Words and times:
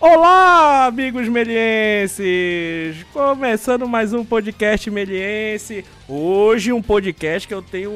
Olá! 0.00 0.86
Amigos 0.86 1.26
melienses! 1.26 3.04
Começando 3.12 3.88
mais 3.88 4.12
um 4.12 4.24
podcast 4.24 4.88
meliense. 4.88 5.84
Hoje 6.08 6.72
um 6.72 6.80
podcast 6.80 7.48
que 7.48 7.54
eu 7.54 7.60
tenho 7.60 7.90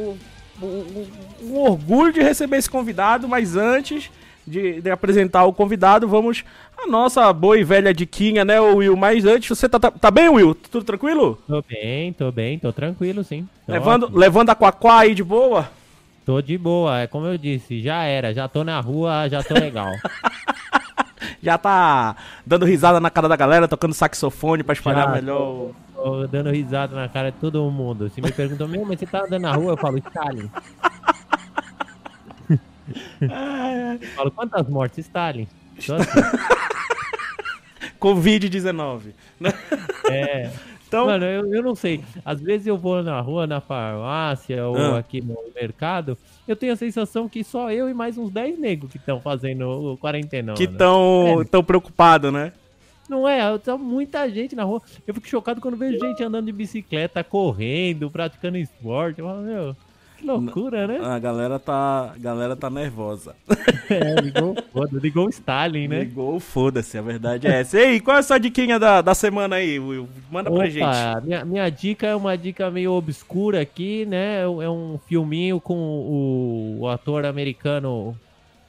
um, 0.60 0.66
um- 0.66 1.06
um 1.44 1.56
orgulho 1.60 2.12
de 2.12 2.20
receber 2.20 2.56
esse 2.56 2.68
convidado, 2.68 3.28
mas 3.28 3.54
antes 3.54 4.10
de, 4.44 4.80
de 4.80 4.90
apresentar 4.90 5.44
o 5.44 5.52
convidado, 5.52 6.08
vamos 6.08 6.42
a 6.76 6.88
nossa 6.88 7.32
boa 7.32 7.56
e 7.56 7.62
velha 7.62 7.94
diquinha, 7.94 8.44
né, 8.44 8.58
Will? 8.60 8.96
Mas 8.96 9.24
antes, 9.24 9.56
você 9.56 9.68
tá, 9.68 9.78
tá, 9.78 9.92
tá 9.92 10.10
bem, 10.10 10.28
Will? 10.28 10.56
Tudo 10.56 10.84
tranquilo? 10.84 11.38
Tô 11.46 11.62
bem, 11.62 12.12
tô 12.14 12.32
bem, 12.32 12.58
tô 12.58 12.72
tranquilo, 12.72 13.22
sim. 13.22 13.48
Tô 13.64 13.72
Levando, 13.74 14.02
ótimo. 14.06 14.18
levando 14.18 14.50
a 14.50 14.56
Quaquá 14.56 14.98
aí 14.98 15.14
de 15.14 15.22
boa? 15.22 15.70
Tô 16.26 16.42
de 16.42 16.58
boa, 16.58 17.02
é 17.02 17.06
como 17.06 17.26
eu 17.26 17.38
disse, 17.38 17.80
já 17.80 18.02
era, 18.02 18.34
já 18.34 18.48
tô 18.48 18.64
na 18.64 18.80
rua, 18.80 19.28
já 19.28 19.40
tô 19.40 19.54
legal. 19.54 19.92
Já 21.42 21.58
tá 21.58 22.16
dando 22.46 22.64
risada 22.64 23.00
na 23.00 23.10
cara 23.10 23.28
da 23.28 23.36
galera, 23.36 23.68
tocando 23.68 23.94
saxofone 23.94 24.62
pra 24.62 24.72
espalhar 24.72 25.06
Já, 25.06 25.12
melhor. 25.12 25.40
o- 25.40 25.74
tô 25.94 26.26
dando 26.26 26.50
risada 26.50 26.94
na 26.94 27.08
cara 27.08 27.30
de 27.32 27.38
todo 27.38 27.62
mundo. 27.70 28.10
Se 28.10 28.20
me 28.20 28.30
perguntam, 28.30 28.68
meu, 28.68 28.84
mas 28.84 28.98
você 28.98 29.06
tá 29.06 29.20
andando 29.24 29.42
na 29.42 29.52
rua? 29.52 29.72
Eu 29.72 29.76
falo, 29.76 29.98
Stalin. 29.98 30.50
Eu 33.20 34.08
falo, 34.16 34.30
quantas 34.30 34.68
mortes? 34.68 34.98
Stalin. 35.06 35.48
Tô 35.86 35.94
assim, 35.94 36.10
Covid-19. 38.00 39.00
né? 39.40 39.52
é, 40.10 40.50
Então, 40.94 41.06
Mano, 41.06 41.24
eu, 41.24 41.54
eu 41.54 41.62
não 41.62 41.74
sei. 41.74 42.00
Às 42.24 42.40
vezes 42.40 42.66
eu 42.66 42.76
vou 42.78 43.02
na 43.02 43.20
rua, 43.20 43.46
na 43.46 43.60
farmácia 43.60 44.66
ou 44.66 44.76
Ah. 44.76 44.98
aqui 44.98 45.20
no 45.20 45.36
mercado, 45.54 46.16
eu 46.46 46.54
tenho 46.56 46.72
a 46.72 46.76
sensação 46.76 47.28
que 47.28 47.42
só 47.44 47.70
eu 47.70 47.88
e 47.88 47.94
mais 47.94 48.16
uns 48.18 48.30
10 48.30 48.58
negros 48.58 48.90
que 48.92 48.98
estão 48.98 49.20
fazendo 49.20 49.92
o 49.92 49.96
quarentena. 49.96 50.54
que 50.54 50.66
mano. 50.66 50.78
tão, 50.78 51.40
É. 51.40 51.44
tão 51.44 51.64
preocupado, 51.64 52.30
né? 52.30 52.52
Não 53.08 53.28
é, 53.28 53.58
tá 53.58 53.76
muita 53.76 54.28
gente 54.30 54.56
na 54.56 54.64
rua. 54.64 54.80
Eu 55.06 55.12
fico 55.12 55.28
chocado 55.28 55.60
quando 55.60 55.76
vejo 55.76 55.98
gente 56.00 56.22
andando 56.22 56.46
de 56.46 56.52
bicicleta, 56.52 57.22
correndo, 57.22 58.10
praticando 58.10 58.56
esporte. 58.56 59.18
Eu 59.20 59.26
falo, 59.26 59.42
meu, 59.42 59.76
que 60.24 60.30
loucura, 60.30 60.86
né? 60.86 60.98
A 61.02 61.18
galera 61.18 61.58
tá, 61.58 62.12
a 62.14 62.18
galera 62.18 62.56
tá 62.56 62.70
nervosa. 62.70 63.36
É, 63.90 64.20
ligou, 64.20 64.56
foda, 64.72 64.98
ligou 64.98 65.26
o 65.26 65.28
Stalin, 65.28 65.88
né? 65.88 66.00
Ligou, 66.00 66.40
foda-se, 66.40 66.96
a 66.96 67.02
verdade 67.02 67.46
é 67.46 67.60
essa. 67.60 67.78
E 67.78 67.84
aí, 67.84 68.00
qual 68.00 68.16
é 68.16 68.20
a 68.20 68.22
sua 68.22 68.38
diquinha 68.38 68.78
da, 68.78 69.02
da 69.02 69.14
semana 69.14 69.56
aí, 69.56 69.78
Will? 69.78 70.08
Manda 70.30 70.50
pra 70.50 70.66
gente. 70.66 70.82
Opa, 70.82 71.20
minha, 71.22 71.44
minha 71.44 71.68
dica 71.70 72.06
é 72.06 72.14
uma 72.14 72.36
dica 72.36 72.70
meio 72.70 72.92
obscura 72.92 73.60
aqui, 73.60 74.06
né? 74.06 74.40
É 74.40 74.70
um 74.70 74.98
filminho 75.06 75.60
com 75.60 75.74
o, 75.74 76.78
o 76.80 76.88
ator 76.88 77.26
americano, 77.26 78.16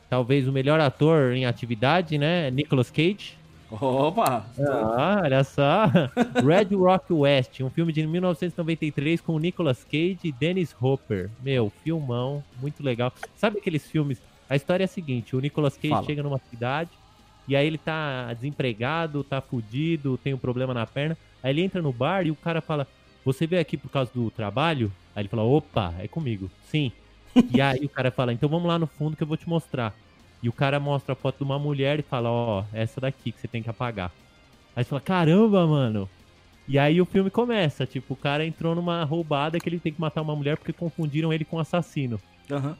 talvez 0.10 0.48
o 0.48 0.52
melhor 0.52 0.80
ator 0.80 1.32
em 1.32 1.46
atividade, 1.46 2.18
né? 2.18 2.52
Nicolas 2.52 2.92
Cage. 2.92 3.38
Opa! 3.72 4.46
Ah, 4.60 5.22
olha 5.24 5.44
só. 5.44 5.86
Red 6.46 6.76
Rock 6.76 7.12
West, 7.12 7.62
um 7.62 7.70
filme 7.70 7.92
de 7.92 8.06
1993 8.06 9.22
com 9.22 9.34
o 9.34 9.40
Nicolas 9.40 9.84
Cage 9.84 10.20
e 10.24 10.32
Dennis 10.32 10.76
Hopper. 10.80 11.30
Meu, 11.42 11.72
filmão, 11.84 12.44
muito 12.62 12.84
legal. 12.84 13.12
Sabe 13.36 13.58
aqueles 13.58 13.90
filmes? 13.90 14.22
A 14.50 14.56
história 14.56 14.84
é 14.84 14.86
a 14.86 14.88
seguinte: 14.88 15.36
o 15.36 15.40
Nicolas 15.40 15.76
Cage 15.76 15.90
Fala. 15.90 16.06
chega 16.06 16.24
numa 16.24 16.40
cidade 16.50 16.92
e 17.48 17.56
aí 17.56 17.66
ele 17.66 17.78
tá 17.78 18.34
desempregado, 18.34 19.24
tá 19.24 19.42
fudido, 19.42 20.18
tem 20.18 20.34
um 20.34 20.38
problema 20.38 20.74
na 20.74 20.86
perna. 20.86 21.18
Aí 21.44 21.52
ele 21.52 21.62
entra 21.62 21.82
no 21.82 21.92
bar 21.92 22.26
e 22.26 22.32
o 22.32 22.36
cara 22.36 22.62
fala: 22.62 22.88
Você 23.24 23.46
veio 23.48 23.62
aqui 23.62 23.78
por 23.78 23.90
causa 23.90 24.12
do 24.14 24.30
trabalho? 24.32 24.92
Aí 25.16 25.22
ele 25.22 25.30
fala: 25.30 25.44
Opa, 25.44 25.94
é 26.00 26.08
comigo. 26.08 26.50
Sim. 26.70 26.92
E 27.54 27.60
aí 27.60 27.84
o 27.84 27.90
cara 27.90 28.12
fala: 28.12 28.32
Então 28.32 28.48
vamos 28.48 28.68
lá 28.68 28.80
no 28.80 28.88
fundo 28.88 29.18
que 29.18 29.24
eu 29.24 29.28
vou 29.28 29.36
te 29.36 29.48
mostrar. 29.50 29.94
E 30.42 30.50
o 30.50 30.54
cara 30.54 30.80
mostra 30.80 31.14
a 31.14 31.16
foto 31.16 31.38
de 31.38 31.44
uma 31.44 31.58
mulher 31.58 32.00
e 32.00 32.04
fala: 32.04 32.30
Ó, 32.30 32.64
essa 32.74 33.02
daqui 33.02 33.32
que 33.32 33.40
você 33.40 33.48
tem 33.48 33.64
que 33.64 33.70
apagar. 33.70 34.12
Aí 34.76 34.84
você 34.84 34.90
fala: 34.90 35.02
Caramba, 35.02 35.66
mano. 35.66 36.10
E 36.68 36.80
aí 36.80 37.00
o 37.02 37.06
filme 37.06 37.30
começa: 37.30 37.86
Tipo, 37.86 38.14
o 38.14 38.18
cara 38.18 38.46
entrou 38.46 38.76
numa 38.76 39.04
roubada 39.04 39.60
que 39.60 39.70
ele 39.70 39.80
tem 39.80 39.94
que 39.94 40.02
matar 40.02 40.22
uma 40.22 40.36
mulher 40.36 40.58
porque 40.58 40.74
confundiram 40.74 41.32
ele 41.32 41.46
com 41.46 41.58
um 41.58 41.60
assassino. 41.60 42.20
Aham. 42.52 42.78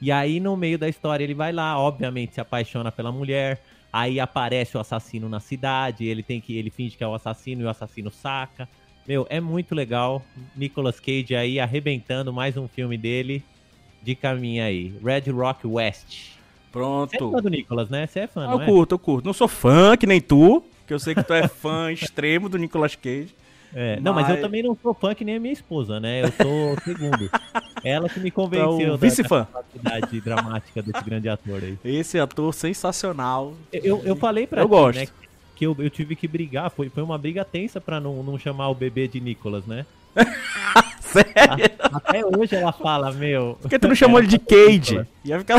E 0.00 0.12
aí, 0.12 0.38
no 0.38 0.56
meio 0.56 0.78
da 0.78 0.88
história, 0.88 1.24
ele 1.24 1.34
vai 1.34 1.52
lá, 1.52 1.76
obviamente, 1.76 2.34
se 2.34 2.40
apaixona 2.40 2.92
pela 2.92 3.10
mulher. 3.10 3.60
Aí 3.92 4.20
aparece 4.20 4.76
o 4.76 4.80
assassino 4.80 5.28
na 5.28 5.40
cidade, 5.40 6.04
ele 6.04 6.22
tem 6.22 6.40
que. 6.40 6.56
ele 6.56 6.70
finge 6.70 6.96
que 6.96 7.02
é 7.02 7.06
o 7.06 7.14
assassino 7.14 7.62
e 7.62 7.64
o 7.64 7.68
assassino 7.68 8.10
saca. 8.10 8.68
Meu, 9.06 9.26
é 9.30 9.40
muito 9.40 9.74
legal. 9.74 10.22
Nicolas 10.54 11.00
Cage 11.00 11.34
aí 11.34 11.58
arrebentando 11.58 12.32
mais 12.32 12.56
um 12.56 12.68
filme 12.68 12.98
dele. 12.98 13.42
Dica 14.02 14.34
minha 14.34 14.66
aí. 14.66 14.94
Red 15.02 15.30
Rock 15.30 15.66
West. 15.66 16.37
Você 16.70 17.16
é 17.16 17.18
Pronto. 17.18 17.30
fã 17.32 17.42
do 17.42 17.48
Nicolas, 17.50 17.88
né? 17.88 18.06
Você 18.06 18.20
é 18.20 18.26
fã, 18.26 18.46
Ah, 18.48 18.52
eu 18.54 18.60
é? 18.62 18.66
curto, 18.66 18.94
eu 18.94 18.98
curto. 18.98 19.24
Não 19.26 19.32
sou 19.32 19.48
fã, 19.48 19.96
que 19.96 20.06
nem 20.06 20.20
tu, 20.20 20.62
que 20.86 20.92
eu 20.94 20.98
sei 20.98 21.14
que 21.14 21.22
tu 21.22 21.32
é 21.32 21.48
fã 21.48 21.90
extremo 21.92 22.48
do 22.48 22.58
Nicolas 22.58 22.94
Cage. 22.94 23.34
É, 23.74 24.00
Não, 24.00 24.14
mas 24.14 24.26
eu 24.28 24.34
Mas- 24.36 24.40
também 24.42 24.62
não 24.62 24.74
sou 24.82 24.94
fã 24.94 25.14
que 25.14 25.22
nem 25.24 25.36
a 25.36 25.40
minha 25.40 25.52
esposa, 25.52 26.00
né? 26.00 26.22
Eu 26.24 26.32
sou 26.32 26.72
o 26.72 26.80
segundo. 26.84 27.30
Ela 27.84 28.08
que 28.08 28.18
me 28.18 28.30
convenceu 28.30 28.80
Então, 28.80 28.90
da, 28.92 28.96
vice-fã. 28.96 29.40
da 29.40 29.46
capacidade 29.62 30.20
dramática 30.22 30.82
desse 30.82 31.04
grande 31.04 31.28
ator 31.28 31.62
aí. 31.62 31.78
Esse 31.84 32.18
ator 32.18 32.54
sensacional. 32.54 33.52
Eu, 33.72 34.00
eu 34.04 34.16
falei 34.16 34.46
pra 34.46 34.62
Eu 34.62 34.66
ti, 34.66 34.70
gosto. 34.70 34.98
né, 35.00 35.06
que 35.54 35.66
eu, 35.66 35.76
eu 35.78 35.90
tive 35.90 36.16
que 36.16 36.26
brigar, 36.26 36.70
foi, 36.70 36.88
foi 36.88 37.02
uma 37.02 37.18
briga 37.18 37.44
tensa 37.44 37.78
pra 37.80 38.00
não, 38.00 38.22
não 38.22 38.38
chamar 38.38 38.68
o 38.70 38.74
bebê 38.74 39.06
de 39.06 39.20
Nicolas, 39.20 39.66
né? 39.66 39.84
Sério? 41.00 41.70
Até 41.92 42.24
hoje 42.24 42.54
ela 42.54 42.72
fala, 42.72 43.12
meu. 43.12 43.58
Por 43.60 43.68
que 43.68 43.78
tu 43.78 43.88
não 43.88 43.94
chamou 43.94 44.18
ele 44.18 44.28
de 44.28 44.38
Cage? 44.38 45.06
Ia 45.24 45.38
ficar. 45.38 45.56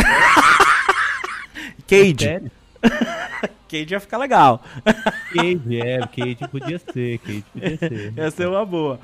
Cage. 1.89 2.15
Sério? 2.25 2.51
Cage 3.69 3.87
ia 3.93 3.99
ficar 3.99 4.17
legal. 4.17 4.63
Cage, 5.33 5.81
é, 5.81 5.99
Cage 6.07 6.37
podia 6.51 6.79
ser, 6.79 7.19
Cage 7.19 7.43
podia 7.53 7.77
ser. 7.77 8.13
Ia 8.17 8.31
ser 8.31 8.47
uma 8.47 8.65
boa. 8.65 8.99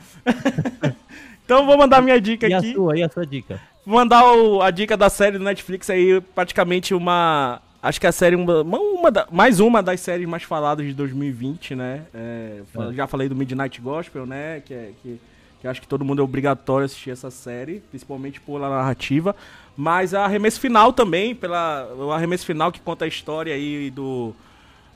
então 1.45 1.65
vou 1.65 1.77
mandar 1.77 2.01
minha 2.01 2.19
dica 2.19 2.47
E 2.47 2.53
a 2.53 2.57
aqui. 2.57 2.73
sua, 2.73 2.97
e 2.97 3.03
a 3.03 3.09
sua 3.09 3.25
dica? 3.25 3.59
Vou 3.85 3.95
mandar 3.99 4.23
o- 4.33 4.61
a 4.61 4.71
dica 4.71 4.97
da 4.97 5.09
série 5.09 5.37
do 5.37 5.43
Netflix 5.43 5.89
aí, 5.89 6.19
praticamente 6.33 6.93
uma. 6.93 7.61
Acho 7.83 8.01
que 8.01 8.07
a 8.07 8.11
série, 8.11 8.35
uma, 8.35 8.63
uma 8.79 9.11
da- 9.11 9.27
mais 9.31 9.59
uma 9.59 9.83
das 9.83 9.99
séries 9.99 10.27
mais 10.27 10.41
faladas 10.41 10.83
de 10.87 10.93
2020, 10.93 11.75
né? 11.75 12.01
É, 12.13 12.61
É. 12.89 12.93
Já 12.93 13.05
falei 13.05 13.29
do 13.29 13.35
Midnight 13.35 13.79
Gospel, 13.79 14.25
né? 14.25 14.61
Que, 14.65 14.73
é, 14.73 14.91
que, 15.03 15.19
que 15.61 15.67
acho 15.67 15.79
que 15.79 15.87
todo 15.87 16.03
mundo 16.03 16.19
é 16.19 16.23
obrigatório 16.25 16.85
assistir 16.85 17.11
essa 17.11 17.29
série, 17.29 17.81
principalmente 17.91 18.41
pela 18.41 18.67
narrativa. 18.67 19.35
Mas 19.77 20.13
a 20.13 20.23
arremesso 20.25 20.59
final 20.59 20.93
também, 20.93 21.35
pela, 21.35 21.87
o 21.97 22.11
arremesso 22.11 22.45
final 22.45 22.71
que 22.71 22.79
conta 22.79 23.05
a 23.05 23.07
história 23.07 23.53
aí 23.53 23.89
do, 23.91 24.33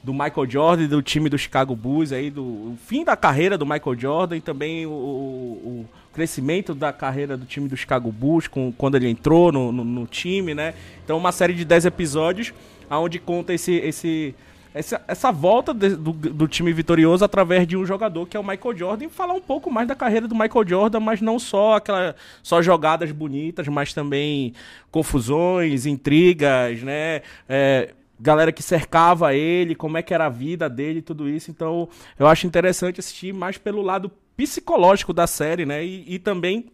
do 0.02 0.14
Michael 0.14 0.50
Jordan 0.50 0.88
do 0.88 1.02
time 1.02 1.30
do 1.30 1.38
Chicago 1.38 1.76
Bulls, 1.76 2.14
aí, 2.14 2.30
do 2.30 2.44
o 2.44 2.78
fim 2.86 3.04
da 3.04 3.18
carreira 3.18 3.58
do 3.58 3.66
Michael 3.66 4.00
Jordan 4.00 4.38
e 4.38 4.42
também 4.42 4.86
o, 4.86 4.90
o- 4.92 5.86
o 5.86 5.90
crescimento 6.14 6.74
da 6.74 6.92
carreira 6.94 7.36
do 7.38 7.46
time 7.46 7.68
do 7.68 7.76
Chicago 7.78 8.12
Bulls 8.12 8.48
com, 8.48 8.72
quando 8.72 8.96
ele 8.96 9.10
entrou 9.10 9.52
no, 9.52 9.72
no, 9.72 9.84
no 9.84 10.08
time, 10.08 10.56
né? 10.56 10.74
Então 11.04 11.18
uma 11.18 11.32
série 11.32 11.54
de 11.54 11.66
10 11.66 11.86
episódios 11.86 12.54
onde 12.90 13.20
conta 13.20 13.54
esse, 13.54 13.74
esse, 13.74 14.34
essa, 14.74 15.02
essa 15.07 15.31
volta 15.31 15.74
de- 15.74 15.96
do, 15.96 16.12
do 16.12 16.47
time 16.47 16.72
vitorioso 16.72 17.25
através 17.25 17.68
de 17.68 17.75
um 17.75 17.85
jogador 17.85 18.28
que 18.28 18.38
é 18.38 18.40
o 18.40 18.44
Michael 18.46 18.78
Jordan 18.78 19.06
e 19.06 19.09
falar 19.09 19.34
um 19.34 19.41
pouco 19.41 19.72
mais 19.72 19.88
da 19.88 19.96
carreira 19.96 20.28
do 20.28 20.35
Michael 20.35 20.68
Jordan, 20.68 21.00
mas 21.00 21.22
não 21.22 21.40
só 21.40 21.75
aquela 21.75 22.16
só 22.44 22.62
jogadas 22.62 23.12
bonitas, 23.12 23.68
mas 23.68 23.94
também 23.94 24.53
confusões, 24.91 25.85
intrigas, 25.85 26.81
né? 26.84 27.22
É, 27.47 27.94
galera 28.19 28.51
que 28.51 28.62
cercava 28.62 29.33
ele, 29.33 29.74
como 29.75 29.98
é 29.98 30.04
que 30.04 30.13
era 30.13 30.25
a 30.25 30.30
vida 30.30 30.69
dele, 30.69 31.01
tudo 31.01 31.30
isso. 31.30 31.50
Então, 31.50 31.88
eu 32.18 32.27
acho 32.27 32.45
interessante 32.45 33.00
assistir 33.00 33.33
mais 33.33 33.57
pelo 33.57 33.81
lado 33.81 34.12
psicológico 34.36 35.13
da 35.13 35.25
série, 35.25 35.65
né? 35.65 35.83
E, 35.86 36.15
e 36.15 36.19
também 36.19 36.65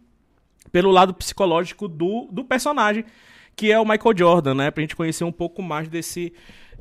pelo 0.72 0.90
lado 0.90 1.14
psicológico 1.14 1.88
do, 1.88 2.28
do 2.30 2.44
personagem, 2.44 3.04
que 3.54 3.72
é 3.72 3.78
o 3.78 3.84
Michael 3.88 4.16
Jordan, 4.16 4.54
né? 4.54 4.70
Pra 4.70 4.82
gente 4.82 4.96
conhecer 4.96 5.24
um 5.24 5.32
pouco 5.32 5.62
mais 5.62 5.88
desse, 5.88 6.32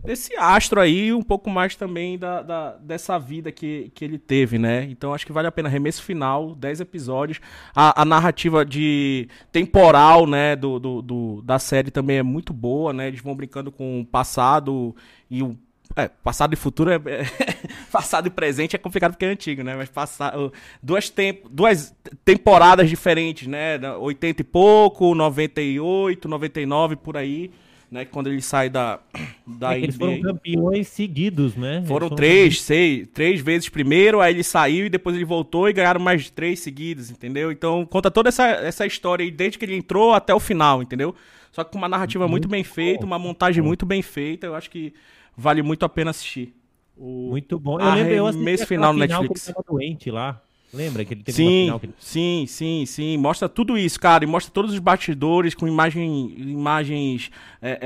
desse 0.05 0.35
astro 0.37 0.79
aí, 0.79 1.11
um 1.13 1.21
pouco 1.23 1.49
mais 1.49 1.75
também 1.75 2.17
da, 2.17 2.41
da- 2.41 2.71
dessa 2.77 3.17
vida 3.17 3.51
que, 3.51 3.91
que 3.93 4.05
ele 4.05 4.17
teve, 4.17 4.57
né? 4.59 4.83
Então 4.89 5.13
acho 5.13 5.25
que 5.25 5.31
vale 5.31 5.47
a 5.47 5.51
pena. 5.51 5.67
Remesso 5.69 6.03
final, 6.03 6.53
10 6.55 6.79
episódios. 6.81 7.39
A, 7.75 8.01
a 8.01 8.05
narrativa 8.05 8.63
de 8.65 9.27
temporal, 9.51 10.27
né, 10.27 10.55
do, 10.55 10.79
do, 10.79 11.01
do- 11.01 11.41
da 11.41 11.57
série 11.59 11.91
também 11.91 12.17
é 12.17 12.23
muito 12.23 12.53
boa, 12.53 12.93
né? 12.93 13.07
Eles 13.07 13.21
vão 13.21 13.35
brincando 13.35 13.71
com 13.71 14.01
o 14.01 14.05
passado 14.05 14.95
e 15.29 15.41
o. 15.43 15.57
É, 15.95 16.07
passado 16.09 16.53
e 16.53 16.57
futuro 16.57 16.89
é. 16.91 16.99
passado 17.91 18.27
e 18.27 18.29
presente 18.29 18.75
é 18.75 18.79
complicado 18.79 19.11
porque 19.13 19.23
é 19.25 19.29
antigo, 19.29 19.63
né? 19.63 19.75
Mas 19.75 19.87
passado. 19.89 20.51
Duas, 20.83 21.09
tem, 21.09 21.41
duas 21.49 21.95
temporadas 22.25 22.89
diferentes, 22.89 23.47
né? 23.47 23.79
80 23.97 24.41
e 24.41 24.43
pouco, 24.43 25.15
98, 25.15 26.27
99, 26.27 26.95
por 26.97 27.15
aí. 27.17 27.51
Né? 27.89 28.05
Quando 28.05 28.27
ele 28.27 28.41
sai 28.41 28.69
da, 28.69 28.99
da 29.45 29.75
É 29.75 29.79
eles 29.79 29.95
foram 29.95 30.19
campeões 30.21 30.87
seguidos, 30.87 31.55
né? 31.55 31.83
Foram 31.87 32.07
foram- 32.07 32.15
três, 32.15 32.61
seis, 32.61 33.07
três 33.13 33.41
vezes 33.41 33.69
primeiro, 33.69 34.21
aí 34.21 34.33
ele 34.33 34.43
saiu 34.43 34.85
e 34.85 34.89
depois 34.89 35.15
ele 35.15 35.25
voltou 35.25 35.69
e 35.69 35.73
ganharam 35.73 35.99
mais 35.99 36.29
três 36.29 36.59
seguidos, 36.59 37.09
entendeu? 37.09 37.51
Então 37.51 37.85
conta 37.85 38.09
toda 38.11 38.29
essa, 38.29 38.45
essa 38.45 38.85
história 38.85 39.23
aí, 39.23 39.31
desde 39.31 39.57
que 39.57 39.65
ele 39.65 39.75
entrou 39.75 40.13
até 40.13 40.33
o 40.33 40.39
final, 40.39 40.81
entendeu? 40.81 41.15
Só 41.51 41.63
que 41.63 41.71
com 41.71 41.77
uma 41.77 41.87
narrativa 41.87 42.27
muito, 42.27 42.49
bem 42.49 42.63
feita, 42.63 43.05
uma 43.05 43.17
montagem 43.17 43.63
muito 43.63 43.85
bem 43.85 44.01
feita, 44.01 44.47
eu 44.47 44.55
acho 44.55 44.69
que 44.69 44.93
vale 45.37 45.61
muito 45.61 45.85
a 45.85 45.89
pena 45.89 46.11
assistir. 46.11 46.53
O... 46.97 47.29
Muito 47.29 47.57
bom. 47.59 47.79
Eu 47.79 47.93
lembro, 47.93 48.13
eu 48.13 48.27
assisti 48.27 48.65
final 48.65 48.93
final 48.93 48.93
Netflix. 48.93 49.47
ele 49.47 49.55
tava 49.55 49.65
doente 49.69 50.11
lá. 50.11 50.41
Lembra 50.75 51.05
que 51.05 51.13
ele 51.13 51.23
teve 51.23 51.41
uma 51.41 51.49
Sim, 51.49 51.63
final 51.63 51.79
que 51.79 51.89
sim, 51.99 52.45
sim, 52.47 52.85
sim. 52.85 53.17
Mostra 53.17 53.47
tudo 53.47 53.77
isso, 53.77 53.99
cara. 53.99 54.23
E 54.23 54.27
mostra 54.27 54.51
todos 54.53 54.73
os 54.73 54.79
bastidores 54.79 55.55
com 55.55 55.67
imagem, 55.67 56.33
imagens 56.37 57.31
é, 57.61 57.71
é, 57.71 57.77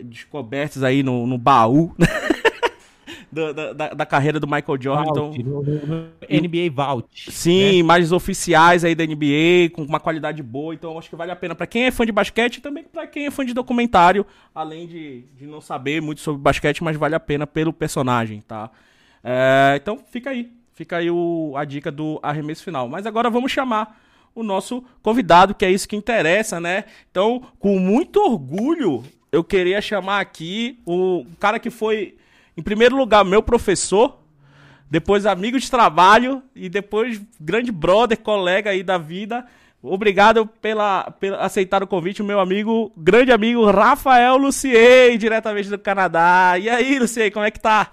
é, 0.00 0.02
descobertas 0.04 0.82
aí 0.82 1.02
no, 1.02 1.26
no 1.26 1.36
baú 1.36 1.94
da, 3.32 3.72
da- 3.72 3.94
da- 3.94 4.06
carreira 4.06 4.38
do 4.38 4.46
Michael 4.46 4.80
Jordan. 4.80 5.10
Então, 5.10 5.32
Vault, 5.32 5.42
no 5.42 6.04
NBA 6.28 6.70
Vault. 6.72 7.30
Sim, 7.30 7.60
né? 7.60 7.72
imagens 7.74 8.12
oficiais 8.12 8.84
aí 8.84 8.94
da 8.94 9.04
NBA, 9.04 9.70
com 9.72 9.82
uma 9.82 9.98
qualidade 9.98 10.42
boa, 10.42 10.74
então 10.74 10.92
eu 10.92 10.98
acho 10.98 11.08
que 11.08 11.16
vale 11.16 11.30
a 11.32 11.36
pena 11.36 11.54
pra 11.54 11.66
quem 11.66 11.84
é 11.84 11.90
fã 11.90 12.04
de 12.04 12.12
basquete 12.12 12.56
e 12.56 12.60
também 12.60 12.84
pra 12.84 13.06
quem 13.06 13.26
é 13.26 13.30
fã 13.30 13.44
de 13.44 13.54
documentário, 13.54 14.26
além 14.54 14.86
de, 14.86 15.22
de 15.36 15.46
não 15.46 15.60
saber 15.60 16.02
muito 16.02 16.20
sobre 16.20 16.40
basquete, 16.42 16.84
mas 16.84 16.96
vale 16.96 17.14
a 17.14 17.20
pena 17.20 17.46
pelo 17.46 17.72
personagem, 17.72 18.42
tá? 18.42 18.70
É, 19.24 19.78
então 19.80 19.98
fica 20.10 20.30
aí, 20.30 20.50
fica 20.74 20.96
aí 20.98 21.10
o- 21.10 21.54
a 21.56 21.64
dica 21.64 21.90
do 21.90 22.18
arremesso 22.22 22.62
final. 22.64 22.88
Mas 22.88 23.06
agora 23.06 23.30
vamos 23.30 23.52
chamar 23.52 24.00
o 24.34 24.42
nosso 24.42 24.82
convidado, 25.02 25.54
que 25.54 25.64
é 25.64 25.70
isso 25.70 25.88
que 25.88 25.96
interessa, 25.96 26.58
né? 26.60 26.84
Então, 27.10 27.42
com 27.58 27.78
muito 27.78 28.18
orgulho, 28.20 29.04
eu 29.30 29.44
queria 29.44 29.80
chamar 29.80 30.20
aqui 30.20 30.78
o 30.86 31.26
cara 31.38 31.58
que 31.58 31.70
foi, 31.70 32.16
em 32.56 32.62
primeiro 32.62 32.96
lugar, 32.96 33.24
meu 33.24 33.42
professor, 33.42 34.18
depois 34.90 35.24
amigo 35.26 35.58
de 35.58 35.70
trabalho 35.70 36.42
e 36.54 36.68
depois 36.68 37.20
grande 37.40 37.72
brother, 37.72 38.18
colega 38.18 38.70
aí 38.70 38.82
da 38.82 38.98
vida. 38.98 39.46
Obrigado 39.82 40.46
pela, 40.46 41.10
pela 41.10 41.38
aceitar 41.38 41.82
o 41.82 41.86
convite, 41.86 42.22
meu 42.22 42.38
amigo, 42.38 42.92
grande 42.96 43.32
amigo 43.32 43.68
Rafael 43.70 44.36
Lucier, 44.36 45.16
diretamente 45.18 45.68
do 45.68 45.78
Canadá. 45.78 46.54
E 46.58 46.68
aí, 46.70 46.98
Lucier, 46.98 47.32
como 47.32 47.44
é 47.44 47.50
que 47.50 47.58
tá? 47.58 47.90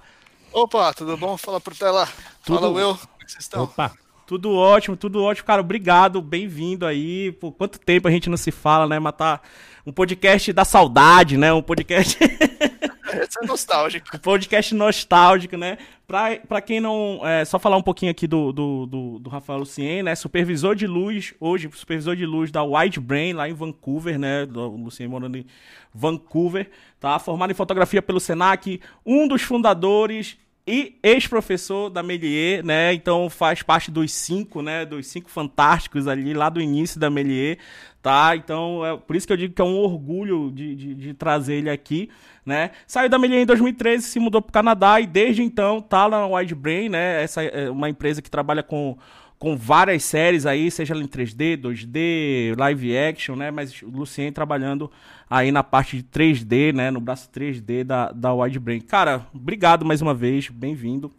Opa, 0.51 0.93
tudo 0.93 1.15
bom? 1.17 1.37
Fala 1.37 1.59
por 1.61 1.75
tela. 1.75 2.07
Tudo- 2.43 2.59
Fala, 2.59 2.69
Will. 2.71 2.95
Como 2.95 3.09
é 3.21 3.25
que 3.25 3.31
vocês 3.31 3.43
estão? 3.43 3.63
Opa, 3.63 3.91
Tudo 4.25 4.53
ótimo, 4.55 4.95
tudo 4.95 5.23
ótimo, 5.23 5.45
cara. 5.47 5.61
Obrigado, 5.61 6.21
bem-vindo 6.21 6.85
aí. 6.85 7.31
Por 7.33 7.51
quanto 7.51 7.79
tempo 7.79 8.07
a 8.07 8.11
gente 8.11 8.29
não 8.29 8.37
se 8.37 8.51
fala, 8.51 8.87
né? 8.87 8.99
Matar 8.99 9.41
um 9.85 9.91
podcast 9.91 10.51
da 10.53 10.63
saudade, 10.65 11.37
né? 11.37 11.51
Um 11.53 11.61
podcast. 11.61 12.17
Esse 13.13 13.43
é 13.43 13.45
nostálgico. 13.45 14.17
Podcast 14.19 14.73
nostálgico, 14.75 15.57
né? 15.57 15.77
Pra, 16.07 16.37
pra 16.37 16.61
quem 16.61 16.79
não. 16.79 17.21
É, 17.23 17.45
só 17.45 17.59
falar 17.59 17.77
um 17.77 17.81
pouquinho 17.81 18.11
aqui 18.11 18.27
do, 18.27 18.51
do, 18.51 18.85
do, 18.85 19.19
do 19.19 19.29
Rafael 19.29 19.59
Lucien, 19.59 20.03
né? 20.03 20.15
Supervisor 20.15 20.75
de 20.75 20.87
luz, 20.87 21.33
hoje, 21.39 21.69
supervisor 21.73 22.15
de 22.15 22.25
luz 22.25 22.51
da 22.51 22.63
Wide 22.63 22.99
Brain, 22.99 23.33
lá 23.33 23.47
em 23.47 23.53
Vancouver, 23.53 24.17
né? 24.17 24.45
Do 24.45 24.67
Lucien 24.69 25.07
morando 25.07 25.37
em 25.37 25.45
Vancouver, 25.93 26.69
tá? 26.99 27.19
Formado 27.19 27.51
em 27.51 27.55
fotografia 27.55 28.01
pelo 28.01 28.19
Senac, 28.19 28.81
um 29.05 29.27
dos 29.27 29.41
fundadores 29.41 30.37
e 30.69 30.99
ex-professor 31.01 31.89
da 31.89 32.03
Melier, 32.03 32.63
né? 32.63 32.93
Então 32.93 33.27
faz 33.27 33.63
parte 33.63 33.89
dos 33.89 34.11
cinco, 34.11 34.61
né? 34.61 34.85
Dos 34.85 35.07
cinco 35.07 35.27
fantásticos 35.27 36.07
ali, 36.07 36.31
lá 36.31 36.47
do 36.47 36.61
início 36.61 36.99
da 36.99 37.09
Melier, 37.09 37.57
tá? 38.03 38.35
Então 38.35 38.85
é 38.85 38.95
por 38.95 39.15
isso 39.15 39.25
que 39.25 39.33
eu 39.33 39.37
digo 39.37 39.55
que 39.55 39.61
é 39.61 39.65
um 39.65 39.77
orgulho 39.77 40.51
de, 40.51 40.75
de, 40.75 40.93
de 40.93 41.13
trazer 41.15 41.55
ele 41.55 41.71
aqui, 41.71 42.07
né? 42.45 42.69
Saiu 42.85 43.09
da 43.09 43.17
Melier 43.17 43.41
em 43.41 43.45
2013, 43.47 44.03
se 44.03 44.19
mudou 44.19 44.43
para 44.43 44.49
o 44.49 44.53
Canadá 44.53 45.01
e 45.01 45.07
desde 45.07 45.41
então 45.41 45.81
tá 45.81 46.05
lá 46.05 46.19
na 46.19 46.27
Wide 46.37 46.53
Brain, 46.53 46.89
né? 46.89 47.23
Essa 47.23 47.41
é 47.41 47.67
uma 47.71 47.89
empresa 47.89 48.21
que 48.21 48.29
trabalha 48.29 48.61
com 48.61 48.95
com 49.39 49.55
várias 49.55 50.03
séries 50.03 50.45
aí, 50.45 50.69
seja 50.69 50.93
ela 50.93 51.01
em 51.01 51.07
3D, 51.07 51.55
2D, 51.57 52.55
live 52.57 52.97
action, 52.97 53.35
né? 53.37 53.49
Mas 53.49 53.81
o 53.81 53.87
Lucien 53.89 54.31
trabalhando 54.33 54.91
aí 55.29 55.49
na 55.51 55.63
parte 55.63 55.95
de 55.97 56.03
3D, 56.03 56.73
né? 56.73 56.91
No 56.91 56.99
braço 56.99 57.29
3D 57.33 57.83
da, 57.85 58.11
da 58.11 58.33
Wide 58.33 58.59
Brain. 58.59 58.81
Cara, 58.81 59.25
obrigado 59.33 59.85
mais 59.85 60.01
uma 60.01 60.13
vez, 60.13 60.49
bem-vindo. 60.49 61.09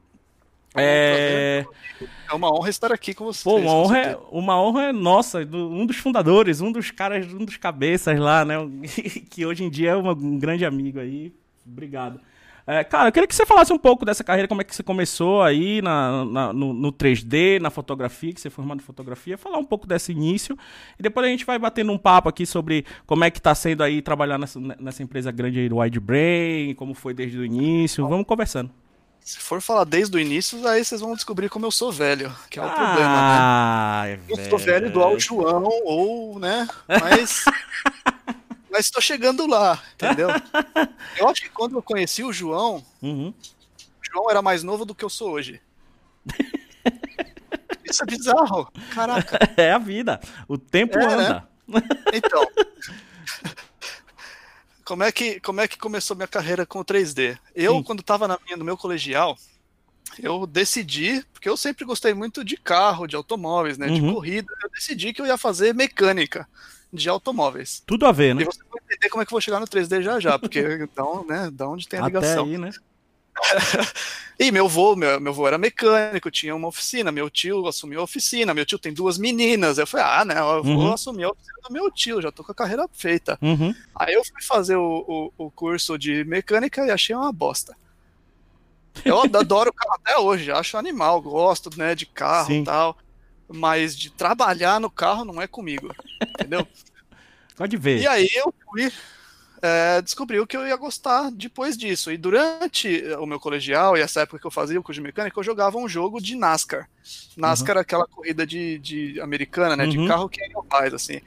É, 0.77 1.65
É 2.31 2.35
uma 2.35 2.53
honra 2.55 2.69
estar 2.71 2.93
aqui 2.93 3.13
com 3.13 3.25
vocês. 3.25 3.43
pô, 3.43 3.57
uma 3.57 3.73
honra, 3.75 3.99
é, 3.99 4.19
uma 4.31 4.63
honra 4.63 4.83
é 4.85 4.93
nossa, 4.93 5.45
do- 5.45 5.69
um 5.69 5.85
dos 5.85 5.97
fundadores, 5.97 6.61
um 6.61 6.71
dos 6.71 6.91
caras, 6.93 7.27
um 7.33 7.45
dos 7.45 7.57
cabeças 7.57 8.17
lá, 8.21 8.45
né? 8.45 8.55
Que 9.31 9.45
hoje 9.45 9.65
em 9.65 9.71
dia 9.71 9.91
é 9.93 9.97
uma- 9.97 10.13
um 10.13 10.39
grande 10.39 10.65
amigo 10.65 11.01
aí. 11.01 11.33
Obrigado. 11.67 12.21
É, 12.73 12.85
cara, 12.85 13.09
eu 13.09 13.13
queria 13.13 13.27
que 13.27 13.35
você 13.35 13.45
falasse 13.45 13.73
um 13.73 13.79
pouco 13.79 14.05
dessa 14.05 14.23
carreira, 14.23 14.47
como 14.47 14.61
é 14.61 14.65
que 14.65 14.73
você 14.77 14.83
começou 14.85 15.43
aí 15.43 15.83
na, 15.83 16.25
na- 16.25 16.53
no, 16.53 16.73
no 16.73 16.93
3D, 16.93 17.59
na 17.61 17.69
fotografia, 17.69 18.33
que 18.33 18.41
você 18.41 18.47
é 18.47 18.51
formado 18.51 18.79
em 18.81 18.85
fotografia, 18.85 19.37
falar 19.37 19.59
um 19.59 19.65
pouco 19.65 19.89
desse 19.89 20.13
início, 20.13 20.57
e 20.97 21.03
depois 21.03 21.27
a 21.27 21.31
gente 21.31 21.45
vai 21.45 21.59
batendo 21.59 21.91
um 21.91 21.99
papo 21.99 22.29
aqui 22.29 22.47
sobre 22.47 22.87
como 23.07 23.25
é 23.25 23.31
que 23.31 23.43
tá 23.43 23.53
sendo 23.57 23.83
aí 23.83 24.01
trabalhar 24.01 24.39
nessa, 24.39 24.61
nessa 24.79 25.03
empresa 25.03 25.33
grande 25.33 25.59
aí 25.59 25.69
do 25.69 25.79
Wide 25.79 25.99
Brain, 25.99 26.75
como 26.75 26.95
foi 26.95 27.13
desde 27.13 27.39
o 27.39 27.45
início, 27.45 28.07
vamos 28.09 28.25
conversando. 28.25 28.71
Se 29.21 29.39
for 29.39 29.61
falar 29.61 29.83
desde 29.85 30.17
o 30.17 30.21
início, 30.21 30.65
aí 30.67 30.85
vocês 30.85 31.01
vão 31.01 31.15
descobrir 31.15 31.49
como 31.49 31.67
eu 31.67 31.71
sou 31.73 31.91
velho, 31.91 32.33
que 32.49 32.59
é 32.59 32.63
o 32.63 32.71
problema, 32.71 32.95
né? 32.97 33.39
ah, 33.41 34.03
é 34.07 34.19
Eu 34.29 34.37
sou 34.49 34.59
velho 34.59 34.87
igual 34.87 35.15
o 35.15 35.21
João, 35.21 35.69
ou, 35.85 36.39
né? 36.39 36.69
Mas. 36.89 37.45
Mas 38.71 38.87
estou 38.87 39.03
chegando 39.03 39.47
lá, 39.47 39.83
entendeu? 39.95 40.29
Eu 41.19 41.29
acho 41.29 41.43
que 41.43 41.49
quando 41.51 41.77
eu 41.77 41.83
conheci 41.83 42.23
o 42.23 42.33
João, 42.33 42.85
Uhum. 43.03 43.29
o 43.31 44.13
João 44.13 44.31
era 44.31 44.41
mais 44.41 44.63
novo 44.63 44.85
do 44.85 44.95
que 44.95 45.05
eu 45.05 45.11
sou 45.11 45.33
hoje. 45.33 45.61
Isso 47.85 48.03
é 48.03 48.07
bizarro. 48.07 48.71
Caraca. 48.95 49.39
É 49.57 49.73
a 49.73 49.79
vida, 49.79 50.21
o 50.47 50.57
tempo 50.57 50.97
É, 50.99 51.07
né? 51.07 51.13
anda. 51.15 51.49
Então. 52.13 52.47
Como 54.85 55.05
é, 55.05 55.13
que, 55.13 55.39
como 55.39 55.61
é 55.61 55.69
que 55.69 55.79
começou 55.79 56.17
minha 56.17 56.27
carreira 56.27 56.67
com 56.67 56.81
o 56.81 56.85
3D? 56.85 57.39
Eu, 57.55 57.75
Sim. 57.77 57.83
quando 57.85 58.01
estava 58.01 58.27
no 58.27 58.65
meu 58.65 58.77
colegial, 58.77 59.39
eu 60.19 60.49
decidi, 60.49 61.25
porque 61.33 61.49
eu 61.49 61.57
sempre 61.57 61.85
gostei 61.85 62.13
muito 62.13 62.43
de 62.43 62.57
carro, 62.57 63.07
de 63.07 63.15
automóveis, 63.15 63.79
né? 63.79 63.87
De 63.87 64.01
Uhum. 64.01 64.15
corrida, 64.15 64.53
eu 64.65 64.69
decidi 64.71 65.13
que 65.13 65.23
eu 65.23 65.27
ia 65.27 65.39
fazer 65.39 65.73
mecânica 65.77 66.49
de 66.93 67.09
automóveis. 67.09 67.83
Tudo 67.87 68.07
a 68.07 68.13
ver, 68.13 68.35
né? 68.35 68.43
E 68.43 68.45
você 68.45 68.59
vai 68.71 68.81
entender 68.85 69.09
como 69.09 69.23
é 69.23 69.27
que 69.27 69.31
eu 69.33 69.35
vou 69.37 69.41
chegar 69.41 69.61
no 69.61 69.67
3D 69.67 70.03
já 70.03 70.19
já, 70.21 70.39
porque 70.39 70.61
então, 70.83 71.25
né, 71.27 71.51
da 71.53 71.69
onde 71.69 71.87
tem 71.89 71.99
a 72.01 72.03
Até 72.07 72.09
ligação. 72.15 72.45
aí, 72.45 72.59
né? 72.59 72.71
E 74.39 74.51
meu 74.51 74.65
avô, 74.65 74.97
meu, 74.97 75.21
meu 75.21 75.33
avô 75.33 75.47
era 75.47 75.59
mecânico, 75.59 76.31
tinha 76.31 76.57
uma 76.57 76.69
oficina, 76.69 77.13
meu 77.13 77.29
tio 77.29 77.67
assumiu 77.67 78.01
a 78.01 78.05
oficina, 78.05 78.55
meu 78.55 78.65
tio 78.65 78.79
tem 78.79 78.91
duas 78.91 79.19
meninas. 79.19 79.77
Eu 79.77 79.87
falei, 79.87 80.07
ah, 80.07 80.25
né, 80.25 80.39
eu 80.39 80.63
vou 80.63 80.77
Uhum. 80.77 80.93
assumir 80.95 81.25
a 81.25 81.29
oficina 81.31 81.59
do 81.63 81.71
meu 81.71 81.91
tio, 81.91 82.23
já 82.23 82.33
tô 82.33 82.43
com 82.43 82.51
a 82.51 82.55
carreira 82.55 82.89
feita. 82.91 83.39
Uhum. 83.43 83.75
Aí 83.95 84.15
eu 84.15 84.25
fui 84.25 84.43
fazer 84.43 84.77
o, 84.77 85.05
o, 85.37 85.45
o 85.47 85.51
curso 85.51 85.99
de 85.99 86.25
mecânica 86.25 86.87
e 86.87 86.91
achei 86.91 87.15
uma 87.15 87.31
bosta. 87.31 87.77
Eu 89.05 89.21
adoro 89.23 89.73
carro 89.75 89.95
até 89.97 90.17
hoje, 90.17 90.51
acho 90.51 90.79
animal, 90.79 91.21
gosto 91.21 91.71
né, 91.79 91.95
de 91.95 92.07
carro 92.07 92.51
e 92.53 92.65
tal, 92.65 92.97
mas 93.53 93.97
de 93.97 94.11
trabalhar 94.11 94.81
no 94.81 94.91
carro 94.91 95.25
não 95.25 95.41
é 95.41 95.47
comigo, 95.47 95.95
entendeu? 96.21 96.67
Pode 97.57 97.77
ver. 97.77 98.01
E 98.01 98.07
aí 98.07 98.31
eu 98.35 98.55
fui 98.65 98.91
é, 99.63 100.01
descobri 100.01 100.41
o 100.41 100.47
que 100.47 100.57
eu 100.57 100.67
ia 100.67 100.77
gostar 100.77 101.31
depois 101.31 101.77
disso. 101.77 102.11
E 102.11 102.17
durante 102.17 103.05
o 103.19 103.27
meu 103.27 103.39
colegial 103.39 103.97
e 103.97 104.01
essa 104.01 104.23
época 104.23 104.39
que 104.39 104.47
eu 104.47 104.51
fazia 104.51 104.81
o 104.81 104.83
curso 104.83 105.01
de 105.01 105.07
mecânica, 105.07 105.39
eu 105.39 105.45
jogava 105.45 105.77
um 105.77 105.89
jogo 105.89 106.21
de 106.21 106.35
NASCAR. 106.35 106.89
NASCAR 107.37 107.77
é 107.77 107.81
aquela 107.81 108.07
corrida 108.07 108.47
de, 108.47 108.79
de 108.79 109.21
americana, 109.21 109.77
né? 109.77 109.85
Uhum. 109.85 109.91
De 109.91 110.09
carro 110.09 110.29
que 110.29 110.47
não 110.49 110.65
faz, 110.65 110.95
assim. 110.95 111.21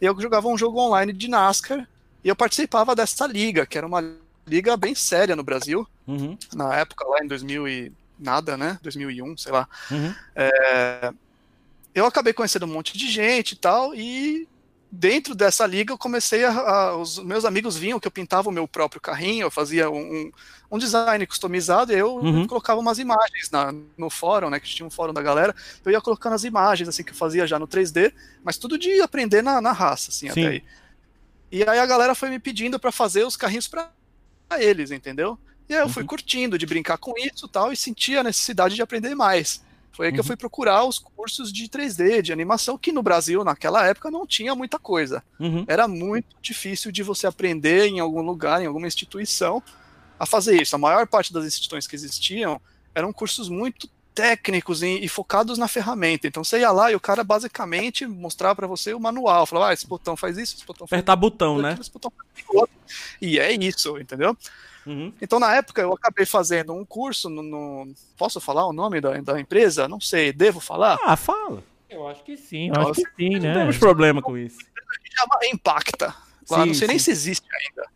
E 0.00 0.04
eu 0.04 0.18
jogava 0.20 0.46
um 0.48 0.56
jogo 0.56 0.80
online 0.80 1.12
de 1.12 1.28
NASCAR 1.28 1.88
e 2.22 2.28
eu 2.28 2.36
participava 2.36 2.94
dessa 2.94 3.26
liga, 3.26 3.66
que 3.66 3.76
era 3.76 3.86
uma 3.86 4.14
liga 4.46 4.76
bem 4.76 4.94
séria 4.94 5.34
no 5.34 5.42
Brasil, 5.42 5.86
Uhum, 6.04 6.36
na 6.52 6.74
época, 6.76 7.06
lá 7.06 7.22
em 7.22 7.28
2000 7.28 7.68
e 7.68 7.92
nada, 8.18 8.56
né? 8.56 8.78
2001, 8.82 9.36
sei 9.36 9.52
lá. 9.52 9.68
uhum. 9.90 10.14
Eu 11.94 12.06
acabei 12.06 12.32
conhecendo 12.32 12.64
um 12.66 12.72
monte 12.72 12.96
de 12.96 13.10
gente 13.10 13.52
e 13.52 13.56
tal, 13.56 13.94
e 13.94 14.48
dentro 14.90 15.34
dessa 15.34 15.66
liga 15.66 15.92
eu 15.92 15.98
comecei 15.98 16.44
a, 16.44 16.50
a- 16.52 16.96
os 16.96 17.18
meus 17.18 17.44
amigos 17.44 17.76
vinham 17.76 17.98
que 17.98 18.06
eu 18.06 18.10
pintava 18.12 18.48
o 18.48 18.52
meu 18.52 18.68
próprio 18.68 19.00
carrinho, 19.00 19.44
eu 19.44 19.50
fazia 19.50 19.90
um, 19.90 20.30
um- 20.70 20.78
design 20.78 21.26
customizado 21.26 21.92
e 21.92 21.98
eu 21.98 22.14
Uhum. 22.16 22.46
colocava 22.46 22.78
umas 22.80 22.98
imagens 22.98 23.50
na- 23.50 23.72
no 23.96 24.10
fórum, 24.10 24.50
né, 24.50 24.60
que 24.60 24.68
tinha 24.68 24.86
um 24.86 24.90
fórum 24.90 25.12
da 25.14 25.22
galera, 25.22 25.54
eu 25.84 25.92
ia 25.92 26.00
colocando 26.00 26.34
as 26.34 26.44
imagens 26.44 26.88
assim 26.88 27.02
que 27.04 27.12
eu 27.12 27.16
fazia 27.16 27.46
já 27.46 27.58
no 27.58 27.66
3D, 27.66 28.12
mas 28.44 28.58
tudo 28.58 28.76
de 28.78 29.00
aprender 29.00 29.42
na, 29.42 29.60
na 29.60 29.72
raça, 29.72 30.10
assim, 30.10 30.26
Sim. 30.30 30.44
até 30.44 30.48
aí. 30.48 30.64
E 31.50 31.62
aí 31.68 31.78
a 31.78 31.86
galera 31.86 32.14
foi 32.14 32.30
me 32.30 32.38
pedindo 32.38 32.78
para 32.78 32.90
fazer 32.92 33.24
os 33.26 33.36
carrinhos 33.36 33.68
para 33.68 33.90
eles, 34.58 34.90
entendeu? 34.90 35.38
E 35.68 35.74
aí 35.74 35.80
eu 35.80 35.88
fui 35.88 36.02
Uhum. 36.02 36.08
curtindo 36.08 36.58
de 36.58 36.66
brincar 36.66 36.98
com 36.98 37.14
isso 37.18 37.48
tal, 37.48 37.72
e 37.72 37.76
sentia 37.76 38.20
a 38.20 38.24
necessidade 38.24 38.74
de 38.74 38.82
aprender 38.82 39.14
mais. 39.14 39.62
Foi 39.92 40.06
aí 40.06 40.12
que 40.12 40.18
eu 40.18 40.24
fui 40.24 40.36
procurar 40.36 40.84
os 40.84 40.98
cursos 40.98 41.52
de 41.52 41.68
3D, 41.68 42.22
de 42.22 42.32
animação, 42.32 42.78
que 42.78 42.90
no 42.90 43.02
Brasil, 43.02 43.44
naquela 43.44 43.86
época, 43.86 44.10
não 44.10 44.26
tinha 44.26 44.54
muita 44.54 44.78
coisa. 44.78 45.22
Uhum. 45.38 45.64
Era 45.68 45.86
muito 45.86 46.34
difícil 46.40 46.90
de 46.90 47.02
você 47.02 47.26
aprender 47.26 47.86
em 47.86 48.00
algum 48.00 48.22
lugar, 48.22 48.62
em 48.62 48.66
alguma 48.66 48.86
instituição, 48.86 49.62
a 50.18 50.24
fazer 50.24 50.60
isso. 50.60 50.74
A 50.74 50.78
maior 50.78 51.06
parte 51.06 51.32
das 51.32 51.44
instituições 51.44 51.86
que 51.86 51.94
existiam 51.94 52.60
eram 52.94 53.12
cursos 53.12 53.50
muito 53.50 53.88
técnicos 54.14 54.82
e, 54.82 54.98
e 54.98 55.08
focados 55.08 55.58
na 55.58 55.68
ferramenta. 55.68 56.26
Então 56.26 56.44
você 56.44 56.60
ia 56.60 56.70
lá 56.70 56.90
e 56.90 56.94
o 56.94 57.00
cara 57.00 57.24
basicamente 57.24 58.06
mostrava 58.06 58.56
para 58.56 58.66
você 58.66 58.94
o 58.94 59.00
manual, 59.00 59.46
falava, 59.46 59.70
ah, 59.70 59.74
esse 59.74 59.86
botão 59.86 60.16
faz 60.16 60.38
isso, 60.38 60.56
esse 60.56 60.66
botão 60.66 60.86
faz 60.86 60.98
Apertar 60.98 61.16
botão, 61.16 61.60
né? 61.60 61.78
botão 61.92 62.12
faz 62.16 62.28
aquilo. 62.32 62.68
E 63.20 63.38
é 63.38 63.52
isso, 63.52 63.98
entendeu? 63.98 64.36
Uhum. 64.86 65.12
Então, 65.20 65.38
na 65.38 65.54
época, 65.54 65.80
eu 65.80 65.92
acabei 65.92 66.26
fazendo 66.26 66.72
um 66.74 66.84
curso 66.84 67.28
no. 67.28 67.42
no- 67.42 67.94
Posso 68.16 68.40
falar 68.40 68.66
o 68.66 68.72
nome 68.72 69.00
da, 69.00 69.12
da 69.20 69.40
empresa? 69.40 69.86
Não 69.88 70.00
sei, 70.00 70.32
devo 70.32 70.60
falar? 70.60 70.98
Ah, 71.04 71.16
fala. 71.16 71.62
Eu 71.88 72.08
acho 72.08 72.24
que 72.24 72.36
sim, 72.36 72.68
eu 72.74 72.80
acho 72.90 72.94
que 72.94 73.06
sim, 73.16 73.30
Não 73.34 73.40
né? 73.40 73.54
temos 73.54 73.76
problema 73.78 74.22
com 74.22 74.36
isso. 74.38 74.58
Chama 75.14 75.38
Impacta. 75.52 76.14
Lá, 76.50 76.62
Sim, 76.62 76.66
não 76.68 76.74
sei 76.74 76.88
nem 76.88 76.98
sim. 76.98 77.04
se 77.04 77.10
existe 77.10 77.46
ainda. 77.52 77.88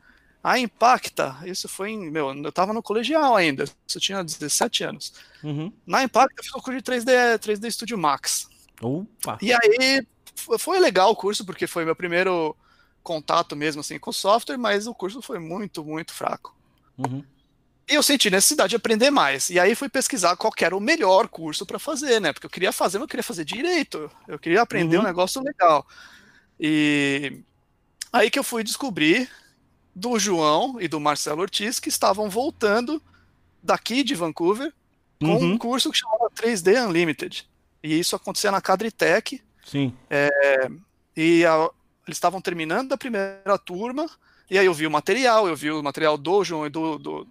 A 0.45 0.59
Impacta, 0.59 1.37
isso 1.45 1.69
foi 1.69 1.91
em. 1.91 2.11
Meu, 2.11 2.33
eu 2.33 2.53
tava 2.53 2.73
no 2.73 2.83
colegial 2.83 3.35
ainda, 3.35 3.65
eu 3.95 4.01
tinha 4.01 4.23
17 4.23 4.85
anos. 4.85 5.13
Uhum. 5.43 5.73
Na 5.87 6.05
Impacta, 6.05 6.35
eu 6.39 6.45
fiz 6.45 6.55
o 6.55 6.63
curso 6.63 6.81
de 6.81 6.85
3D, 6.85 7.39
3D 7.39 7.71
Studio 7.71 7.99
Max. 7.99 8.49
Opa. 8.81 9.39
E 9.43 9.53
aí, 9.53 10.07
foi 10.59 10.79
legal 10.79 11.11
o 11.11 11.17
curso, 11.17 11.45
porque 11.45 11.67
foi 11.67 11.85
meu 11.85 11.97
primeiro 11.97 12.55
contato 13.03 13.55
mesmo 13.57 13.81
assim 13.81 13.99
com 13.99 14.13
software, 14.13 14.57
mas 14.59 14.87
o 14.87 14.95
curso 14.95 15.21
foi 15.23 15.39
muito, 15.39 15.85
muito 15.85 16.13
fraco. 16.13 16.56
Uhum. 16.99 17.23
E 17.89 17.95
eu 17.95 18.03
senti 18.03 18.29
necessidade 18.31 18.71
de 18.71 18.77
aprender 18.77 19.11
mais. 19.11 19.49
E 19.49 19.61
aí 19.61 19.75
fui 19.77 19.89
pesquisar 19.89 20.37
qual 20.37 20.53
era 20.61 20.77
o 20.77 20.81
melhor 20.81 21.29
curso 21.29 21.65
para 21.65 21.79
fazer, 21.79 22.21
né? 22.21 22.33
Porque 22.33 22.47
eu 22.47 22.51
queria 22.51 22.73
fazer, 22.73 22.99
mas 22.99 23.05
eu 23.05 23.09
queria 23.09 23.23
fazer 23.23 23.45
direito. 23.45 24.11
Eu 24.27 24.39
queria 24.39 24.63
aprender 24.63 24.97
Uhum. 24.97 25.03
um 25.03 25.07
negócio 25.07 25.41
legal. 25.43 25.87
E 26.59 27.41
aí 28.13 28.29
que 28.31 28.39
eu 28.39 28.43
fui 28.45 28.65
descobrir 28.65 29.31
do 29.95 30.19
João 30.19 30.81
e 30.81 30.89
do 30.89 30.99
Marcelo 30.99 31.43
Ortiz 31.43 31.79
que 31.79 31.89
estavam 31.89 32.29
voltando 32.29 33.01
daqui 33.63 34.03
de 34.03 34.15
Vancouver 34.15 34.73
com 35.21 35.27
Uhum. 35.37 35.53
um 35.53 35.59
curso 35.59 35.91
que 35.91 35.99
chamava 35.99 36.29
3D 36.35 36.81
Unlimited. 36.87 37.49
E 37.83 37.99
isso 38.01 38.17
acontecia 38.17 38.51
na 38.51 38.61
Cadritech. 38.61 39.41
Sim. 39.65 39.95
E 41.17 41.45
a- 41.47 41.71
eles 42.07 42.17
estavam 42.17 42.41
terminando 42.41 42.93
a 42.93 42.99
primeira 42.99 43.57
turma, 43.65 44.09
e 44.51 44.59
aí 44.59 44.67
eu 44.67 44.75
vi 44.75 44.87
o 44.87 44.91
material, 44.91 45.49
eu 45.49 45.57
vi 45.57 45.71
o 45.71 45.83
material 45.83 46.17
do 46.17 46.45
João 46.45 46.67
e 46.67 46.71
do, 46.71 46.99
do, 46.99 47.27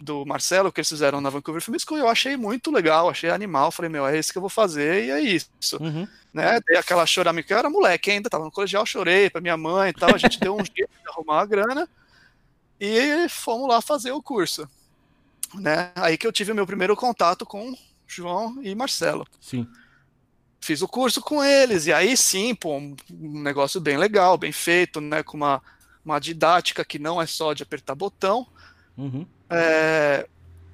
do 0.00 0.24
Marcelo 0.24 0.72
que 0.72 0.80
eles 0.80 0.88
fizeram 0.88 1.20
na 1.20 1.30
Vancouver 1.30 1.62
Film 1.62 1.76
School, 1.78 1.98
eu 1.98 2.08
achei 2.08 2.36
muito 2.36 2.70
legal, 2.70 3.08
achei 3.08 3.30
animal, 3.30 3.70
falei, 3.70 3.90
meu, 3.90 4.06
é 4.06 4.18
isso 4.18 4.32
que 4.32 4.38
eu 4.38 4.42
vou 4.42 4.50
fazer, 4.50 5.04
e 5.04 5.10
é 5.10 5.20
isso. 5.20 5.48
Uhum. 5.80 6.06
Né? 6.32 6.60
Dei 6.66 6.76
aquela 6.76 7.06
choramento, 7.06 7.52
eu 7.52 7.58
era 7.58 7.70
moleque 7.70 8.10
ainda, 8.10 8.30
tava 8.30 8.44
no 8.44 8.50
colegial, 8.50 8.84
chorei 8.86 9.30
pra 9.30 9.40
minha 9.40 9.56
mãe 9.56 9.90
e 9.90 9.92
tal, 9.92 10.14
a 10.14 10.18
gente 10.18 10.40
deu 10.40 10.54
um 10.54 10.64
jeito 10.64 10.90
de 10.90 11.08
arrumar 11.08 11.40
a 11.40 11.46
grana, 11.46 11.88
e 12.80 13.28
fomos 13.28 13.68
lá 13.68 13.80
fazer 13.80 14.12
o 14.12 14.22
curso. 14.22 14.68
Né? 15.54 15.92
Aí 15.94 16.18
que 16.18 16.26
eu 16.26 16.32
tive 16.32 16.50
o 16.50 16.54
meu 16.54 16.66
primeiro 16.66 16.96
contato 16.96 17.46
com 17.46 17.76
João 18.06 18.58
e 18.62 18.74
Marcelo 18.74 19.24
Sim. 19.40 19.66
fiz 20.60 20.82
o 20.82 20.88
curso 20.88 21.20
com 21.20 21.44
eles, 21.44 21.86
e 21.86 21.92
aí 21.92 22.16
sim, 22.16 22.54
pô, 22.54 22.76
um 22.76 22.96
negócio 23.40 23.80
bem 23.80 23.96
legal, 23.96 24.36
bem 24.36 24.50
feito, 24.50 25.00
né, 25.00 25.22
com 25.22 25.36
uma, 25.36 25.62
uma 26.04 26.18
didática 26.18 26.84
que 26.84 26.98
não 26.98 27.20
é 27.20 27.26
só 27.26 27.52
de 27.52 27.62
apertar 27.62 27.94
botão. 27.94 28.46
Uhum. 28.96 29.26
É, 29.50 30.26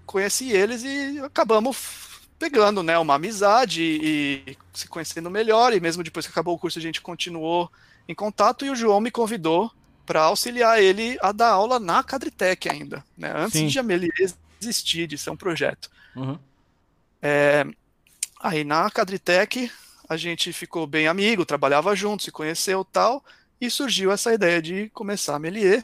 conheci 0.04 0.50
eles 0.50 0.82
e 0.82 1.20
acabamos 1.20 2.08
pegando, 2.38 2.82
né, 2.82 2.98
uma 2.98 3.14
amizade 3.14 3.82
e, 3.82 4.42
e 4.46 4.56
se 4.72 4.88
conhecendo 4.88 5.30
melhor, 5.30 5.74
e 5.74 5.80
mesmo 5.80 6.02
depois 6.02 6.26
que 6.26 6.32
acabou 6.32 6.54
o 6.54 6.58
curso 6.58 6.78
a 6.78 6.82
gente 6.82 7.00
continuou 7.00 7.70
em 8.08 8.14
contato, 8.14 8.64
e 8.64 8.70
o 8.70 8.74
João 8.74 8.98
me 8.98 9.10
convidou 9.10 9.70
para 10.06 10.22
auxiliar 10.22 10.82
ele 10.82 11.18
a 11.20 11.32
dar 11.32 11.50
aula 11.50 11.78
na 11.78 12.02
Cadritec 12.02 12.68
ainda, 12.68 13.04
né, 13.16 13.30
antes 13.36 13.60
Sim. 13.60 13.66
de 13.66 13.78
a 13.78 13.82
Melier 13.82 14.10
existir, 14.60 15.06
de 15.06 15.18
ser 15.18 15.30
um 15.30 15.36
projeto. 15.36 15.90
Uhum. 16.16 16.38
Aí 18.40 18.64
na 18.64 18.90
Cadritec 18.90 19.70
a 20.08 20.16
gente 20.16 20.50
ficou 20.52 20.86
bem 20.86 21.06
amigo, 21.06 21.44
trabalhava 21.44 21.94
junto, 21.94 22.22
se 22.22 22.32
conheceu 22.32 22.84
tal, 22.84 23.22
e 23.60 23.70
surgiu 23.70 24.10
essa 24.10 24.32
ideia 24.32 24.60
de 24.62 24.88
começar 24.90 25.36
a 25.36 25.38
Melier. 25.38 25.82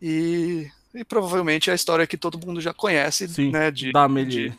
E, 0.00 0.68
e 0.94 1.04
provavelmente 1.04 1.68
é 1.70 1.72
a 1.72 1.76
história 1.76 2.06
que 2.06 2.16
todo 2.16 2.38
mundo 2.44 2.60
já 2.60 2.72
conhece, 2.74 3.26
Sim. 3.28 3.50
né? 3.50 3.70
De, 3.70 3.92
Da 3.92 4.08
Melier. 4.08 4.54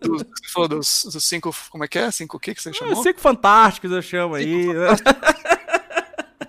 dos, 0.00 0.22
dos, 0.68 1.04
dos 1.12 1.24
cinco. 1.24 1.54
Como 1.70 1.84
é 1.84 1.88
que 1.88 1.98
é? 1.98 2.10
Cinco 2.10 2.36
o 2.36 2.40
que 2.40 2.54
que 2.54 2.62
você 2.62 2.70
É, 2.70 2.72
chamou? 2.72 3.02
cinco 3.02 3.20
fantásticos 3.20 3.90
eu 3.90 4.02
chamo 4.02 4.34
aí. 4.34 4.66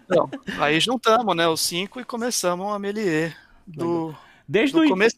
Não, 0.09 0.29
aí 0.59 0.79
juntamos, 0.79 1.35
né, 1.35 1.47
os 1.49 1.59
cinco 1.61 1.99
e 1.99 2.05
começamos 2.05 2.71
a 2.73 2.79
Melier 2.79 3.35
do, 3.65 4.15
Desde, 4.47 4.73
do 4.73 4.81
o, 4.81 4.85
in- 4.85 5.09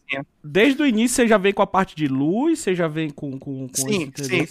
desde 0.43 0.81
o 0.81 0.85
início 0.87 1.15
você 1.17 1.27
já 1.27 1.37
vem 1.37 1.53
com 1.53 1.61
a 1.61 1.67
parte 1.67 1.95
de 1.95 2.07
luz, 2.07 2.59
você 2.59 2.73
já 2.73 2.87
vem 2.87 3.09
com. 3.11 3.37
com, 3.37 3.67
com 3.67 3.75
Sim, 3.75 4.11
sim. 4.15 4.47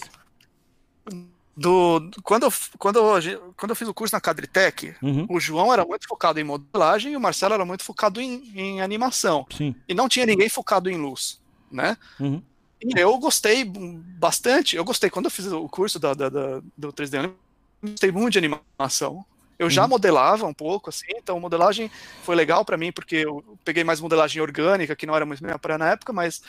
Do, 1.59 1.99
do- 2.01 2.23
quando, 2.23 2.45
eu, 2.45 2.53
quando, 2.79 2.99
eu, 2.99 3.55
quando 3.57 3.71
eu 3.71 3.77
fiz 3.77 3.89
o 3.89 3.95
curso 3.95 4.15
na 4.15 4.21
Cadritec, 4.21 4.95
Uhum. 5.03 5.27
o 5.29 5.41
João 5.41 5.73
era 5.73 5.85
muito 5.85 6.07
focado 6.07 6.39
em 6.39 6.45
modelagem 6.45 7.13
e 7.13 7.17
o 7.17 7.21
Marcelo 7.21 7.55
era 7.55 7.65
muito 7.65 7.83
focado 7.83 8.21
em, 8.21 8.43
em 8.57 8.81
animação. 8.81 9.45
Sim. 9.53 9.75
E 9.89 9.95
não 9.95 10.09
tinha 10.09 10.25
ninguém 10.27 10.49
focado 10.49 10.89
em 10.89 10.97
luz, 10.97 11.41
né? 11.71 11.97
Uhum. 12.21 12.41
E 12.81 12.99
eu 13.01 13.19
gostei 13.19 13.65
bastante. 13.65 14.77
Eu 14.77 14.85
gostei 14.85 15.11
quando 15.11 15.25
eu 15.27 15.31
fiz 15.33 15.47
o 15.47 15.69
curso 15.69 15.99
da, 15.99 16.15
da- 16.15 16.29
da- 16.29 16.63
do 16.77 16.93
3D, 16.93 17.19
eu 17.19 17.35
gostei 17.83 18.13
muito 18.13 18.33
de 18.35 18.39
animação. 18.39 19.25
Eu 19.59 19.69
já 19.69 19.83
Uhum. 19.83 19.89
modelava 19.89 20.47
um 20.47 20.55
pouco, 20.55 20.89
assim, 20.91 21.07
então 21.17 21.41
modelagem 21.41 21.91
foi 22.23 22.37
legal 22.37 22.65
para 22.65 22.77
mim, 22.77 22.93
porque 22.93 23.17
eu 23.17 23.43
peguei 23.65 23.83
mais 23.83 24.01
modelagem 24.01 24.41
orgânica, 24.41 24.95
que 24.95 25.07
não 25.07 25.17
era 25.17 25.27
muito 25.27 25.43
minha 25.43 25.59
praia 25.59 25.79
na 25.79 25.91
época, 25.91 26.13
mas 26.13 26.41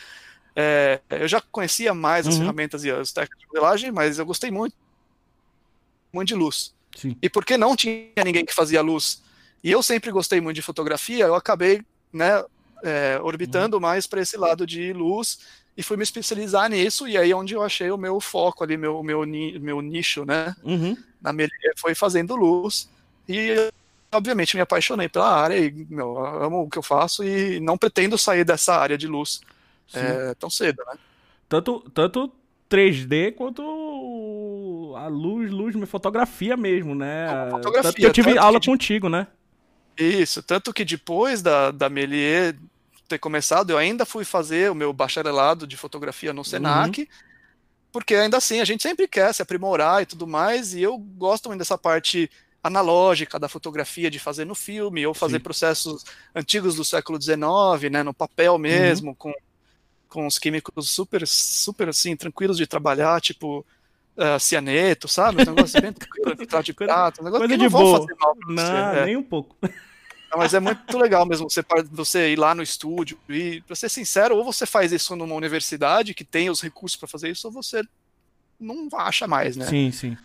é, 0.56 1.00
eu 1.10 1.28
já 1.28 1.42
conhecia 1.52 1.94
mais 1.94 2.28
as 2.28 2.36
Uhum. 2.36 2.42
ferramentas 2.42 2.84
e 2.84 2.92
as 2.92 3.12
técnicas 3.12 3.40
de 3.40 3.48
modelagem, 3.48 3.92
mas 3.92 4.20
eu 4.20 4.26
gostei 4.26 4.52
muito, 4.52 4.76
muito 6.12 6.30
de 6.30 6.36
luz. 6.36 6.74
Sim. 6.96 7.16
E 7.22 7.30
porque 7.30 7.58
não 7.58 7.76
tinha 7.76 8.24
ninguém 8.26 8.46
que 8.46 8.54
fazia 8.54 8.82
luz, 8.82 9.22
e 9.64 9.72
eu 9.72 9.82
sempre 9.84 10.12
gostei 10.12 10.42
muito 10.42 10.56
de 10.56 10.62
fotografia, 10.62 11.26
eu 11.26 11.36
acabei, 11.36 11.82
né, 12.12 12.44
é, 12.84 13.20
orbitando 13.22 13.76
Uhum. 13.78 13.82
mais 13.82 14.08
para 14.08 14.22
esse 14.22 14.38
lado 14.38 14.66
de 14.66 14.94
luz 14.94 15.40
e 15.78 15.84
fui 15.84 15.96
me 15.98 16.04
especializar 16.04 16.70
nisso, 16.70 17.08
e 17.08 17.18
aí 17.18 17.32
é 17.32 17.36
onde 17.36 17.54
eu 17.54 17.62
achei 17.62 17.92
o 17.92 17.98
meu 17.98 18.20
foco 18.20 18.64
ali, 18.64 18.76
meu, 18.78 19.02
meu, 19.04 19.26
meu 19.26 19.82
nicho, 19.82 20.26
né, 20.26 20.56
Uhum. 20.64 20.98
na 21.22 21.32
Melier, 21.32 21.74
foi 21.78 21.94
fazendo 21.94 22.36
luz, 22.36 22.90
e 23.28 23.72
obviamente 24.12 24.56
me 24.56 24.62
apaixonei 24.62 25.08
pela 25.08 25.30
área, 25.30 25.58
e 25.58 25.72
meu, 25.90 26.16
eu 26.18 26.44
amo 26.44 26.64
o 26.64 26.70
que 26.70 26.78
eu 26.78 26.84
faço, 26.84 27.24
e 27.24 27.60
não 27.60 27.78
pretendo 27.78 28.18
sair 28.18 28.44
dessa 28.44 28.76
área 28.76 28.98
de 28.98 29.08
luz 29.08 29.42
é, 29.94 30.34
tão 30.36 30.50
cedo, 30.50 30.84
né. 30.88 30.98
Tanto, 31.48 31.80
tanto 31.94 32.32
3D 32.70 33.32
quanto 33.32 34.94
a 34.96 35.08
luz, 35.08 35.52
luz, 35.52 35.76
fotografia 35.90 36.56
mesmo, 36.56 36.94
né? 36.94 37.28
Como 37.30 37.52
fotografia, 37.52 37.92
Tanto 37.92 37.96
que 38.00 38.06
eu 38.06 38.14
tive 38.14 38.38
aula 38.38 38.60
de- 38.60 38.68
contigo, 38.68 39.10
né? 39.10 39.28
Isso, 39.98 40.42
tanto 40.42 40.72
que 40.72 40.86
depois 40.86 41.42
da, 41.42 41.72
da 41.72 41.90
Melier 41.90 42.56
ter 43.10 43.18
começado, 43.20 43.72
eu 43.72 43.78
ainda 43.78 44.06
fui 44.06 44.24
fazer 44.24 44.72
o 44.72 44.76
meu 44.76 44.94
bacharelado 44.94 45.66
de 45.68 45.76
fotografia 45.76 46.32
no 46.32 46.46
Senac, 46.46 47.10
porque 47.92 48.16
ainda 48.16 48.38
assim 48.38 48.60
a 48.62 48.66
gente 48.66 48.84
sempre 48.84 49.08
quer 49.08 49.34
se 49.34 49.42
aprimorar 49.42 50.04
e 50.04 50.06
tudo 50.06 50.28
mais, 50.28 50.74
e 50.76 50.82
eu 50.82 50.98
gosto 50.98 51.50
muito 51.50 51.60
dessa 51.60 51.78
parte 51.78 52.30
analógica 52.64 53.40
da 53.40 53.50
fotografia, 53.50 54.12
de 54.12 54.20
fazer 54.20 54.46
no 54.46 54.54
filme, 54.54 55.06
ou 55.08 55.14
fazer 55.14 55.38
Sim. 55.38 55.44
processos 55.44 56.04
antigos 56.36 56.76
do 56.76 56.86
século 56.86 57.20
XIX, 57.20 57.90
né, 57.92 58.04
no 58.04 58.14
papel 58.14 58.58
mesmo, 58.58 59.16
com, 59.16 59.34
com 60.10 60.28
os 60.28 60.38
químicos 60.38 60.90
super, 60.90 61.26
super 61.26 61.90
assim, 61.90 62.16
tranquilos 62.16 62.58
de 62.58 62.68
trabalhar, 62.68 63.22
tipo 63.22 63.66
ah, 64.20 64.38
cianeto, 64.38 65.08
sabe? 65.08 65.44
Um 65.44 65.54
negócio 65.56 65.82
bem 65.82 65.94
tranquilo, 65.94 66.64
de 66.64 66.74
prata, 66.74 67.22
um 67.22 67.26
negócio 67.26 67.48
Coisa 67.48 67.54
que 67.54 67.58
de 67.58 67.74
não 67.74 67.80
boa. 67.80 68.00
fazer 68.00 68.16
mal 68.20 68.36
pra 68.36 68.48
você. 68.48 68.54
Não, 68.54 68.94
é. 68.94 69.06
nem 69.06 69.16
um 69.16 69.24
pouco. 69.24 69.56
Não, 69.62 70.38
mas 70.38 70.54
é 70.54 70.60
muito 70.60 70.98
legal 71.00 71.26
mesmo 71.26 71.50
você, 71.50 71.64
você 71.90 72.34
ir 72.34 72.36
lá 72.38 72.54
no 72.54 72.62
estúdio 72.62 73.18
e, 73.30 73.62
pra 73.62 73.78
ser 73.78 73.88
sincero, 73.88 74.36
ou 74.36 74.44
você 74.44 74.66
faz 74.66 74.92
isso 74.92 75.16
numa 75.16 75.36
universidade 75.36 76.14
que 76.14 76.26
tem 76.26 76.50
os 76.50 76.62
recursos 76.62 76.98
para 76.98 77.08
fazer 77.08 77.30
isso, 77.30 77.48
ou 77.48 77.54
você 77.54 77.82
não 78.60 78.90
acha 78.94 79.26
mais, 79.26 79.56
né? 79.56 79.66
Sim, 79.68 79.90
sim. 79.90 80.18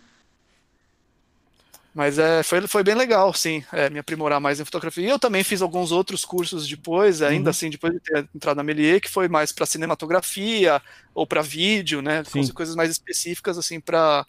Mas 1.95 2.19
é, 2.19 2.43
foi, 2.43 2.67
foi 2.67 2.83
bem 2.83 2.93
legal, 2.93 3.33
sim, 3.33 3.63
é, 3.71 3.89
me 3.89 3.97
aprimorar 3.99 4.41
mais 4.41 4.59
em 4.59 4.65
fotografia. 4.65 5.05
E 5.07 5.09
eu 5.09 5.17
também 5.17 5.45
fiz 5.45 5.61
alguns 5.61 5.93
outros 5.93 6.25
cursos 6.25 6.67
depois, 6.67 7.21
ainda 7.21 7.45
Uhum. 7.45 7.49
assim, 7.51 7.69
depois 7.69 7.93
de 7.93 8.01
ter 8.01 8.27
entrado 8.35 8.57
na 8.57 8.63
Melier, 8.63 8.99
que 8.99 9.09
foi 9.09 9.29
mais 9.29 9.53
para 9.53 9.65
cinematografia 9.65 10.81
ou 11.13 11.25
para 11.25 11.41
vídeo, 11.41 12.01
né? 12.01 12.21
Sim. 12.25 12.45
Coisas- 12.51 12.75
mais 12.75 12.91
específicas, 12.91 13.57
assim, 13.57 13.79
para 13.79 14.25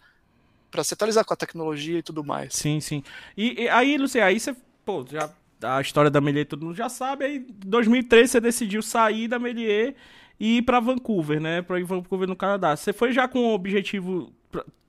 para 0.71 0.83
se 0.83 0.93
atualizar 0.93 1.23
com 1.25 1.33
a 1.33 1.37
tecnologia 1.37 1.99
e 1.99 2.03
tudo 2.03 2.23
mais. 2.23 2.53
Sim, 2.53 2.79
sim. 2.81 3.01
E, 3.37 3.63
e 3.63 3.69
aí, 3.69 3.97
Luciano, 3.97 4.27
aí 4.27 4.39
você, 4.39 4.55
pô, 4.85 5.05
já 5.09 5.29
a 5.63 5.81
história 5.81 6.11
da 6.11 6.21
Melier 6.21 6.45
todo 6.45 6.65
mundo 6.65 6.75
já 6.75 6.89
sabe, 6.89 7.25
aí 7.25 7.37
em 7.37 7.45
2013 7.65 8.31
você 8.33 8.41
decidiu 8.41 8.81
sair 8.83 9.27
da 9.29 9.39
Melier 9.39 9.95
e 10.39 10.57
ir 10.57 10.61
pra 10.63 10.79
Vancouver, 10.81 11.39
né? 11.41 11.61
Pra 11.61 11.79
ir 11.79 11.83
Vancouver 11.83 12.27
no 12.27 12.35
Canadá. 12.35 12.75
Você 12.75 12.91
foi 12.93 13.11
já 13.13 13.27
com 13.27 13.39
o 13.39 13.53
objetivo 13.53 14.31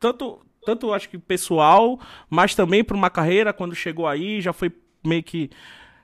tanto, 0.00 0.40
tanto 0.68 0.92
acho 0.92 1.08
que 1.08 1.16
pessoal, 1.16 1.98
mas 2.28 2.54
também 2.54 2.84
para 2.84 2.94
uma 2.94 3.08
carreira, 3.08 3.54
quando 3.54 3.74
chegou 3.74 4.06
aí, 4.06 4.38
já 4.42 4.52
foi 4.52 4.70
meio 5.02 5.22
que 5.22 5.48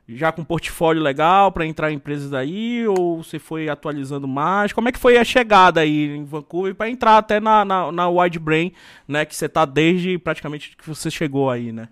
já 0.09 0.33
com 0.33 0.43
portfólio 0.43 1.03
legal 1.03 1.53
para 1.53 1.67
entrar 1.67 1.93
em 1.93 1.97
empresas 1.97 2.33
aí, 2.33 2.87
ou 2.87 3.23
você 3.23 3.39
foi 3.39 3.69
atualizando 3.69 4.27
mais? 4.27 4.73
Como 4.73 4.89
é 4.89 4.93
que 4.93 4.99
foi 4.99 5.19
a 5.19 5.25
chegada 5.25 5.81
aí 5.83 6.17
em 6.17 6.25
Vancouver 6.25 6.75
para 6.75 6.89
entrar 6.89 7.19
até 7.19 7.41
na, 7.41 7.63
na, 7.63 7.93
na 7.93 8.09
Wide 8.09 8.39
Brain, 8.39 8.73
né? 9.07 9.27
Que 9.27 9.37
você 9.37 9.51
tá 9.51 9.67
desde 9.67 10.17
praticamente 10.19 10.75
que 10.77 10.89
você 10.89 11.11
chegou 11.11 11.51
aí, 11.51 11.71
né? 11.71 11.89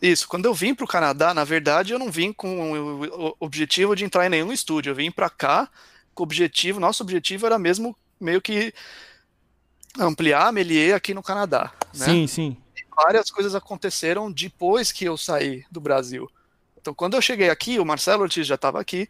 Isso, 0.00 0.28
quando 0.28 0.46
eu 0.46 0.54
vim 0.54 0.74
para 0.74 0.84
o 0.84 0.88
Canadá, 0.88 1.34
na 1.34 1.44
verdade, 1.44 1.92
eu 1.92 1.98
não 1.98 2.10
vim 2.12 2.32
com 2.32 3.06
o 3.08 3.36
objetivo 3.40 3.96
de 3.96 4.04
entrar 4.04 4.26
em 4.26 4.30
nenhum 4.30 4.52
estúdio. 4.52 4.90
Eu 4.90 4.96
vim 4.96 5.10
para 5.10 5.30
cá 5.30 5.68
com 6.14 6.22
o 6.22 6.26
objetivo, 6.26 6.78
nosso 6.78 7.02
objetivo 7.02 7.46
era 7.46 7.58
mesmo 7.58 7.96
meio 8.20 8.40
que 8.40 8.72
ampliar 9.98 10.48
a 10.48 10.52
Melier 10.52 10.94
aqui 10.94 11.12
no 11.14 11.22
Canadá. 11.22 11.72
Né? 11.94 12.04
Sim, 12.06 12.26
sim. 12.26 12.56
Várias 12.94 13.30
coisas 13.30 13.54
aconteceram 13.54 14.30
depois 14.30 14.92
que 14.92 15.04
eu 15.04 15.16
saí 15.16 15.64
do 15.70 15.80
Brasil. 15.80 16.30
Então, 16.80 16.92
quando 16.94 17.14
eu 17.14 17.22
cheguei 17.22 17.48
aqui, 17.48 17.78
o 17.78 17.84
Marcelo 17.84 18.22
Ortiz 18.22 18.46
já 18.46 18.56
estava 18.56 18.80
aqui, 18.80 19.08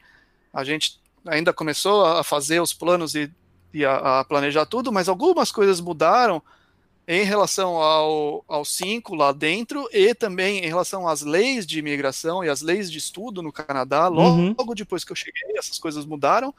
a 0.53 0.63
gente 0.63 1.01
ainda 1.27 1.53
começou 1.53 2.05
a 2.05 2.23
fazer 2.23 2.61
os 2.61 2.73
planos 2.73 3.15
e, 3.15 3.31
e 3.73 3.85
a, 3.85 4.21
a 4.21 4.25
planejar 4.25 4.67
tudo, 4.67 4.93
mas 4.93 5.09
algumas 5.09 5.51
coisas 5.51 5.81
mudaram 5.81 6.43
em 7.09 7.25
relação 7.25 7.77
ao, 7.77 8.45
ao 8.47 8.65
5 8.65 9.15
lá 9.17 9.33
dentro 9.33 9.89
e 9.93 10.15
também 10.15 10.59
em 10.65 10.69
relação 10.69 11.09
às 11.09 11.23
leis 11.23 11.67
de 11.67 11.79
imigração 11.81 12.45
e 12.45 12.49
às 12.49 12.61
leis 12.63 12.91
de 12.91 12.99
estudo 12.99 13.43
no 13.43 13.53
Canadá. 13.53 14.07
Logo, 14.07 14.37
Uhum. 14.37 14.55
logo 14.57 14.75
depois 14.75 15.03
que 15.03 15.11
eu 15.11 15.17
cheguei, 15.17 15.57
essas 15.59 15.79
coisas 15.79 16.05
mudaram. 16.05 16.55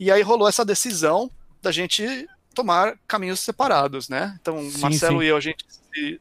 E 0.00 0.10
aí 0.10 0.22
rolou 0.22 0.48
essa 0.48 0.64
decisão 0.64 1.30
da 1.60 1.70
gente 1.70 2.26
tomar 2.54 2.98
caminhos 3.06 3.40
separados, 3.40 4.08
né? 4.08 4.36
Então, 4.40 4.70
Sim, 4.70 4.80
Marcelo 4.80 5.20
sim. 5.20 5.26
e 5.26 5.28
eu, 5.28 5.36
a 5.36 5.40
gente 5.40 5.64
se 5.68 6.20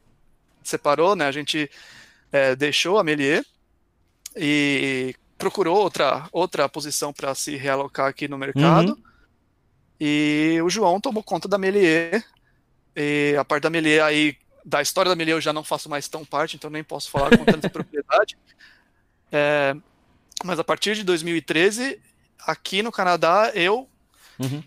separou, 0.63 1.16
né? 1.16 1.25
A 1.28 1.32
gente 1.32 1.70
é, 2.32 2.56
deixou 2.56 3.00
a 3.00 3.04
Melier 3.04 3.46
e 4.36 5.16
procurou 5.38 5.78
outra, 5.78 6.28
outra 6.32 6.68
posição 6.68 7.13
para 7.13 7.34
se 7.36 7.56
realocar 7.56 8.08
aqui 8.08 8.28
no 8.28 8.38
mercado. 8.38 8.94
Uhum. 8.94 9.04
E 10.00 10.60
o 10.63 10.70
João 10.70 11.00
tomou 11.00 11.24
conta 11.24 11.48
da 11.48 11.58
Melier. 11.58 12.24
E 12.96 13.36
a 13.40 13.46
parte 13.46 13.63
da 13.63 13.70
Melier 13.70 14.04
aí, 14.04 14.38
da 14.66 14.82
história 14.82 15.10
da 15.10 15.16
Melier 15.16 15.38
eu 15.38 15.42
já 15.42 15.54
não 15.54 15.63
faço 15.63 15.90
mais 15.90 16.08
tão 16.08 16.25
parte, 16.25 16.56
então 16.56 16.70
nem 16.70 16.84
posso 16.84 17.10
falar 17.10 17.38
com 17.38 17.46
tanta 17.46 17.70
propriedade. 17.72 18.38
É, 19.32 19.75
mas 20.44 20.60
a 20.60 20.63
partir 20.63 20.96
de 20.96 21.04
2013, 21.04 22.00
aqui 22.46 22.82
no 22.84 22.92
Canadá, 22.92 23.52
eu 23.54 23.90
Uhum. 24.40 24.63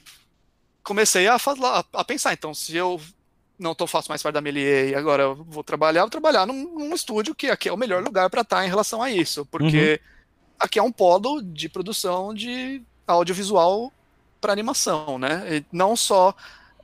Comecei 0.87 1.27
a, 1.27 1.39
fa- 1.39 1.85
a, 1.93 2.05
pensar, 2.05 2.33
então, 2.33 2.55
se 2.55 2.77
eu 2.77 3.01
não 3.59 3.75
tô, 3.75 3.87
faço 3.87 4.09
mais 4.09 4.23
parte 4.23 4.35
da 4.35 4.41
Melier 4.41 4.91
e 4.91 4.95
agora 4.95 5.25
eu 5.25 5.35
vou 5.45 5.65
trabalhar, 5.65 6.03
vou 6.03 6.11
trabalhar 6.11 6.47
num, 6.47 6.79
num 6.79 6.95
estúdio 6.95 7.35
que 7.35 7.49
aqui 7.49 7.69
é 7.69 7.73
o 7.73 7.77
melhor 7.77 8.03
lugar 8.05 8.31
para 8.31 8.43
estar 8.43 8.65
em 8.65 8.69
relação 8.69 9.03
a 9.03 9.11
isso, 9.11 9.45
porque 9.47 10.01
aqui 10.59 10.79
é 10.79 10.83
um 10.83 10.93
polo 10.93 11.43
de 11.43 11.69
produção 11.69 12.33
de 12.35 12.85
audiovisual 13.07 13.93
para 14.41 14.53
animação, 14.53 15.19
né? 15.19 15.59
E 15.59 15.67
não 15.73 15.97
só 15.97 16.35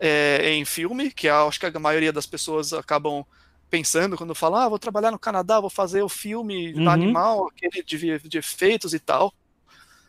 é, 0.00 0.50
em 0.52 0.64
filme, 0.64 1.12
que 1.12 1.28
acho 1.28 1.60
que 1.60 1.66
a 1.66 1.80
maioria 1.80 2.12
das 2.12 2.26
pessoas 2.26 2.72
acabam 2.72 3.24
pensando 3.70 4.16
quando 4.16 4.34
falam, 4.34 4.60
ah, 4.60 4.68
vou 4.68 4.78
trabalhar 4.78 5.10
no 5.12 5.18
Canadá, 5.18 5.60
vou 5.60 5.70
fazer 5.70 6.02
o 6.02 6.08
filme 6.08 6.74
Uhum. 6.74 6.88
animal, 6.88 7.48
aquele 7.48 7.82
de, 7.84 8.18
de 8.28 8.38
efeitos 8.38 8.94
e 8.94 8.98
tal. 8.98 9.32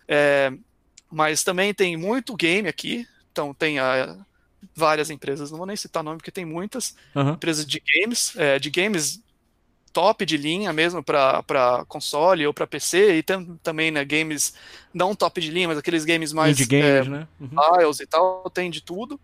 É, 0.08 0.52
mas 1.12 1.44
também 1.44 1.74
tem 1.74 1.96
muito 1.96 2.36
game 2.36 2.68
aqui, 2.68 3.08
então 3.34 3.54
tem 3.54 3.80
a, 3.80 4.16
várias 4.76 5.10
empresas, 5.10 5.50
não 5.52 5.58
vou 5.58 5.68
nem 5.68 5.76
citar 5.76 6.04
nome 6.04 6.18
porque 6.18 6.32
tem 6.32 6.46
muitas 6.46 6.96
Aham. 7.16 7.34
empresas 7.34 7.66
de 7.66 7.82
games, 7.82 8.36
é, 8.38 8.60
de 8.60 8.70
games 8.70 9.20
top 9.92 10.26
de 10.26 10.38
linha 10.38 10.72
mesmo 10.72 11.04
para 11.04 11.84
console 11.88 12.46
ou 12.48 12.54
para 12.54 12.66
PC 12.66 13.16
e 13.18 13.24
tam, 13.24 13.58
também 13.58 13.92
né, 13.92 14.06
games 14.06 14.54
não 14.94 15.16
top 15.16 15.42
de 15.42 15.52
linha, 15.52 15.68
mas 15.68 15.78
aqueles 15.78 16.06
games 16.06 16.32
mais 16.32 16.60
Indie 16.60 16.66
games, 16.66 17.08
né? 17.08 17.28
Uhum. 17.40 17.92
e 18.02 18.08
tal, 18.08 18.50
tem 18.50 18.72
de 18.72 18.82
tudo. 18.82 19.20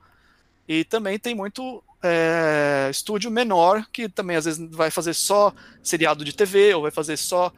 E 0.68 0.84
também 0.84 1.18
tem 1.18 1.34
muito 1.34 1.84
é, 2.04 2.88
estúdio 2.92 3.32
menor 3.32 3.86
que 3.92 4.08
também 4.08 4.38
às 4.38 4.46
vezes 4.46 4.70
vai 4.72 4.92
fazer 4.92 5.14
só 5.16 5.54
seriado 5.82 6.24
de 6.24 6.34
TV 6.34 6.76
ou 6.76 6.84
vai 6.84 6.92
fazer 6.92 7.18
só 7.18 7.52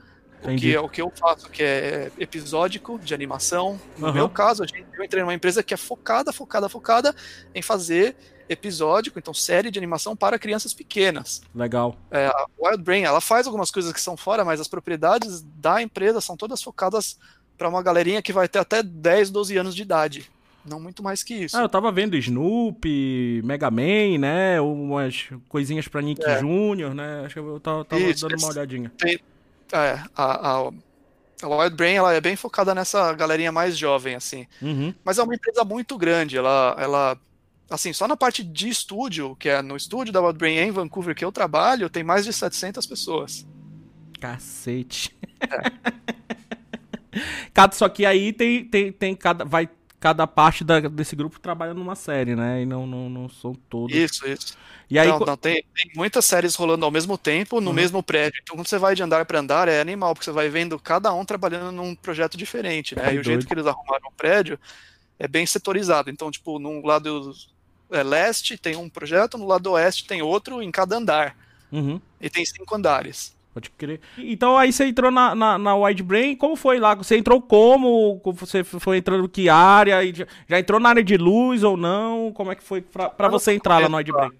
Entendi. 0.43 0.67
que, 0.69 0.75
é, 0.75 0.79
o 0.79 0.89
que 0.89 1.01
eu 1.01 1.11
faço, 1.15 1.49
que 1.49 1.61
é 1.63 2.11
episódico 2.17 2.97
de 2.99 3.13
animação. 3.13 3.79
No 3.97 4.07
Aham. 4.07 4.13
meu 4.13 4.29
caso, 4.29 4.63
a 4.63 4.67
gente, 4.67 4.85
eu 4.97 5.03
entrei 5.03 5.21
numa 5.21 5.33
empresa 5.33 5.61
que 5.61 5.73
é 5.73 5.77
focada, 5.77 6.33
focada, 6.33 6.67
focada 6.67 7.15
em 7.53 7.61
fazer 7.61 8.15
episódico, 8.49 9.17
então 9.17 9.33
série 9.33 9.71
de 9.71 9.79
animação 9.79 10.15
para 10.15 10.37
crianças 10.37 10.73
pequenas. 10.73 11.41
Legal. 11.55 11.95
É, 12.09 12.25
a 12.27 12.45
Wild 12.59 12.83
Brain, 12.83 13.03
ela 13.03 13.21
faz 13.21 13.47
algumas 13.47 13.71
coisas 13.71 13.93
que 13.93 14.01
são 14.01 14.17
fora, 14.17 14.43
mas 14.43 14.59
as 14.59 14.67
propriedades 14.67 15.41
da 15.55 15.81
empresa 15.81 16.19
são 16.19 16.35
todas 16.35 16.61
focadas 16.61 17.17
para 17.57 17.69
uma 17.69 17.81
galerinha 17.81 18.21
que 18.21 18.33
vai 18.33 18.47
ter 18.49 18.59
até 18.59 18.83
10, 18.83 19.29
12 19.29 19.55
anos 19.57 19.75
de 19.75 19.83
idade. 19.83 20.29
Não 20.65 20.79
muito 20.79 21.01
mais 21.01 21.23
que 21.23 21.33
isso. 21.33 21.57
Ah, 21.57 21.61
eu 21.61 21.69
tava 21.69 21.91
vendo 21.91 22.15
Snoopy, 22.17 23.41
Mega 23.43 23.71
Man, 23.71 24.19
né? 24.19 24.61
Umas 24.61 25.29
coisinhas 25.49 25.87
pra 25.87 26.01
Nick 26.01 26.23
É. 26.23 26.37
Jr., 26.39 26.93
né? 26.93 27.23
Acho 27.25 27.33
que 27.35 27.39
eu 27.39 27.59
tava, 27.59 27.83
tava 27.85 28.01
Isso, 28.01 28.27
dando 28.27 28.39
uma 28.39 28.49
olhadinha. 28.49 28.91
É, 29.73 30.03
a, 30.15 30.57
a, 30.57 30.71
a 31.41 31.47
Wild 31.47 31.75
Brain 31.75 31.95
ela 31.95 32.13
é 32.13 32.21
bem 32.21 32.35
focada 32.35 32.75
nessa 32.75 33.13
galerinha 33.13 33.51
mais 33.51 33.77
jovem, 33.77 34.15
assim. 34.15 34.45
Uhum. 34.61 34.93
Mas 35.03 35.17
é 35.17 35.23
uma 35.23 35.35
empresa 35.35 35.63
muito 35.63 35.97
grande. 35.97 36.37
Ela, 36.37 36.75
ela, 36.77 37.17
assim, 37.69 37.93
só 37.93 38.07
na 38.07 38.17
parte 38.17 38.43
de 38.43 38.69
estúdio, 38.69 39.35
que 39.35 39.49
é 39.49 39.61
no 39.61 39.75
estúdio 39.75 40.13
da 40.13 40.21
Wild 40.21 40.37
Brain 40.37 40.57
em 40.57 40.71
Vancouver 40.71 41.15
que 41.15 41.25
eu 41.25 41.31
trabalho, 41.31 41.89
tem 41.89 42.03
mais 42.03 42.25
de 42.25 42.33
700 42.33 42.85
pessoas. 42.85 43.47
Cacete. 44.19 45.17
cada, 47.53 47.73
só 47.73 47.89
que 47.89 48.05
aí 48.05 48.31
tem, 48.31 48.65
tem, 48.65 48.91
tem 48.91 49.15
cada. 49.15 49.43
Vai 49.43 49.67
cada 50.01 50.27
parte 50.27 50.65
da- 50.65 50.81
desse 50.81 51.15
grupo 51.15 51.39
trabalha 51.39 51.73
numa 51.73 51.95
série, 51.95 52.35
né? 52.35 52.63
E 52.63 52.65
não, 52.65 52.87
não, 52.87 53.09
não 53.09 53.29
são 53.29 53.53
todos. 53.55 53.95
Isso, 53.95 54.27
isso. 54.27 54.57
E 54.89 54.99
aí. 54.99 55.07
não, 55.07 55.19
não, 55.19 55.37
tem, 55.37 55.63
tem 55.73 55.91
muitas 55.95 56.25
séries 56.25 56.55
rolando 56.55 56.83
ao 56.85 56.91
mesmo 56.91 57.17
tempo, 57.17 57.61
no 57.61 57.69
Uhum. 57.69 57.73
mesmo 57.73 58.03
prédio. 58.03 58.41
Então, 58.43 58.57
quando 58.57 58.67
você 58.67 58.77
vai 58.79 58.95
de 58.95 59.03
andar 59.03 59.25
para 59.25 59.39
andar, 59.39 59.69
é 59.69 59.79
animal, 59.79 60.13
porque 60.13 60.25
você 60.25 60.31
vai 60.31 60.49
vendo 60.49 60.77
cada 60.79 61.13
um 61.13 61.23
trabalhando 61.25 61.71
num 61.71 61.95
projeto 61.95 62.37
diferente, 62.37 62.95
né? 62.95 63.11
Que 63.11 63.15
e 63.15 63.19
o 63.19 63.23
jeito 63.23 63.45
doido. 63.45 63.47
que 63.47 63.53
eles 63.53 63.67
arrumaram 63.67 64.09
o 64.09 64.13
prédio 64.13 64.59
é 65.19 65.27
bem 65.27 65.45
setorizado. 65.45 66.09
Então, 66.09 66.31
tipo, 66.31 66.59
no 66.59 66.85
lado 66.85 67.33
é, 67.91 68.03
leste 68.03 68.57
tem 68.57 68.75
um 68.75 68.89
projeto, 68.89 69.37
no 69.37 69.47
lado 69.47 69.71
oeste 69.71 70.05
tem 70.07 70.21
outro 70.21 70.61
em 70.61 70.71
cada 70.71 70.97
andar. 70.97 71.37
Uhum. 71.71 72.01
E 72.19 72.29
tem 72.29 72.45
cinco 72.45 72.75
andares. 72.75 73.35
Pode 73.53 73.69
crer. 73.71 73.99
Então 74.17 74.57
aí 74.57 74.71
você 74.71 74.85
entrou 74.85 75.11
na, 75.11 75.35
na, 75.35 75.57
na 75.57 75.75
Wide 75.75 76.03
Brain, 76.03 76.35
como 76.35 76.55
foi 76.55 76.79
lá? 76.79 76.95
Você 76.95 77.17
entrou 77.17 77.41
como? 77.41 78.21
Você 78.23 78.63
foi 78.63 78.97
entrando 78.97 79.27
que 79.27 79.49
área? 79.49 80.01
Já, 80.13 80.25
já 80.47 80.59
entrou 80.59 80.79
na 80.79 80.89
área 80.89 81.03
de 81.03 81.17
luz 81.17 81.63
ou 81.63 81.75
não? 81.75 82.31
Como 82.33 82.51
é 82.51 82.55
que 82.55 82.63
foi 82.63 82.83
Ah, 82.95 83.27
você 83.27 83.53
entrar 83.53 83.79
lá 83.79 83.89
no 83.89 83.97
Wide 83.97 84.11
Brain? 84.11 84.31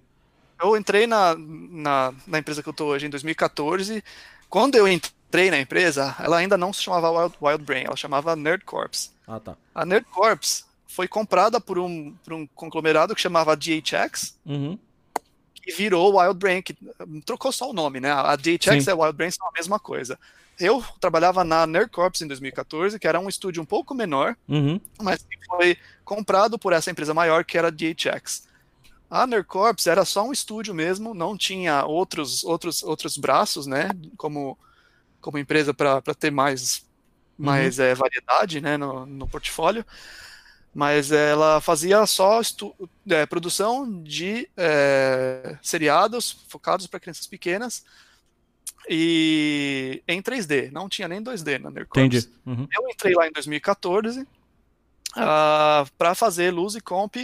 Eu 0.61 0.77
entrei 0.77 1.07
na, 1.07 1.35
na, 1.37 2.13
na 2.25 2.39
empresa 2.39 2.61
que 2.63 2.69
eu 2.69 2.73
tô 2.73 2.85
hoje 2.85 3.07
em 3.07 3.09
2014. 3.09 4.03
Quando 4.47 4.75
eu 4.75 4.87
entrei 4.87 5.49
na 5.49 5.59
empresa, 5.59 6.15
ela 6.19 6.37
ainda 6.37 6.57
não 6.57 6.71
se 6.71 6.83
chamava 6.83 7.09
Wild, 7.09 7.35
Wild 7.41 7.63
Brain, 7.63 7.83
ela 7.85 7.95
chamava 7.95 8.35
Nerd 8.35 8.63
Corps. 8.63 9.11
Ah, 9.27 9.39
tá. 9.39 9.57
A 9.73 9.85
Nerd 9.85 10.05
Corps 10.11 10.65
foi 10.87 11.07
comprada 11.07 11.59
por 11.59 11.79
um, 11.79 12.13
por 12.23 12.33
um 12.33 12.45
conglomerado 12.47 13.15
que 13.15 13.21
chamava 13.21 13.55
DHX 13.55 14.37
Uhum. 14.45 14.77
E 15.65 15.71
virou 15.71 16.19
Wild 16.19 16.37
Brain, 16.39 16.61
que 16.61 16.75
hum, 17.07 17.21
trocou 17.21 17.51
só 17.51 17.69
o 17.69 17.73
nome, 17.73 17.99
né? 17.99 18.11
A 18.11 18.35
DHX 18.35 18.83
Sim. 18.83 18.89
e 18.89 18.91
a 18.91 18.95
Wild 18.95 19.13
Brain 19.15 19.31
são 19.31 19.47
a 19.47 19.51
mesma 19.51 19.79
coisa. 19.79 20.17
Eu 20.59 20.83
trabalhava 20.99 21.43
na 21.43 21.65
Nerd 21.65 21.89
Corps 21.89 22.21
em 22.21 22.27
2014, 22.27 22.99
que 22.99 23.07
era 23.07 23.19
um 23.19 23.29
estúdio 23.29 23.61
um 23.61 23.65
pouco 23.65 23.93
menor, 23.95 24.35
Uhum. 24.47 24.79
mas 25.01 25.23
que 25.23 25.37
foi 25.47 25.77
comprado 26.03 26.59
por 26.59 26.73
essa 26.73 26.91
empresa 26.91 27.13
maior 27.13 27.43
que 27.43 27.57
era 27.57 27.69
a 27.69 27.71
DHX. 27.71 28.47
A 29.09 29.25
Nerd 29.27 29.45
Corps 29.47 29.87
era 29.87 30.05
só 30.05 30.23
um 30.25 30.31
estúdio 30.31 30.73
mesmo, 30.73 31.13
não 31.13 31.35
tinha 31.37 31.83
outros 31.85 32.43
outros 32.43 32.83
outros 32.83 33.17
braços, 33.17 33.65
né, 33.67 33.89
como 34.17 34.57
como 35.19 35.37
empresa 35.37 35.73
para 35.73 36.01
ter 36.17 36.31
mais 36.31 36.85
mais 37.37 37.79
é, 37.79 37.95
variedade, 37.95 38.61
né, 38.61 38.77
no, 38.77 39.05
no 39.05 39.27
portfólio. 39.27 39.85
Mas 40.73 41.11
ela 41.11 41.59
fazia 41.59 42.05
só 42.05 42.39
é, 43.09 43.25
produção 43.25 44.01
de 44.03 44.49
é, 44.55 45.57
seriados 45.61 46.45
focados 46.47 46.87
para 46.87 46.99
crianças 46.99 47.27
pequenas 47.27 47.83
e 48.89 50.01
em 50.07 50.21
3D, 50.21 50.71
não 50.71 50.89
tinha 50.89 51.07
nem 51.07 51.21
2D 51.21 51.59
na 51.59 51.69
Nerd 51.69 51.87
Corps. 51.89 52.05
Entendi. 52.05 52.29
Uhum. 52.45 52.67
Eu 52.73 52.89
entrei 52.89 53.13
lá 53.13 53.27
em 53.27 53.31
2014 53.31 54.25
para 55.13 56.15
fazer 56.15 56.51
luz 56.51 56.75
e 56.75 56.81
comp 56.81 57.15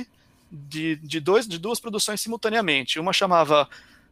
de, 0.51 0.95
de, 0.97 1.19
dois, 1.19 1.47
de 1.47 1.57
duas 1.57 1.79
produções 1.79 2.21
simultaneamente. 2.21 2.99
Uma 2.99 3.13
chamava 3.13 3.67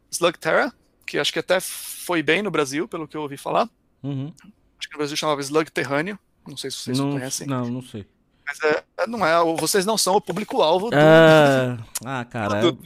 Slug 0.09 0.37
Terra, 0.39 0.73
que 1.05 1.17
acho 1.17 1.31
que 1.31 1.39
até 1.39 1.59
foi 1.59 2.23
bem 2.23 2.41
no 2.41 2.51
Brasil, 2.51 2.87
pelo 2.87 3.07
que 3.07 3.15
eu 3.17 3.21
ouvi 3.21 3.37
falar. 3.37 3.69
Uhum. 4.01 4.33
Acho 4.77 4.87
que 4.87 4.93
no 4.93 4.99
Brasil 4.99 5.17
chamava 5.17 5.41
Slug 5.41 5.71
Terrâneo. 5.71 6.17
Não 6.47 6.57
sei 6.57 6.71
se 6.71 6.77
vocês 6.77 6.97
Não, 6.97 7.11
conhecem. 7.11 7.47
não, 7.47 7.65
não 7.69 7.81
sei. 7.81 8.05
Mas 8.45 8.59
é, 8.63 8.83
não 9.07 9.25
é, 9.25 9.43
vocês 9.57 9.85
não 9.85 9.97
são 9.97 10.15
o 10.15 10.21
público-alvo 10.21 10.89
do. 10.89 10.95
É... 10.95 11.77
Ah, 12.05 12.23
cara, 12.25 12.61
eu, 12.61 12.77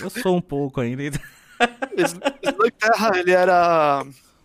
eu 0.00 0.10
sou 0.10 0.36
um 0.36 0.40
pouco 0.40 0.80
ainda. 0.80 1.02
Slug 1.96 2.70
Terra, 2.72 3.18
ele 3.18 3.30
era 3.32 4.04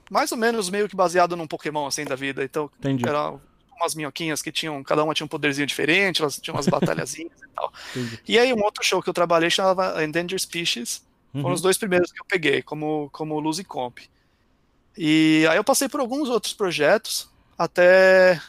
mais 0.10 0.32
ou 0.32 0.38
menos 0.38 0.70
meio 0.70 0.88
que 0.88 0.96
baseado 0.96 1.36
num 1.36 1.48
Pokémon 1.48 1.88
assim 1.88 2.06
da 2.06 2.16
vida. 2.16 2.44
Então, 2.44 2.70
Entendi. 2.80 3.08
era 3.08 3.34
umas 3.76 3.96
minhoquinhas 3.96 4.42
que 4.42 4.52
tinham, 4.52 4.84
cada 4.84 5.04
uma 5.04 5.14
tinha 5.14 5.26
um 5.26 5.30
poderzinho 5.30 5.66
diferente, 5.68 6.22
elas 6.22 6.38
tinham 6.38 6.56
umas 6.56 6.68
batalhazinhas 6.68 7.42
e 7.42 7.48
tal. 7.56 7.74
Entendi. 7.96 8.20
E 8.28 8.38
aí, 8.40 8.54
um 8.54 8.62
outro 8.64 8.84
show 8.84 9.02
que 9.02 9.10
eu 9.10 9.14
trabalhei 9.14 9.50
chamava 9.50 10.04
Endangered 10.04 10.40
Species. 10.40 11.04
Foram 11.32 11.48
Uhum. 11.48 11.54
os 11.54 11.62
dois 11.62 11.80
primeiros 11.80 12.12
que 12.12 12.22
eu 12.22 12.26
peguei, 12.26 12.62
como, 12.62 13.10
como 13.12 13.40
Luz 13.40 13.58
e 13.58 13.64
Comp. 13.64 13.98
E 14.96 15.48
aí 15.50 15.58
eu 15.58 15.64
passei 15.64 15.90
por 15.90 16.00
alguns 16.00 16.30
outros 16.30 16.54
projetos 16.54 17.28
até 17.58 18.40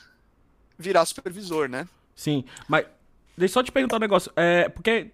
virar 0.78 1.04
supervisor, 1.04 1.68
né? 1.68 1.86
Sim, 2.14 2.44
mas 2.68 2.86
deixa 3.36 3.52
eu 3.52 3.54
só 3.54 3.62
te 3.62 3.72
perguntar 3.72 3.96
um 3.96 4.00
negócio. 4.00 4.30
É, 4.36 4.68
porque. 4.68 5.10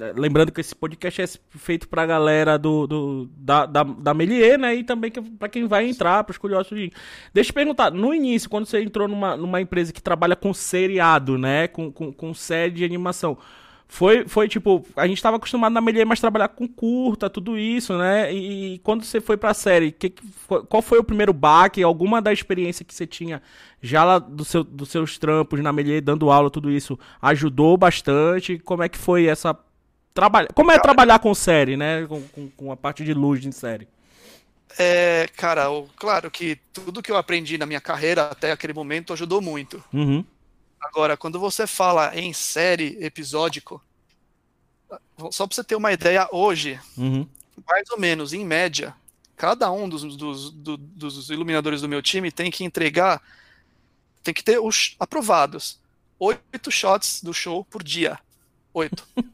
é, 0.00 0.12
Lembrando 0.16 0.50
que 0.50 0.60
esse 0.60 0.74
podcast 0.74 1.22
é 1.22 1.26
feito 1.58 1.88
pra 1.88 2.04
galera 2.06 2.58
do, 2.58 2.86
do, 2.86 3.28
da, 3.36 3.66
da, 3.66 3.82
da 3.84 4.14
Melier, 4.14 4.58
né? 4.58 4.74
E 4.74 4.82
também 4.84 5.10
que, 5.10 5.20
pra 5.20 5.48
quem 5.48 5.66
vai 5.66 5.86
entrar, 5.88 6.24
pros 6.24 6.38
curiosos. 6.38 6.76
de- 6.76 6.92
Deixa 7.32 7.48
eu 7.50 7.52
te 7.52 7.54
perguntar, 7.54 7.90
no 7.90 8.12
início, 8.14 8.48
quando 8.50 8.66
você 8.66 8.82
entrou 8.82 9.06
numa, 9.06 9.36
numa 9.36 9.60
empresa 9.60 9.92
que 9.92 10.02
trabalha 10.02 10.34
com 10.34 10.52
seriado, 10.54 11.36
né? 11.38 11.68
Com, 11.68 11.92
com, 11.92 12.12
com 12.12 12.34
série 12.34 12.72
de 12.72 12.84
animação. 12.84 13.38
Foi, 13.86 14.26
foi 14.26 14.48
tipo, 14.48 14.84
a 14.96 15.06
gente 15.06 15.22
tava 15.22 15.36
acostumado 15.36 15.72
na 15.72 15.80
Melier, 15.80 16.06
mas 16.06 16.18
trabalhar 16.18 16.48
com 16.48 16.66
curta, 16.66 17.30
tudo 17.30 17.56
isso, 17.56 17.96
né? 17.96 18.32
E, 18.32 18.78
quando 18.80 19.04
você 19.04 19.20
foi 19.20 19.36
pra 19.36 19.54
série, 19.54 19.92
que 19.92 20.12
qual 20.68 20.82
foi 20.82 20.98
o 20.98 21.04
primeiro 21.04 21.32
baque? 21.32 21.82
Alguma 21.82 22.20
da 22.20 22.32
experiência 22.32 22.84
que 22.84 22.94
você 22.94 23.06
tinha 23.06 23.40
já 23.80 24.02
lá 24.02 24.18
do 24.18 24.44
seu, 24.44 24.64
dos 24.64 24.88
seus 24.88 25.16
trampos 25.18 25.60
na 25.60 25.72
Melier, 25.72 26.02
dando 26.02 26.30
aula, 26.30 26.50
tudo 26.50 26.70
isso, 26.70 26.98
ajudou 27.22 27.76
bastante? 27.76 28.58
Como 28.58 28.82
é 28.82 28.88
que 28.88 28.98
foi 28.98 29.26
essa. 29.26 29.56
Trabalha... 30.12 30.48
Como 30.54 30.72
é 30.72 30.78
trabalhar 30.78 31.18
com 31.20 31.34
série, 31.34 31.76
né? 31.76 32.06
Com, 32.06 32.22
com, 32.22 32.48
com 32.50 32.72
a 32.72 32.76
parte 32.76 33.04
de 33.04 33.12
luz 33.14 33.44
em 33.44 33.52
série. 33.52 33.86
É, 34.78 35.28
cara, 35.36 35.70
o- 35.70 35.88
claro 35.96 36.30
que 36.30 36.58
tudo 36.72 37.02
que 37.02 37.12
eu 37.12 37.16
aprendi 37.16 37.56
na 37.58 37.66
minha 37.66 37.80
carreira 37.80 38.24
até 38.24 38.50
aquele 38.50 38.72
momento 38.72 39.12
ajudou 39.12 39.40
muito. 39.40 39.82
Uhum. 39.92 40.24
Agora, 40.84 41.16
quando 41.16 41.40
você 41.40 41.66
fala 41.66 42.14
em 42.16 42.32
série 42.32 42.96
episódico, 43.04 43.82
só 45.30 45.46
pra 45.46 45.54
você 45.56 45.64
ter 45.64 45.76
uma 45.76 45.92
ideia, 45.92 46.28
hoje, 46.30 46.78
Uhum. 46.96 47.26
mais 47.66 47.88
ou 47.90 47.98
menos, 47.98 48.32
em 48.32 48.44
média, 48.44 48.94
cada 49.36 49.70
um 49.72 49.88
dos, 49.88 50.02
dos, 50.16 50.50
do- 50.50 50.76
dos 50.76 51.30
iluminadores 51.30 51.80
do 51.80 51.88
meu 51.88 52.02
time 52.02 52.30
tem 52.30 52.50
que 52.50 52.64
entregar, 52.64 53.20
tem 54.22 54.34
que 54.34 54.42
ter 54.44 54.58
os 54.60 54.94
aprovados, 55.00 55.80
oito 56.18 56.70
shots 56.70 57.22
do 57.22 57.32
show 57.32 57.64
por 57.64 57.82
dia. 57.82 58.18
Oito. 58.74 59.06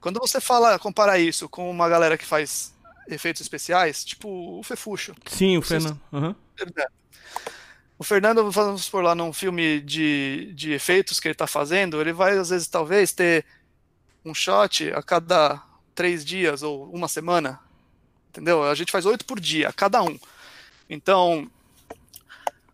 Quando 0.00 0.20
você 0.20 0.40
fala, 0.40 0.78
compara 0.78 1.18
isso 1.18 1.48
com 1.48 1.70
uma 1.70 1.88
galera 1.88 2.18
que 2.18 2.26
faz 2.26 2.74
efeitos 3.08 3.40
especiais, 3.40 4.04
tipo 4.04 4.28
o 4.58 4.62
Fefuxo. 4.62 5.14
Sim, 5.26 5.56
o 5.56 5.62
Fernando. 5.62 5.98
Uhum. 6.12 6.34
O 7.98 8.02
Fernando, 8.02 8.50
vamos 8.50 8.88
por 8.88 9.02
lá 9.02 9.14
num 9.14 9.32
filme 9.32 9.80
de, 9.80 10.52
de 10.54 10.72
efeitos 10.72 11.20
que 11.20 11.28
ele 11.28 11.34
tá 11.34 11.46
fazendo, 11.46 12.00
ele 12.00 12.12
vai, 12.12 12.36
às 12.36 12.50
vezes, 12.50 12.66
talvez, 12.66 13.12
ter 13.12 13.44
um 14.24 14.34
shot 14.34 14.92
a 14.92 15.02
cada 15.02 15.62
três 15.94 16.24
dias 16.24 16.62
ou 16.62 16.90
uma 16.90 17.06
semana. 17.06 17.60
Entendeu? 18.30 18.64
A 18.64 18.74
gente 18.74 18.90
faz 18.90 19.06
oito 19.06 19.24
por 19.24 19.38
dia, 19.38 19.72
cada 19.72 20.02
um. 20.02 20.18
Então, 20.90 21.48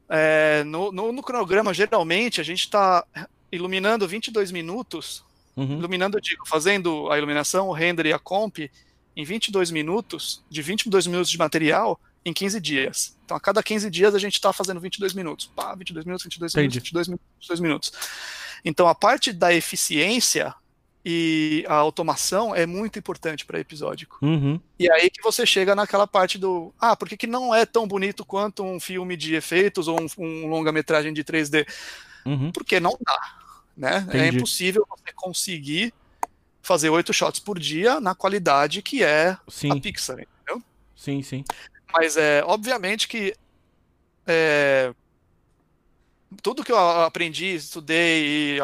é, 0.09 0.65
no, 0.65 0.91
no, 0.91 1.13
no 1.13 1.23
cronograma, 1.23 1.75
geralmente, 1.75 2.41
a 2.41 2.45
gente 2.45 2.61
está 2.61 3.05
iluminando 3.53 4.09
22 4.09 4.51
minutos. 4.51 5.23
Uhum. 5.57 5.79
Iluminando, 5.79 6.17
eu 6.17 6.21
digo, 6.21 6.49
fazendo 6.49 7.11
a 7.11 7.19
iluminação, 7.19 7.69
o 7.69 7.73
render 7.73 8.07
e 8.07 8.13
a 8.13 8.19
comp 8.19 8.59
em 9.17 9.25
22 9.25 9.71
minutos, 9.71 10.43
de 10.49 10.63
22 10.63 11.07
minutos 11.07 11.31
de 11.31 11.37
material, 11.37 12.01
em 12.25 12.33
15 12.33 12.61
dias. 12.61 13.17
Então, 13.25 13.37
a 13.37 13.41
cada 13.41 13.63
15 13.63 13.91
dias 13.91 14.15
a 14.15 14.19
gente 14.19 14.35
está 14.35 14.53
fazendo 14.53 14.81
22 14.81 15.15
minutos. 15.15 15.47
Pá, 15.55 15.75
22 15.75 16.05
minutos, 16.05 16.25
22 16.25 16.55
minutos, 16.55 16.77
Entendi. 16.77 16.79
22 16.81 17.09
minutos, 17.09 17.27
22 17.41 17.61
minutos. 17.61 17.93
Então, 18.65 18.89
a 18.89 18.95
parte 18.95 19.33
da 19.33 19.53
eficiência 19.55 20.55
e 21.05 21.65
a 21.67 21.75
automação 21.75 22.55
é 22.55 22.67
muito 22.67 22.99
importante 22.99 23.47
para 23.47 23.59
episódico. 23.59 24.19
Uhum. 24.21 24.61
E 24.79 24.91
aí 24.91 25.09
que 25.09 25.23
você 25.23 25.47
chega 25.47 25.75
naquela 25.75 26.07
parte 26.07 26.37
do. 26.37 26.75
Ah, 26.79 26.95
por 26.95 27.09
que, 27.09 27.17
que 27.17 27.27
não 27.27 27.55
é 27.55 27.65
tão 27.65 27.87
bonito 27.87 28.25
quanto 28.25 28.63
um 28.63 28.79
filme 28.79 29.17
de 29.17 29.35
efeitos 29.35 29.89
ou 29.89 29.99
um, 29.99 30.07
um 30.19 30.47
longa-metragem 30.49 31.13
de 31.15 31.25
3D? 31.25 31.67
Uhum. 32.27 32.53
Porque 32.53 32.79
não 32.79 32.97
dá. 33.01 33.19
Né? 33.77 34.07
É 34.11 34.19
Entendi. 34.19 34.37
impossível 34.37 34.87
você 34.89 35.13
conseguir 35.15 35.95
fazer 36.61 36.91
oito 36.91 37.13
shots 37.13 37.41
por 37.41 37.59
dia 37.59 37.99
na 37.99 38.15
qualidade 38.15 38.83
que 38.83 39.03
é 39.03 39.31
a 39.31 39.39
Sim, 39.49 39.81
Pixar. 39.81 40.19
Entendeu? 40.21 40.63
sim, 40.95 41.23
sim. 41.23 41.45
Mas 41.93 42.17
é 42.17 42.43
obviamente 42.45 43.09
que 43.09 43.35
é, 44.27 44.95
tudo 46.43 46.65
que 46.65 46.73
eu 46.73 46.79
aprendi, 46.79 47.55
estudei 47.55 48.57
e 48.57 48.59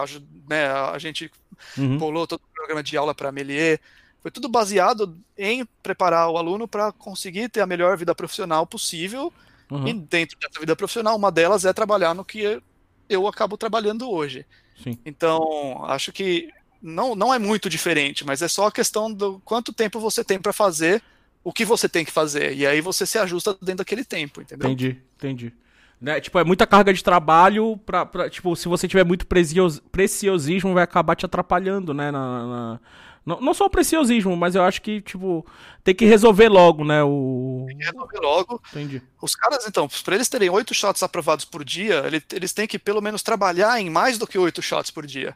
né, 0.48 0.66
a 0.66 0.98
gente 0.98 1.30
Uhum. 1.76 1.98
bolou 1.98 2.26
todo 2.26 2.40
o 2.40 2.54
programa 2.54 2.82
de 2.82 2.96
aula 2.96 3.14
para 3.14 3.32
Melier, 3.32 3.80
foi 4.20 4.30
tudo 4.30 4.48
baseado 4.48 5.16
em 5.36 5.64
preparar 5.82 6.28
o 6.30 6.36
aluno 6.36 6.66
para 6.66 6.92
conseguir 6.92 7.48
ter 7.48 7.60
a 7.60 7.66
melhor 7.66 7.96
vida 7.96 8.14
profissional 8.14 8.66
possível. 8.66 9.32
Uhum. 9.70 9.86
E 9.86 9.92
dentro 9.92 10.38
dessa 10.38 10.58
vida 10.58 10.76
profissional, 10.76 11.16
uma 11.16 11.30
delas 11.30 11.64
é 11.64 11.72
trabalhar 11.72 12.14
no 12.14 12.24
que 12.24 12.60
eu 13.08 13.26
acabo 13.26 13.56
trabalhando 13.56 14.10
hoje. 14.10 14.44
Sim. 14.82 14.98
Então, 15.04 15.84
acho 15.84 16.12
que 16.12 16.50
não, 16.82 17.14
não 17.14 17.32
é 17.32 17.38
muito 17.38 17.68
diferente, 17.68 18.24
mas 18.24 18.42
é 18.42 18.48
só 18.48 18.66
a 18.66 18.72
questão 18.72 19.12
do 19.12 19.40
quanto 19.44 19.72
tempo 19.72 20.00
você 20.00 20.24
tem 20.24 20.38
para 20.38 20.52
fazer 20.52 21.02
o 21.48 21.52
que 21.52 21.64
você 21.64 21.88
tem 21.88 22.04
que 22.04 22.10
fazer. 22.10 22.54
E 22.56 22.66
aí 22.66 22.80
você 22.80 23.06
se 23.06 23.16
ajusta 23.18 23.52
dentro 23.62 23.76
daquele 23.78 24.04
tempo, 24.04 24.40
entendeu? 24.42 24.68
Entendi, 24.68 25.00
entendi. 25.16 25.52
Né, 26.00 26.20
tipo, 26.20 26.36
é 26.40 26.44
muita 26.44 26.66
carga 26.66 26.92
de 26.92 27.02
trabalho 27.04 27.76
pra, 27.86 28.04
pra- 28.04 28.28
tipo, 28.28 28.54
se 28.56 28.66
você 28.68 28.88
tiver 28.88 29.04
muito 29.04 29.26
precios- 29.26 29.78
preciosismo, 29.92 30.74
vai 30.74 30.82
acabar 30.82 31.14
te 31.14 31.24
atrapalhando, 31.24 31.94
né, 31.94 32.10
na, 32.10 32.46
na- 32.46 32.80
Não, 33.24 33.40
não 33.40 33.54
só 33.54 33.64
o 33.66 33.70
preciosismo, 33.70 34.36
mas 34.36 34.54
eu 34.56 34.62
acho 34.62 34.82
que, 34.82 35.00
tipo, 35.00 35.46
tem 35.84 35.94
que 35.94 36.04
resolver 36.04 36.48
logo, 36.48 36.84
né, 36.84 37.02
o... 37.04 37.66
Resolver 37.78 38.18
logo. 38.20 38.60
Entendi. 38.70 39.00
Os 39.22 39.34
caras, 39.34 39.66
então, 39.66 39.88
para 40.04 40.14
eles 40.16 40.28
terem 40.28 40.50
oito 40.50 40.74
shots 40.74 41.02
aprovados 41.02 41.44
por 41.44 41.64
dia, 41.64 42.02
ele- 42.06 42.22
eles 42.32 42.52
têm 42.52 42.66
que 42.66 42.78
pelo 42.78 43.00
menos 43.00 43.22
trabalhar 43.22 43.80
em 43.80 43.88
mais 43.88 44.18
do 44.18 44.26
que 44.26 44.38
oito 44.38 44.60
shots 44.60 44.90
por 44.90 45.06
dia. 45.06 45.34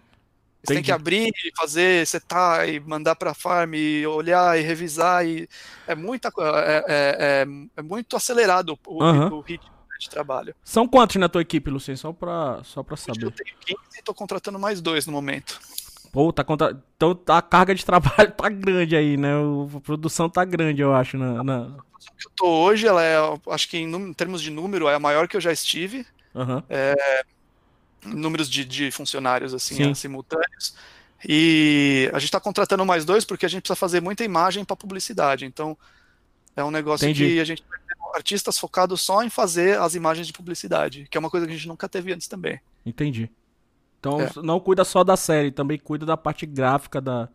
Têm 0.66 0.74
Entendi. 0.76 0.86
que 0.86 0.92
abrir, 0.92 1.32
fazer, 1.56 2.06
setar 2.06 2.68
e 2.68 2.78
mandar 2.80 3.16
para 3.16 3.32
farm, 3.32 3.74
e 3.74 4.06
olhar 4.06 4.58
e 4.58 4.62
revisar. 4.62 5.26
E 5.26 5.48
é 5.86 5.94
muita 5.94 6.28
é, 6.28 6.84
é, 6.86 7.16
é, 7.46 7.46
é 7.78 7.82
muito 7.82 8.14
acelerado 8.14 8.78
o, 8.86 9.02
Aham. 9.02 9.30
o 9.32 9.40
ritmo 9.40 9.70
de 9.98 10.08
trabalho. 10.10 10.54
São 10.62 10.86
quantos 10.86 11.16
na 11.16 11.28
tua 11.28 11.42
equipe, 11.42 11.70
Lucien? 11.70 11.96
Só 11.96 12.12
pra, 12.12 12.60
só 12.64 12.82
pra 12.82 12.94
Eu 12.94 12.96
saber. 12.98 13.30
tenho 13.32 13.56
15 13.66 13.78
e 13.94 13.98
estou 13.98 14.14
contratando 14.14 14.58
mais 14.58 14.80
dois 14.80 15.06
no 15.06 15.12
momento. 15.12 15.58
Pô, 16.12 16.32
tá 16.32 16.42
contra... 16.44 16.78
Então 16.96 17.14
tá- 17.14 17.38
a 17.38 17.42
carga 17.42 17.74
de 17.74 17.84
trabalho 17.84 18.32
tá 18.36 18.48
grande 18.48 18.96
aí, 18.96 19.16
né? 19.16 19.30
A 19.76 19.80
produção 19.80 20.28
tá 20.28 20.44
grande, 20.44 20.82
eu 20.82 20.94
acho, 20.94 21.16
na... 21.16 21.42
na... 21.44 21.76
Que 22.18 22.26
eu 22.26 22.32
tô 22.34 22.46
hoje, 22.46 22.86
ela 22.86 23.02
é, 23.04 23.16
acho 23.50 23.68
que 23.68 23.78
em, 23.78 23.94
em 23.94 24.12
termos 24.12 24.42
de 24.42 24.50
número, 24.50 24.88
é 24.88 24.94
a 24.94 24.98
maior 25.00 25.28
que 25.28 25.36
eu 25.36 25.40
já 25.40 25.52
estive. 25.52 26.06
Aham. 26.34 26.62
Números 28.04 28.48
de, 28.48 28.64
de 28.64 28.90
funcionários 28.90 29.52
assim 29.54 29.76
Sim. 29.76 29.90
é, 29.90 29.94
simultâneos. 29.94 30.74
E 31.28 32.08
a 32.12 32.18
gente 32.18 32.28
está 32.28 32.40
contratando 32.40 32.84
mais 32.84 33.04
dois 33.04 33.24
porque 33.24 33.44
a 33.44 33.48
gente 33.48 33.62
precisa 33.62 33.76
fazer 33.76 34.00
muita 34.00 34.24
imagem 34.24 34.64
para 34.64 34.74
publicidade. 34.76 35.44
Então 35.44 35.76
é 36.56 36.64
um 36.64 36.70
negócio 36.70 37.04
Entendi. 37.06 37.34
que 37.34 37.40
a 37.40 37.44
gente 37.44 37.62
vai 37.68 37.78
ter 37.78 37.90
artistas 38.14 38.58
focados 38.58 39.00
só 39.00 39.22
em 39.22 39.30
fazer 39.30 39.78
as 39.78 39.94
imagens 39.94 40.26
de 40.26 40.32
publicidade, 40.32 41.06
que 41.10 41.16
é 41.16 41.20
uma 41.20 41.30
coisa 41.30 41.46
que 41.46 41.52
a 41.52 41.56
gente 41.56 41.68
nunca 41.68 41.88
teve 41.88 42.12
antes 42.12 42.26
também. 42.26 42.58
Entendi. 42.84 43.30
Então 43.98 44.20
É. 44.20 44.30
não 44.42 44.58
cuida 44.58 44.84
só 44.84 45.04
da 45.04 45.16
série, 45.16 45.50
também 45.52 45.78
cuida 45.78 46.06
da 46.06 46.16
parte 46.16 46.46
gráfica 46.46 47.00
da, 47.00 47.28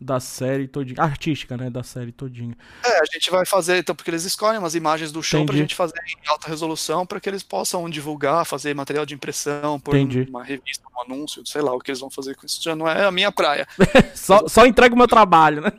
da 0.00 0.18
série 0.18 0.66
todinha. 0.66 0.96
Artística, 1.02 1.56
né? 1.56 1.68
Da 1.68 1.82
série 1.82 2.10
todinha. 2.10 2.56
É, 2.82 3.00
a 3.00 3.04
gente 3.12 3.30
vai 3.30 3.44
fazer, 3.44 3.76
então, 3.78 3.94
porque 3.94 4.10
eles 4.10 4.24
escolhem 4.24 4.58
umas 4.58 4.74
imagens 4.74 5.12
do 5.12 5.22
show 5.22 5.44
para 5.44 5.52
a 5.52 5.56
Entendi. 5.56 5.58
gente 5.70 5.74
fazer 5.74 5.94
em 6.06 6.28
alta 6.28 6.48
resolução 6.48 7.04
para 7.04 7.20
que 7.20 7.28
eles 7.28 7.42
possam 7.42 7.88
divulgar, 7.90 8.46
fazer 8.46 8.74
material 8.74 9.04
de 9.04 9.14
impressão, 9.14 9.78
pôr 9.78 9.96
Entendi. 9.96 10.26
uma 10.30 10.42
revista, 10.42 10.84
um 10.96 11.02
anúncio, 11.02 11.44
sei 11.46 11.60
lá 11.60 11.74
o 11.74 11.78
que 11.78 11.90
eles 11.90 12.00
vão 12.00 12.08
fazer 12.10 12.34
com 12.34 12.46
isso. 12.46 12.62
Já 12.62 12.74
não 12.74 12.88
é 12.88 13.04
a 13.04 13.10
minha 13.10 13.30
praia. 13.30 13.66
Só, 14.14 14.46
só 14.48 14.64
entrega 14.66 14.94
o 14.94 14.98
meu 14.98 15.08
trabalho, 15.08 15.60
né? 15.62 15.72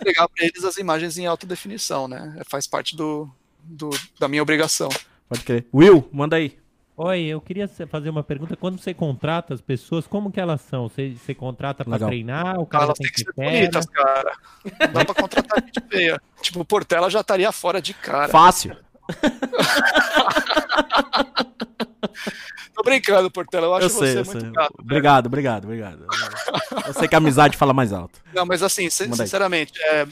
Entregar 0.00 0.28
para 0.28 0.44
eles 0.44 0.64
as 0.64 0.76
imagens 0.76 1.18
em 1.18 1.26
alta 1.26 1.46
definição, 1.46 2.06
né? 2.08 2.40
Faz 2.48 2.66
parte 2.66 2.96
do, 2.96 3.28
do- 3.62 3.90
da 4.18 4.28
minha 4.28 4.42
obrigação. 4.42 4.88
Pode 5.28 5.42
crer. 5.44 5.66
Will, 5.72 6.08
manda 6.12 6.36
aí. 6.36 6.56
Oi, 7.02 7.20
eu 7.22 7.40
queria 7.40 7.66
fazer 7.88 8.10
uma 8.10 8.22
pergunta. 8.22 8.54
Quando 8.56 8.78
você 8.78 8.92
contrata 8.92 9.54
as 9.54 9.60
pessoas, 9.62 10.06
como 10.06 10.30
que 10.30 10.38
elas 10.38 10.60
são? 10.60 10.86
Você, 10.86 11.14
você 11.16 11.34
contrata 11.34 11.82
pra 11.82 11.94
Legal. 11.94 12.08
treinar? 12.10 12.60
O 12.60 12.66
cara 12.66 12.84
Elas 12.84 12.98
têm 12.98 13.06
que 13.08 13.14
que 13.14 13.24
ser 13.24 13.32
pera? 13.32 13.50
bonitas, 13.50 13.86
cara. 13.86 14.32
Dá 14.92 15.04
pra 15.06 15.14
contratar 15.14 15.62
gente 15.64 15.80
feia. 15.88 16.20
Tipo, 16.42 16.60
o 16.60 16.64
Portela 16.64 17.08
já 17.08 17.20
estaria 17.20 17.50
fora 17.52 17.80
de 17.80 17.94
cara. 17.94 18.28
Fácil. 18.28 18.76
tô 22.74 22.82
brincando, 22.82 23.30
Portela. 23.30 23.66
Eu 23.66 23.74
acho 23.74 23.86
Eu 23.86 23.90
sei, 23.90 24.12
você 24.12 24.18
eu 24.20 24.24
muito 24.26 24.40
sei. 24.40 24.50
gato. 24.52 24.74
Obrigado, 24.78 25.26
obrigado, 25.26 25.64
obrigado. 25.64 26.06
Eu 26.86 26.92
sei 26.94 27.08
que 27.08 27.14
a 27.14 27.18
amizade 27.18 27.56
fala 27.56 27.72
mais 27.72 27.92
alto. 27.94 28.20
Não, 28.34 28.44
mas 28.44 28.62
assim, 28.62 28.90
sinceramente, 28.90 29.72
é, 29.82 30.06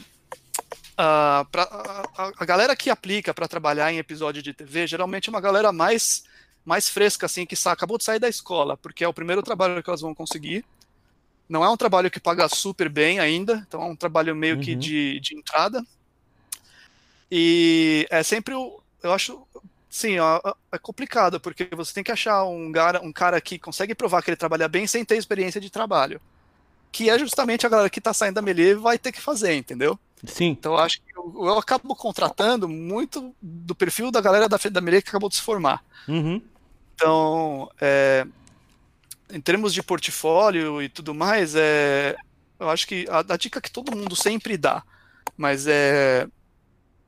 a, 0.97 1.45
pra- 1.51 1.63
a- 1.63 2.03
a- 2.23 2.31
a 2.39 2.45
galera 2.45 2.75
que 2.75 2.89
aplica 2.89 3.31
pra 3.33 3.47
trabalhar 3.47 3.91
em 3.93 3.99
episódio 3.99 4.41
de 4.41 4.53
TV, 4.53 4.87
geralmente 4.87 5.29
é 5.29 5.31
uma 5.31 5.39
galera 5.41 5.71
mais, 5.71 6.23
mais 6.69 6.87
fresca, 6.87 7.25
assim, 7.25 7.47
que 7.47 7.55
acabou 7.65 7.97
de 7.97 8.03
sair 8.03 8.19
da 8.19 8.29
escola, 8.29 8.77
porque 8.77 9.03
é 9.03 9.07
o 9.07 9.13
primeiro 9.13 9.41
trabalho 9.41 9.81
que 9.81 9.89
elas 9.89 10.01
vão 10.01 10.13
conseguir. 10.13 10.63
Não 11.49 11.63
é 11.63 11.69
um 11.69 11.75
trabalho 11.75 12.11
que 12.11 12.19
paga 12.19 12.47
super 12.47 12.87
bem 12.87 13.19
ainda, 13.19 13.65
então 13.67 13.81
é 13.81 13.85
um 13.85 13.95
trabalho 13.95 14.35
meio 14.35 14.59
que 14.59 14.73
Uhum. 14.73 14.79
de, 14.79 15.19
de 15.19 15.35
entrada. 15.35 15.83
E 17.31 18.05
é 18.11 18.21
sempre 18.21 18.53
o. 18.53 18.79
Eu 19.01 19.11
acho. 19.11 19.41
Sim, 19.89 20.19
ó, 20.19 20.39
é 20.71 20.77
complicado, 20.77 21.39
porque 21.39 21.67
você 21.75 21.91
tem 21.91 22.03
que 22.03 22.11
achar 22.11 22.43
um 22.43 22.71
cara, 22.71 23.01
um 23.01 23.11
cara 23.11 23.41
que 23.41 23.57
consegue 23.57 23.95
provar 23.95 24.21
que 24.21 24.29
ele 24.29 24.37
trabalha 24.37 24.67
bem 24.67 24.85
sem 24.85 25.03
ter 25.03 25.17
experiência 25.17 25.59
de 25.59 25.71
trabalho. 25.71 26.21
Que 26.91 27.09
é 27.09 27.17
justamente 27.17 27.65
a 27.65 27.69
galera 27.69 27.89
que 27.89 27.99
tá 27.99 28.13
saindo 28.13 28.35
da 28.35 28.41
Melee 28.43 28.75
vai 28.75 28.99
ter 28.99 29.11
que 29.11 29.19
fazer, 29.19 29.55
entendeu? 29.55 29.97
Sim. 30.23 30.49
Então 30.49 30.73
eu 30.73 30.79
acho 30.79 31.01
que 31.01 31.17
eu, 31.17 31.33
eu 31.47 31.57
acabo 31.57 31.95
contratando 31.95 32.69
muito 32.69 33.33
do 33.41 33.73
perfil 33.73 34.11
da 34.11 34.21
galera 34.21 34.47
da, 34.47 34.57
da 34.57 34.81
Melee 34.81 35.01
que 35.01 35.09
acabou 35.09 35.29
de 35.29 35.35
se 35.37 35.41
formar. 35.41 35.83
Uhum. 36.07 36.39
Então, 36.99 37.69
é, 37.79 38.25
em 39.31 39.39
termos 39.41 39.73
de 39.73 39.83
portfólio 39.83 40.81
e 40.81 40.89
tudo 40.89 41.13
mais, 41.13 41.55
é, 41.55 42.15
eu 42.59 42.69
acho 42.69 42.87
que 42.87 43.05
a, 43.09 43.19
a 43.33 43.37
dica 43.37 43.61
que 43.61 43.71
todo 43.71 43.95
mundo 43.95 44.15
sempre 44.15 44.57
dá, 44.57 44.83
mas 45.37 45.67
é, 45.67 46.27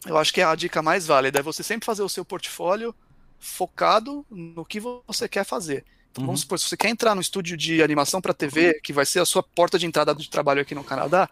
eu 0.06 0.18
acho 0.18 0.34
que 0.34 0.42
é 0.42 0.46
a 0.46 0.56
dica 0.56 0.82
mais 0.82 1.08
válida, 1.08 1.40
é 1.40 1.44
você 1.44 1.64
sempre 1.64 1.86
fazer 1.86 2.04
o 2.04 2.10
seu 2.10 2.26
portfólio 2.26 2.96
focado 3.40 4.26
no 4.30 4.66
que 4.66 4.80
você 4.80 5.30
quer 5.30 5.46
fazer. 5.46 5.86
Então, 6.12 6.24
Uhum. 6.24 6.28
vamos 6.28 6.42
supor, 6.42 6.60
se 6.60 6.68
você 6.68 6.78
quer 6.78 6.90
entrar 6.90 7.16
no 7.16 7.22
estúdio 7.22 7.58
de 7.58 7.84
animação 7.84 8.22
para 8.22 8.34
TV, 8.34 8.80
que 8.84 8.94
vai 8.94 9.06
ser 9.06 9.20
a 9.22 9.26
sua 9.26 9.44
porta 9.44 9.80
de 9.80 9.86
entrada 9.88 10.16
de 10.16 10.30
trabalho 10.30 10.62
aqui 10.62 10.76
no 10.76 10.84
Canadá, 10.84 11.30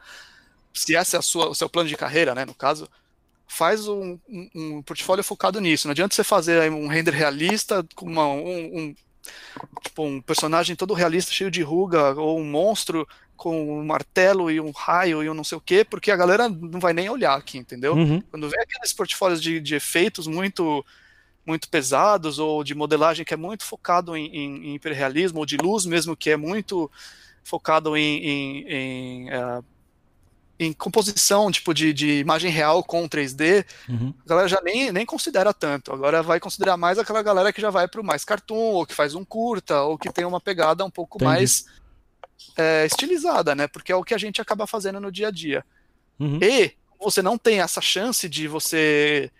se 0.74 0.96
esse 0.96 1.16
é 1.16 1.20
a 1.20 1.22
sua, 1.22 1.50
o 1.50 1.56
seu 1.56 1.70
plano 1.70 1.90
de 1.90 1.98
carreira, 1.98 2.36
né, 2.36 2.46
no 2.46 2.56
caso, 2.56 2.88
faz 3.52 3.88
um, 3.88 4.18
um- 4.30 4.50
um 4.56 4.82
portfólio 4.84 5.24
focado 5.24 5.60
nisso. 5.60 5.88
Não 5.88 5.92
adianta 5.92 6.14
você 6.16 6.24
fazer 6.24 6.72
um 6.72 6.88
render 6.88 7.12
realista 7.14 7.84
com 7.96 8.06
uma- 8.06 8.28
um, 8.28 8.78
um- 8.78 8.96
tipo, 9.84 10.04
um 10.06 10.22
personagem 10.22 10.76
todo 10.76 10.94
realista, 10.94 11.32
cheio 11.32 11.50
de 11.52 11.62
ruga, 11.62 12.14
ou 12.14 12.40
um 12.40 12.46
monstro 12.46 13.08
com 13.36 13.80
um 13.80 13.86
martelo 13.86 14.52
e 14.52 14.60
um 14.60 14.70
raio 14.72 15.24
e 15.24 15.30
um 15.30 15.34
não 15.34 15.44
sei 15.44 15.58
o 15.58 15.62
quê, 15.62 15.84
porque 15.84 16.12
a 16.12 16.16
galera 16.16 16.48
não 16.48 16.80
vai 16.80 16.94
nem 16.94 17.10
olhar 17.10 17.36
aqui, 17.38 17.58
entendeu? 17.58 17.94
Uhum. 17.96 18.22
Quando 18.30 18.50
vem 18.50 18.62
aqueles 18.62 18.94
portfólios 18.94 19.42
de, 19.42 19.60
de 19.60 19.76
efeitos 19.76 20.28
muito 20.28 20.86
muito 21.46 21.68
pesados 21.70 22.38
ou 22.38 22.64
de 22.64 22.76
modelagem 22.76 23.26
que 23.26 23.34
é 23.34 23.38
muito 23.38 23.64
focado 23.66 24.16
em, 24.16 24.28
em, 24.28 24.68
em 24.68 24.76
hiperrealismo 24.76 25.40
ou 25.40 25.46
de 25.46 25.58
luz 25.58 25.84
mesmo 25.86 26.16
que 26.16 26.30
é 26.30 26.38
muito 26.38 26.92
focado 27.44 27.98
em, 27.98 28.20
em, 28.24 28.68
em, 28.68 29.30
eh, 29.32 29.62
em 30.60 30.74
composição 30.74 31.50
tipo 31.50 31.74
de, 31.74 31.94
de 31.94 32.20
imagem 32.20 32.52
real 32.52 32.84
com 32.84 33.08
3D 33.08 33.66
Uhum. 33.88 34.14
a 34.26 34.30
galera 34.30 34.48
já 34.48 34.60
nem, 34.62 34.92
nem 34.92 35.06
considera 35.06 35.54
tanto 35.54 35.94
agora 35.94 36.22
vai 36.22 36.40
considerar 36.40 36.76
mais 36.76 37.00
aquela 37.00 37.24
galera 37.24 37.54
que 37.54 37.62
já 37.62 37.70
vai 37.70 37.88
para 37.88 38.02
o 38.02 38.04
mais 38.04 38.26
cartoon 38.26 38.74
ou 38.74 38.86
que 38.86 38.94
faz 38.94 39.16
um 39.16 39.24
curta 39.24 39.82
ou 39.84 39.98
que 39.98 40.12
tem 40.12 40.26
uma 40.26 40.42
pegada 40.42 40.84
um 40.84 40.90
pouco 40.92 41.18
Entendi. 41.18 41.30
mais 41.32 41.66
eh, 42.58 42.86
estilizada 42.86 43.56
né 43.56 43.68
porque 43.68 43.92
é 43.92 43.96
o 43.96 44.04
que 44.04 44.14
a 44.14 44.18
gente 44.18 44.42
acaba 44.42 44.68
fazendo 44.68 45.00
no 45.00 45.12
dia 45.12 45.30
a 45.30 45.32
dia 45.32 45.64
Uhum. 46.20 46.38
e 46.44 46.74
você 47.00 47.22
não 47.22 47.38
tem 47.38 47.62
essa 47.62 47.80
chance 47.80 48.28
de 48.28 48.46
você 48.50 49.32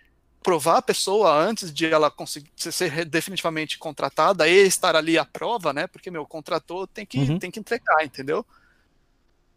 provar 0.42 0.78
a 0.78 0.82
pessoa 0.82 1.30
antes 1.30 1.70
de 1.70 1.84
ela 1.84 2.10
conseguir 2.10 2.50
ser 2.56 3.04
definitivamente 3.04 3.78
contratada 3.78 4.48
e 4.48 4.66
estar 4.66 4.96
ali 4.96 5.18
à 5.18 5.24
prova, 5.26 5.70
né? 5.70 5.86
Porque, 5.86 6.10
meu, 6.10 6.24
contratou, 6.24 6.86
tem 6.86 7.04
que, 7.04 7.18
Uhum. 7.18 7.38
tem 7.38 7.50
que 7.50 7.60
entregar, 7.60 8.02
entendeu? 8.02 8.46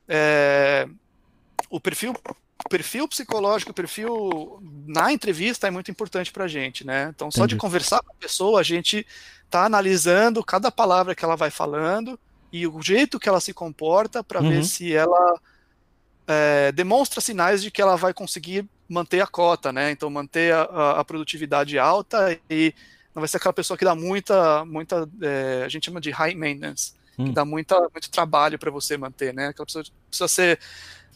É, 0.05 0.85
o 1.69 1.79
perfil 1.79 2.13
o 2.65 2.65
perfil 2.65 3.07
psicológico, 3.07 3.71
o 3.71 3.73
perfil 3.73 4.59
na 4.87 5.11
entrevista 5.11 5.67
é 5.67 5.71
muito 5.71 5.91
importante 5.91 6.31
pra 6.31 6.47
gente, 6.47 6.85
né? 6.85 7.09
Então, 7.13 7.29
só 7.31 7.45
de 7.45 7.55
Entendi. 7.55 7.57
conversar 7.57 8.01
com 8.01 8.11
a 8.13 8.15
pessoa, 8.19 8.59
a 8.59 8.63
gente 8.63 9.05
tá 9.49 9.65
analisando 9.65 10.43
cada 10.43 10.71
palavra 10.71 11.13
que 11.15 11.25
ela 11.25 11.35
vai 11.35 11.51
falando 11.51 12.19
e 12.51 12.65
o 12.67 12.81
jeito 12.81 13.19
que 13.19 13.27
ela 13.29 13.41
se 13.41 13.53
comporta 13.53 14.23
para 14.23 14.41
Uhum. 14.41 14.43
ver 14.43 14.63
se 14.63 14.93
ela 14.95 15.37
é, 16.35 16.71
demonstra 16.71 17.21
sinais 17.21 17.61
de 17.61 17.71
que 17.71 17.81
ela 17.81 17.95
vai 17.95 18.13
conseguir 18.13 18.67
manter 18.89 19.21
a 19.21 19.27
cota, 19.27 19.71
né? 19.71 19.91
Então 19.91 20.09
manter 20.09 20.53
a, 20.53 20.63
a- 20.63 20.99
a 21.01 21.05
produtividade 21.05 21.77
alta 21.79 22.31
e 22.49 22.73
não 23.15 23.21
vai 23.21 23.27
ser 23.27 23.37
aquela 23.37 23.53
pessoa 23.53 23.77
que 23.77 23.85
dá 23.85 23.95
muita, 23.95 24.65
muita, 24.65 25.07
é, 25.21 25.63
a 25.63 25.69
gente 25.69 25.85
chama 25.85 26.01
de 26.01 26.09
high 26.11 26.35
maintenance, 26.35 26.93
que 27.23 27.31
Hum. 27.31 27.33
dá 27.33 27.45
muita, 27.45 27.79
muito 27.79 28.09
trabalho 28.11 28.57
para 28.59 28.71
você 28.71 28.97
manter, 28.97 29.33
né? 29.33 29.47
Aquela 29.47 29.65
pessoa 29.65 29.83
precisa 30.09 30.27
ser, 30.27 30.59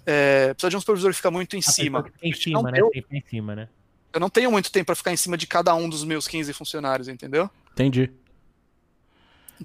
é, 0.07 0.53
precisa 0.53 0.69
de 0.71 0.77
um 0.77 0.79
supervisor 0.79 1.11
que 1.11 1.17
fica 1.17 1.29
muito 1.29 1.55
em 1.55 1.59
A 1.59 1.61
cima. 1.61 2.01
que 2.03 2.11
fica 2.11 2.25
em 2.27 2.33
cima, 2.33 2.71
né? 2.71 2.77
deu- 2.77 2.91
em 3.11 3.23
cima, 3.29 3.55
né? 3.55 3.67
eu 4.13 4.19
não 4.19 4.29
tenho 4.31 4.49
muito 4.49 4.71
tempo 4.71 4.85
para 4.87 4.95
ficar 4.95 5.11
em 5.13 5.17
cima 5.17 5.37
de 5.37 5.45
cada 5.45 5.75
um 5.75 5.87
dos 5.87 6.03
meus 6.03 6.27
15 6.27 6.51
funcionários, 6.53 7.07
entendeu? 7.07 7.47
Entendi. 7.73 8.09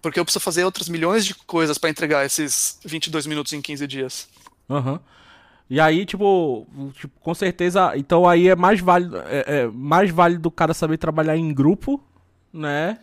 Porque 0.01 0.19
eu 0.19 0.25
preciso 0.25 0.43
fazer 0.43 0.65
outras 0.65 0.89
milhões 0.89 1.25
de 1.25 1.35
coisas 1.35 1.79
para 1.79 1.89
entregar 1.91 2.25
esses 2.27 2.79
22 2.85 3.27
minutos 3.27 3.53
em 3.53 3.61
15 3.63 3.87
dias. 3.87 4.29
Aham. 4.69 5.01
E 5.71 5.81
aí, 5.81 6.05
tipo, 6.05 6.67
tipo, 6.95 7.19
com 7.21 7.33
certeza, 7.35 7.97
então 7.97 8.29
aí 8.29 8.49
é 8.49 8.57
mais 8.57 8.81
válido, 8.81 9.17
é, 9.19 9.45
é 9.63 9.67
mais 9.69 10.11
válido 10.11 10.49
o 10.49 10.53
cara 10.53 10.75
saber 10.75 10.99
trabalhar 10.99 11.37
em 11.37 11.53
grupo, 11.55 12.03
né? 12.53 12.99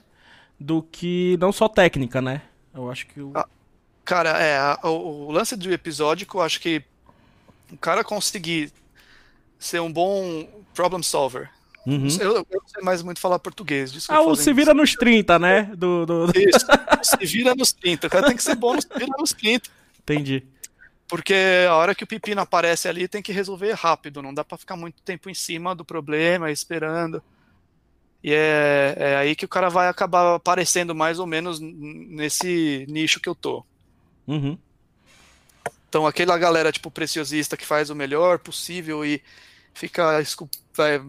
Do 0.60 0.84
que 0.84 1.38
não 1.39 1.52
só 1.52 1.67
técnica, 1.67 2.21
né? 2.21 2.41
Eu 2.73 2.91
acho 2.91 3.08
que 3.08 3.19
o. 3.21 3.32
Ah, 3.34 3.47
Cara, 4.06 4.32
é, 4.39 4.58
a- 4.58 4.80
o, 4.84 5.28
o 5.28 5.32
lance 5.32 5.56
do 5.56 5.71
episódico, 5.71 6.38
eu 6.38 6.41
acho 6.41 6.60
que 6.60 6.84
o 7.72 7.78
cara 7.78 8.04
conseguir 8.04 8.72
ser 9.58 9.82
um 9.82 9.92
bom 9.92 10.48
problem 10.74 11.04
solver. 11.04 11.50
Uhum. 11.86 12.08
Eu, 12.20 12.36
eu 12.36 12.46
não 12.52 12.68
sei 12.68 12.84
mais 12.84 13.02
muito 13.02 13.20
falar 13.20 13.40
português. 13.40 14.08
Ah, 14.10 14.18
eu 14.18 14.30
o 14.30 14.36
se 14.36 14.54
vira 14.54 14.74
nos 14.74 14.94
30, 14.94 15.40
né? 15.40 15.64
Do, 15.76 16.06
do... 16.06 16.26
Isso, 16.36 16.66
se 17.02 17.26
vira 17.26 17.56
nos 17.56 17.72
30. 17.72 18.08
O 18.08 18.10
cara 18.10 18.28
tem 18.28 18.36
que 18.36 18.44
ser 18.44 18.56
bom 18.56 18.76
no 18.76 18.82
se 18.82 18.88
vira 18.96 19.12
nos 19.18 19.34
30. 19.34 19.70
Entendi. 20.00 20.44
Porque 21.08 21.34
a 21.68 21.74
hora 21.74 21.96
que 21.96 22.04
o 22.04 22.08
pepino 22.08 22.42
aparece 22.42 22.88
ali, 22.88 23.08
tem 23.08 23.22
que 23.22 23.32
resolver 23.32 23.74
rápido. 23.74 24.22
Não 24.22 24.34
dá 24.34 24.44
pra 24.44 24.58
ficar 24.58 24.76
muito 24.76 25.02
tempo 25.02 25.30
em 25.30 25.34
cima 25.34 25.74
do 25.74 25.84
problema, 25.84 26.52
esperando. 26.52 27.24
E 28.24 28.32
é, 28.34 28.96
é 28.98 29.16
aí 29.16 29.36
que 29.36 29.46
o 29.46 29.50
cara 29.50 29.70
vai 29.70 29.88
acabar 29.88 30.36
aparecendo 30.36 30.94
mais 30.94 31.18
ou 31.18 31.26
menos 31.26 31.60
nesse 31.60 32.86
nicho 32.88 33.20
que 33.20 33.30
eu 33.30 33.34
tô. 33.34 33.66
Uhum. 34.28 34.58
Então, 35.89 36.06
aquela 36.06 36.38
galera, 36.38 36.71
tipo, 36.71 36.91
preciosista 36.91 37.58
que 37.58 37.65
faz 37.65 37.89
o 37.89 37.95
melhor 37.95 38.38
possível 38.39 39.04
e 39.04 39.21
fica 39.73 40.21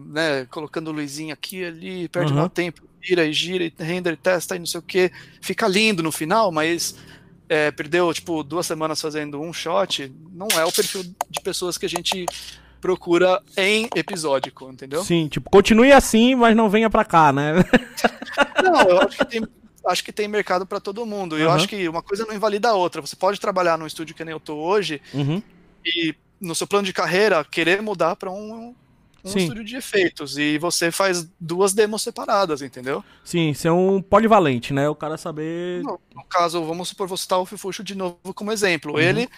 né, 0.07 0.45
colocando 0.49 0.91
luzinha 0.91 1.33
aqui 1.33 1.59
e 1.59 1.65
ali, 1.65 2.07
perde 2.09 2.33
Uhum. 2.33 2.39
mau 2.39 2.49
tempo, 2.49 2.81
gira 3.01 3.25
e 3.25 3.31
gira 3.33 3.63
e 3.63 3.73
render, 3.77 4.17
testa 4.17 4.55
e 4.55 4.59
não 4.59 4.65
sei 4.65 4.79
o 4.79 4.83
que. 4.83 5.11
Fica 5.39 5.67
lindo 5.67 6.01
no 6.01 6.11
final, 6.11 6.51
mas 6.51 6.95
é, 7.47 7.69
perdeu, 7.71 8.11
tipo, 8.13 8.43
duas 8.43 8.65
semanas 8.65 8.99
fazendo 8.99 9.39
um 9.39 9.53
shot. 9.53 10.11
Não 10.33 10.47
é 10.59 10.65
o 10.65 10.71
perfil 10.71 11.03
de 11.03 11.41
pessoas 11.43 11.77
que 11.77 11.85
a 11.85 11.89
gente 11.89 12.25
procura 12.79 13.39
em 13.55 13.87
episódico, 13.95 14.67
entendeu? 14.71 15.03
Sim, 15.03 15.27
tipo, 15.27 15.49
continue 15.51 15.91
assim, 15.91 16.33
mas 16.33 16.55
não 16.55 16.69
venha 16.69 16.89
pra 16.89 17.05
cá, 17.05 17.31
né? 17.31 17.53
Não, 18.63 18.81
eu 18.81 19.01
acho 19.01 19.17
que 19.19 19.25
tem, 19.25 19.47
acho 19.85 20.03
que 20.03 20.11
tem 20.11 20.27
mercado 20.27 20.65
para 20.65 20.79
todo 20.79 21.05
mundo. 21.05 21.37
E 21.37 21.41
Eu 21.41 21.47
Uhum. 21.49 21.53
acho 21.55 21.67
que 21.67 21.87
uma 21.89 22.01
coisa 22.01 22.25
não 22.25 22.33
invalida 22.35 22.69
a 22.69 22.73
outra. 22.73 23.01
Você 23.01 23.15
pode 23.15 23.39
trabalhar 23.39 23.77
num 23.77 23.87
estúdio 23.87 24.15
que 24.15 24.23
nem 24.23 24.31
eu 24.33 24.39
tô 24.39 24.55
hoje, 24.55 25.01
Uhum. 25.13 25.41
e 25.85 26.13
no 26.39 26.53
seu 26.55 26.65
plano 26.67 26.85
de 26.85 26.93
carreira 26.93 27.43
querer 27.45 27.81
mudar 27.81 28.15
para 28.15 28.31
um, 28.31 28.75
um 29.23 29.29
Sim. 29.29 29.39
estúdio 29.39 29.63
de 29.63 29.75
efeitos 29.75 30.37
e 30.37 30.57
você 30.57 30.91
faz 30.91 31.27
duas 31.39 31.73
demos 31.73 32.01
separadas, 32.01 32.61
entendeu? 32.63 33.03
Sim, 33.23 33.53
ser 33.53 33.69
um 33.69 34.01
polivalente, 34.01 34.73
né? 34.73 34.89
O 34.89 34.95
cara 34.95 35.17
saber. 35.17 35.83
No, 35.83 35.99
no 36.15 36.23
caso, 36.25 36.63
vamos 36.65 36.89
supor, 36.89 37.07
vou 37.07 37.17
citar 37.17 37.39
o 37.39 37.45
Fifuxo 37.45 37.83
de 37.83 37.93
novo 37.95 38.17
como 38.33 38.51
exemplo. 38.51 38.93
Uhum. 38.93 38.99
Ele, 38.99 39.29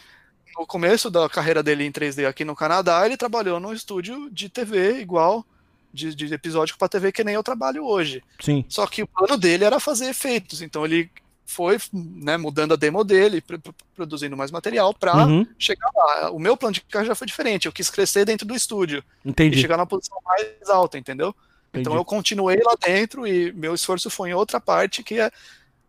no 0.57 0.65
começo 0.65 1.09
da 1.09 1.27
carreira 1.27 1.61
dele 1.63 1.83
em 1.85 1.91
3D 1.91 2.25
aqui 2.27 2.45
no 2.45 2.55
Canadá, 2.55 3.05
ele 3.05 3.17
trabalhou 3.17 3.59
num 3.59 3.73
estúdio 3.73 4.29
de 4.31 4.47
TV 4.47 4.99
igual, 5.01 5.45
de, 5.93 6.15
de 6.15 6.33
episódico 6.33 6.77
para 6.79 6.89
TV, 6.89 7.11
que 7.11 7.23
nem 7.23 7.35
eu 7.35 7.43
trabalho 7.43 7.85
hoje. 7.85 8.23
Sim. 8.41 8.65
Só 8.67 8.87
que 8.87 9.03
o 9.03 9.07
plano 9.07 9.37
dele 9.37 9.63
era 9.63 9.79
fazer 9.79 10.07
efeitos, 10.09 10.61
então 10.61 10.83
ele 10.85 11.09
foi 11.45 11.77
né, 11.93 12.35
mudando 12.37 12.73
a 12.73 12.77
demo 12.77 13.03
dele, 13.03 13.41
pr- 13.41 13.57
pr- 13.59 13.71
produzindo 13.95 14.35
mais 14.35 14.49
material 14.49 14.93
para 14.93 15.13
Uhum. 15.27 15.45
chegar 15.59 15.89
lá. 15.95 16.31
O 16.31 16.39
meu 16.39 16.57
plano 16.57 16.73
de 16.73 16.81
carreira 16.81 17.11
já 17.11 17.15
foi 17.15 17.27
diferente, 17.27 17.65
eu 17.67 17.71
quis 17.71 17.89
crescer 17.89 18.25
dentro 18.25 18.47
do 18.47 18.55
estúdio 18.55 19.03
e 19.23 19.29
Entendi. 19.29 19.59
chegar 19.61 19.77
na 19.77 19.85
posição 19.85 20.17
mais 20.25 20.69
alta, 20.69 20.97
entendeu? 20.97 21.35
Então 21.69 21.81
Entendi. 21.93 21.97
eu 21.97 22.05
continuei 22.05 22.57
lá 22.63 22.75
dentro 22.83 23.27
e 23.27 23.51
meu 23.53 23.73
esforço 23.75 24.09
foi 24.09 24.29
em 24.29 24.33
outra 24.33 24.59
parte 24.59 25.03
que 25.03 25.19
é 25.19 25.29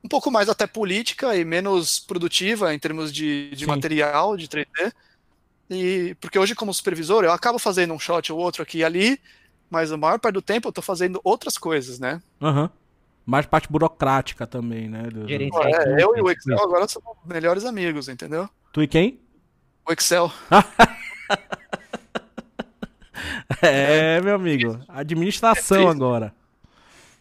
um 0.03 0.09
pouco 0.09 0.31
mais 0.31 0.49
até 0.51 0.67
política 0.67 1.35
e 1.37 1.45
menos 1.47 1.99
produtiva 1.99 2.75
em 2.75 2.79
termos 2.79 3.11
de, 3.13 3.51
de 3.55 3.67
material, 3.67 4.37
de 4.37 4.49
3D. 4.49 4.93
E 5.71 6.15
porque 6.21 6.39
hoje 6.39 6.55
como 6.55 6.75
supervisor 6.75 7.25
eu 7.25 7.33
acabo 7.33 7.59
fazendo 7.59 7.95
um 7.95 7.99
shot 7.99 8.31
ou 8.33 8.39
outro 8.39 8.63
aqui 8.63 8.79
e 8.79 8.85
ali, 8.85 9.19
mas 9.71 9.91
a 9.93 9.97
maior 9.97 10.19
parte 10.19 10.35
do 10.35 10.43
tempo 10.43 10.69
eu 10.69 10.73
tô 10.73 10.83
fazendo 10.83 11.21
outras 11.25 11.57
coisas, 11.59 11.99
né? 11.99 12.21
Aham. 12.41 12.71
Mais 13.27 13.47
parte 13.47 13.69
burocrática 13.71 14.47
também, 14.47 14.89
né? 14.89 15.05
do- 15.05 15.29
É, 15.31 16.03
eu 16.03 16.15
e 16.17 16.21
o 16.21 16.31
Excel 16.31 16.61
agora 16.63 16.87
somos 16.87 17.17
melhores 17.25 17.65
amigos, 17.65 18.09
entendeu? 18.09 18.49
Tu 18.73 18.83
e 18.83 18.87
quem? 18.89 19.19
O 19.89 19.93
Excel. 19.93 20.31
É, 23.63 24.21
meu 24.21 24.35
amigo. 24.35 24.81
Administração 24.89 25.79
triste. 25.79 25.91
agora. 25.97 26.35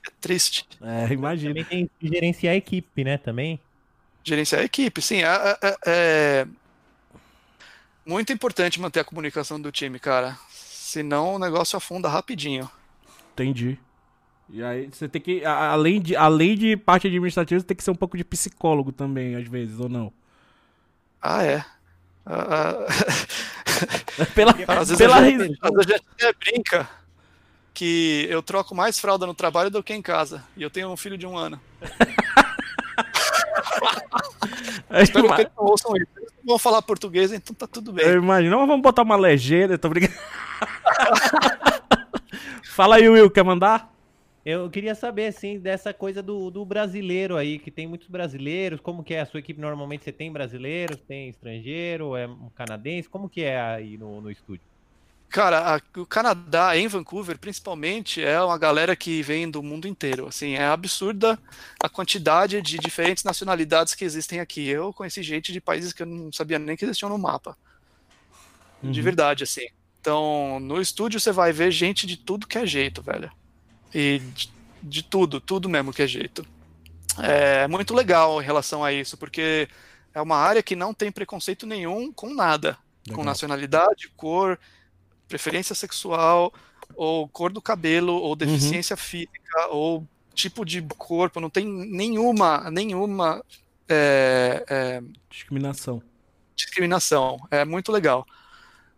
É 0.06 0.12
triste. 0.20 0.68
É, 0.82 1.14
imagina. 1.14 1.52
Também 1.54 1.64
tem 1.66 1.90
que 2.00 2.08
gerenciar 2.08 2.54
a 2.54 2.58
equipe, 2.58 3.04
né? 3.04 3.18
Também. 3.18 3.60
Gerenciar 4.24 4.62
a 4.62 4.66
equipe, 4.66 5.02
sim. 5.02 5.22
É, 5.24 5.58
é- 5.62 5.78
é 5.86 6.48
muito 8.06 8.34
importante 8.34 8.80
manter 8.82 9.00
a 9.02 9.04
comunicação 9.06 9.60
do 9.62 9.72
time, 9.72 10.00
cara. 10.00 10.38
Senão 10.94 11.34
o 11.34 11.40
negócio 11.40 11.76
afunda 11.76 12.08
rapidinho. 12.08 12.70
Entendi. 13.32 13.80
E 14.48 14.64
aí 14.64 14.88
você 14.92 15.10
tem 15.10 15.20
que, 15.20 15.44
além 15.44 16.00
de, 16.00 16.16
além 16.16 16.56
de 16.56 16.78
parte 16.78 17.08
administrativa, 17.08 17.60
você 17.60 17.66
tem 17.66 17.76
que 17.76 17.84
ser 17.84 17.90
um 17.90 17.96
pouco 17.96 18.16
de 18.16 18.24
psicólogo 18.24 18.92
também, 18.92 19.36
às 19.36 19.48
vezes, 19.48 19.80
ou 19.80 19.90
não? 19.90 20.14
Ah, 21.20 21.44
é. 21.44 21.66
Ah, 22.24 22.76
ah, 22.78 24.26
Pela, 24.36 24.52
às 24.52 24.90
vezes, 24.90 24.98
pela 25.00 25.16
a 25.16 25.24
gente, 25.24 25.58
às 25.60 25.72
vezes 25.72 25.92
a 25.92 25.98
gente 25.98 26.06
até 26.14 26.34
brinca 26.34 26.88
que 27.74 28.28
eu 28.30 28.44
troco 28.44 28.76
mais 28.76 29.00
fralda 29.00 29.26
no 29.26 29.34
trabalho 29.34 29.72
do 29.72 29.82
que 29.82 29.96
em 29.96 30.02
casa. 30.02 30.44
E 30.56 30.62
eu 30.62 30.70
tenho 30.70 30.92
um 30.92 30.98
filho 30.98 31.18
de 31.18 31.26
um 31.26 31.36
ano. 31.36 31.60
Espero 35.02 35.28
que 35.36 35.42
eles 35.42 35.52
não 35.58 35.66
ouçam 35.66 35.96
isso. 35.96 36.08
Eles 36.18 36.32
não 36.38 36.54
vão 36.54 36.60
falar 36.60 36.82
português, 36.82 37.32
então 37.32 37.56
tá 37.56 37.68
tudo 37.68 37.94
bem. 37.94 38.06
Eu 38.06 38.22
imagino. 38.22 38.58
Não, 38.58 38.68
vamos 38.68 38.82
botar 38.82 39.04
uma 39.04 39.16
legenda, 39.16 39.78
tô 39.78 39.90
brincando. 39.90 40.14
Fala 42.76 42.96
aí, 42.96 43.08
Will, 43.08 43.30
quer 43.30 43.44
mandar? 43.44 43.94
Eu 44.46 44.70
queria 44.70 44.94
saber, 44.94 45.28
assim, 45.28 45.58
dessa 45.58 45.94
coisa 45.94 46.22
do, 46.22 46.52
do 46.52 46.66
brasileiro 46.66 47.38
aí, 47.38 47.58
que 47.58 47.72
tem 47.72 47.88
muitos 47.88 48.10
brasileiros. 48.10 48.82
Como 48.82 49.04
que 49.04 49.14
é? 49.14 49.22
A 49.22 49.26
sua 49.26 49.40
equipe 49.40 49.62
normalmente 49.62 50.04
você 50.04 50.12
tem 50.12 50.32
brasileiros, 50.32 50.98
tem 51.08 51.30
estrangeiro, 51.30 52.16
é 52.18 52.28
um 52.28 52.50
canadense? 52.54 53.08
Como 53.08 53.30
que 53.30 53.42
é 53.44 53.60
aí 53.60 53.98
no, 53.98 54.20
no 54.20 54.30
estúdio? 54.30 54.73
Cara, 55.34 55.78
a- 55.78 56.00
o 56.00 56.06
Canadá, 56.06 56.78
em 56.78 56.88
Vancouver, 56.88 57.40
principalmente, 57.40 58.22
é 58.24 58.40
uma 58.42 58.56
galera 58.58 58.96
que 58.96 59.24
vem 59.24 59.50
do 59.50 59.64
mundo 59.64 59.88
inteiro. 59.88 60.28
Assim, 60.28 60.54
é 60.54 60.66
absurda 60.66 61.40
a 61.82 61.90
quantidade 61.90 62.62
de 62.62 62.78
diferentes 62.78 63.24
nacionalidades 63.24 63.96
que 63.96 64.06
existem 64.06 64.40
aqui. 64.40 64.68
Eu 64.68 64.94
conheci 64.94 65.24
gente 65.24 65.52
de 65.52 65.60
países 65.60 65.92
que 65.92 66.04
eu 66.04 66.08
não 66.08 66.32
sabia 66.32 66.60
nem 66.60 66.78
que 66.78 66.86
existiam 66.86 67.10
no 67.10 67.18
mapa. 67.18 67.58
De 68.82 69.02
Uhum. 69.02 69.02
verdade, 69.02 69.44
assim. 69.44 69.66
Então, 70.00 70.60
no 70.60 70.82
estúdio 70.82 71.20
você 71.20 71.32
vai 71.32 71.54
ver 71.54 71.72
gente 71.72 72.06
de 72.06 72.18
tudo 72.18 72.48
que 72.48 72.58
é 72.58 72.66
jeito, 72.66 73.02
velho. 73.02 73.32
E 73.94 74.20
de, 74.20 74.54
de 74.82 75.04
tudo, 75.04 75.42
tudo 75.42 75.70
mesmo 75.70 75.94
que 75.94 76.04
é 76.04 76.08
jeito. 76.08 76.48
É 77.22 77.68
muito 77.68 77.94
legal 77.94 78.42
em 78.42 78.46
relação 78.46 78.84
a 78.84 78.92
isso, 78.94 79.18
porque 79.18 79.70
é 80.14 80.22
uma 80.22 80.38
área 80.38 80.64
que 80.64 80.76
não 80.76 80.94
tem 80.94 81.12
preconceito 81.12 81.66
nenhum 81.68 82.12
com 82.14 82.34
nada. 82.34 82.78
Com 83.12 83.24
Legal. 83.24 83.26
nacionalidade, 83.26 84.10
cor, 84.16 84.60
preferência 85.34 85.74
sexual, 85.74 86.54
ou 86.96 87.28
cor 87.28 87.52
do 87.52 87.60
cabelo, 87.60 88.14
ou 88.14 88.36
deficiência 88.36 88.96
física, 88.96 89.68
ou 89.72 90.08
tipo 90.36 90.64
de 90.64 90.80
corpo. 90.96 91.40
Não 91.40 91.50
tem 91.50 91.66
nenhuma, 91.66 92.70
nenhuma 92.70 93.44
é, 93.90 94.64
é, 94.70 95.04
Discriminação. 95.28 96.04
discriminação. 96.56 97.40
É 97.50 97.66
muito 97.66 97.92
legal. 97.92 98.28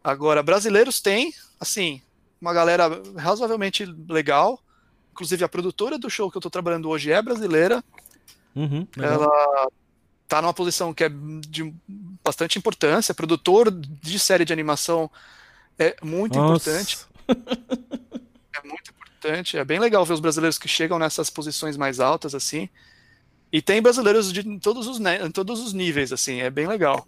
Agora, 0.04 0.44
brasileiros 0.44 1.00
tem, 1.00 1.34
assim, 1.58 2.02
uma 2.42 2.54
galera 2.54 3.02
razoavelmente 3.16 3.86
legal. 4.10 4.60
Inclusive, 5.14 5.46
a 5.46 5.50
produtora 5.50 5.98
do 5.98 6.10
show 6.10 6.30
que 6.30 6.36
eu 6.36 6.42
tô 6.42 6.50
trabalhando 6.50 6.90
hoje 6.90 7.14
é 7.14 7.22
brasileira. 7.22 7.82
Uhum. 8.54 8.86
Ela 8.98 9.70
tá 10.28 10.42
numa 10.42 10.54
posição 10.54 10.94
que 10.94 11.06
é 11.06 11.10
de 11.10 11.74
bastante 12.22 12.60
importância. 12.60 13.14
Produtor 13.14 13.72
de 13.72 14.20
série 14.20 14.44
de 14.44 14.52
animação 14.52 15.10
é 15.80 15.96
muito 16.04 16.38
Nossa. 16.38 16.70
importante. 16.70 16.98
É 18.56 18.68
muito 18.68 18.92
importante. 18.92 19.58
É 19.58 19.66
bem 19.66 19.80
legal 19.80 20.06
ver 20.06 20.14
os 20.14 20.20
brasileiros 20.20 20.58
que 20.58 20.68
chegam 20.68 20.98
nessas 21.00 21.30
posições 21.30 21.78
mais 21.78 22.00
altas, 22.00 22.34
assim. 22.36 22.70
E 23.52 23.62
tem 23.62 23.82
brasileiros 23.82 24.32
de 24.34 24.60
todos 24.60 24.88
os, 24.88 25.00
em 25.00 25.32
todos 25.32 25.62
os 25.62 25.74
níveis, 25.74 26.12
assim. 26.12 26.42
É 26.42 26.50
bem 26.50 26.68
legal. 26.68 27.08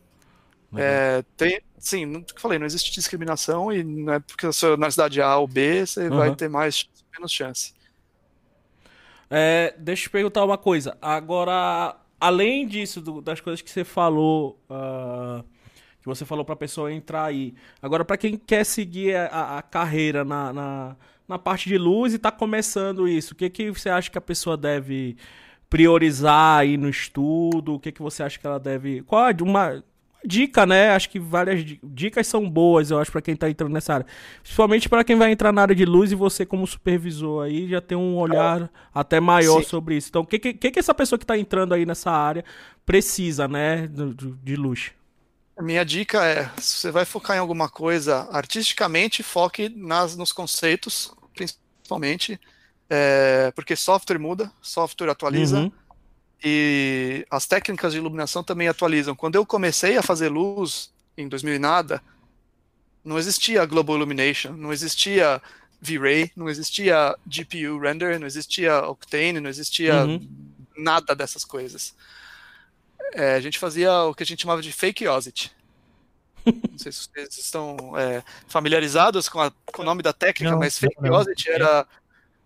Legal. 0.71 0.85
É, 0.85 1.23
tem, 1.35 1.61
sim, 1.79 2.05
não 2.05 2.23
falei, 2.37 2.59
não 2.59 2.65
existe 2.65 2.91
discriminação 2.91 3.71
e 3.71 3.83
não 3.83 4.13
é 4.13 4.19
porque 4.19 4.45
você 4.45 4.73
é 4.73 4.77
na 4.77 4.91
cidade 4.91 5.21
A 5.21 5.37
ou 5.37 5.47
B, 5.47 5.85
você 5.85 6.09
vai 6.09 6.27
Aham. 6.27 6.35
ter 6.35 6.49
mais 6.49 6.75
chance, 6.75 7.03
menos 7.13 7.31
chance. 7.31 7.73
É, 9.29 9.75
deixa 9.77 10.03
eu 10.03 10.09
te 10.09 10.09
perguntar 10.11 10.43
uma 10.45 10.57
coisa. 10.57 10.97
Agora, 11.01 11.95
além 12.19 12.67
disso, 12.67 13.01
do- 13.01 13.21
das 13.21 13.41
coisas 13.41 13.61
que 13.61 13.69
você 13.69 13.83
falou, 13.83 14.57
ah, 14.69 15.43
que 16.13 16.19
você 16.19 16.25
falou 16.25 16.43
pra 16.45 16.55
pessoa 16.55 16.91
entrar 16.91 17.25
aí. 17.25 17.53
Agora, 17.81 18.03
pra 18.05 18.17
quem 18.17 18.37
quer 18.37 18.63
seguir 18.65 19.15
a, 19.15 19.25
a- 19.27 19.57
a 19.59 19.61
carreira 19.61 20.23
na, 20.25 20.51
na, 20.53 20.95
na 21.27 21.39
parte 21.39 21.67
de 21.69 21.77
luz 21.77 22.13
e 22.13 22.19
tá 22.19 22.31
começando 22.31 23.07
isso, 23.07 23.33
o 23.33 23.37
que, 23.37 23.49
que 23.49 23.71
você 23.71 23.89
acha 23.89 24.09
que 24.09 24.17
a 24.17 24.21
pessoa 24.21 24.55
deve 24.57 25.15
priorizar 25.69 26.59
aí 26.59 26.77
no 26.77 26.89
estudo? 26.89 27.75
O 27.75 27.79
que, 27.79 27.91
que 27.91 28.01
você 28.01 28.23
acha 28.23 28.39
que 28.39 28.47
ela 28.47 28.59
deve. 28.59 29.01
Qual 29.03 29.27
é 29.29 29.35
uma 29.41 29.83
dica, 30.25 30.65
né? 30.65 30.89
Acho 30.89 31.09
que 31.09 31.19
várias 31.19 31.63
di- 31.63 31.79
dicas 31.83 32.27
são 32.27 32.49
boas, 32.49 32.89
eu 32.91 32.99
acho, 32.99 33.11
pra 33.11 33.21
quem 33.21 33.35
tá 33.35 33.49
entrando 33.49 33.71
nessa 33.73 33.93
área. 33.93 34.05
Principalmente 34.41 34.89
pra 34.89 35.03
quem 35.03 35.15
vai 35.15 35.31
entrar 35.31 35.53
na 35.53 35.61
área 35.61 35.75
de 35.75 35.85
luz 35.85 36.11
e 36.11 36.15
você, 36.15 36.45
como 36.45 36.65
supervisor 36.67 37.45
aí, 37.45 37.69
já 37.69 37.79
tem 37.79 37.97
um 37.97 38.17
olhar 38.17 38.69
até 38.93 39.19
maior 39.19 39.61
Sim. 39.61 39.67
sobre 39.69 39.95
isso. 39.95 40.09
Então, 40.09 40.23
o 40.23 40.25
que, 40.25 40.39
que, 40.39 40.53
que 40.53 40.79
essa 40.79 40.93
pessoa 40.93 41.19
que 41.19 41.25
tá 41.25 41.37
entrando 41.37 41.73
aí 41.73 41.85
nessa 41.85 42.11
área 42.11 42.43
precisa, 42.85 43.47
né? 43.47 43.87
do- 43.87 44.13
de 44.13 44.55
luz? 44.55 44.91
Minha 45.59 45.83
dica 45.83 46.23
é, 46.23 46.49
se 46.61 46.75
você 46.77 46.91
vai 46.91 47.03
focar 47.05 47.35
em 47.35 47.39
alguma 47.39 47.67
coisa 47.67 48.27
artisticamente, 48.31 49.23
foque 49.23 49.69
nas, 49.69 50.15
nos 50.15 50.31
conceitos, 50.31 51.11
principalmente, 51.33 52.39
é, 52.89 53.51
porque 53.55 53.75
software 53.75 54.19
muda, 54.19 54.51
software 54.61 55.09
atualiza, 55.09 55.59
Uhum. 55.61 55.71
e 56.43 57.25
as 57.31 57.47
técnicas 57.47 57.93
de 57.93 57.97
iluminação 57.99 58.43
também 58.43 58.67
atualizam. 58.67 59.15
Quando 59.15 59.35
eu 59.35 59.45
comecei 59.45 59.97
a 59.97 60.03
fazer 60.03 60.29
luz, 60.29 60.91
em 61.17 61.27
2000 61.27 61.55
e 61.55 61.59
nada, 61.59 62.03
não 63.03 63.17
existia 63.17 63.65
Global 63.65 63.95
Illumination, 63.95 64.51
não 64.51 64.71
existia 64.71 65.41
V-Ray, 65.81 66.31
não 66.35 66.49
existia 66.49 67.15
GPU 67.25 67.79
Render, 67.79 68.19
não 68.19 68.27
existia 68.27 68.79
Octane, 68.87 69.39
não 69.39 69.49
existia 69.49 70.05
Uhum. 70.05 70.27
nada 70.77 71.15
dessas 71.15 71.43
coisas. 71.43 71.95
É, 73.13 73.35
a 73.35 73.39
gente 73.39 73.57
fazia 73.59 73.91
o 74.03 74.13
que 74.13 74.23
a 74.23 74.25
gente 74.25 74.41
chamava 74.41 74.61
de 74.61 74.71
fakeosity. 74.71 75.51
Não 76.45 76.77
sei 76.77 76.91
se 76.91 77.09
vocês 77.13 77.37
estão 77.37 77.75
é, 77.97 78.23
familiarizados 78.47 79.27
com, 79.27 79.39
a- 79.41 79.51
com 79.73 79.81
o 79.81 79.85
nome 79.85 80.01
da 80.03 80.13
técnica, 80.13 80.51
Não, 80.51 80.59
mas 80.59 80.77
fakeosity 80.79 81.49
era 81.49 81.85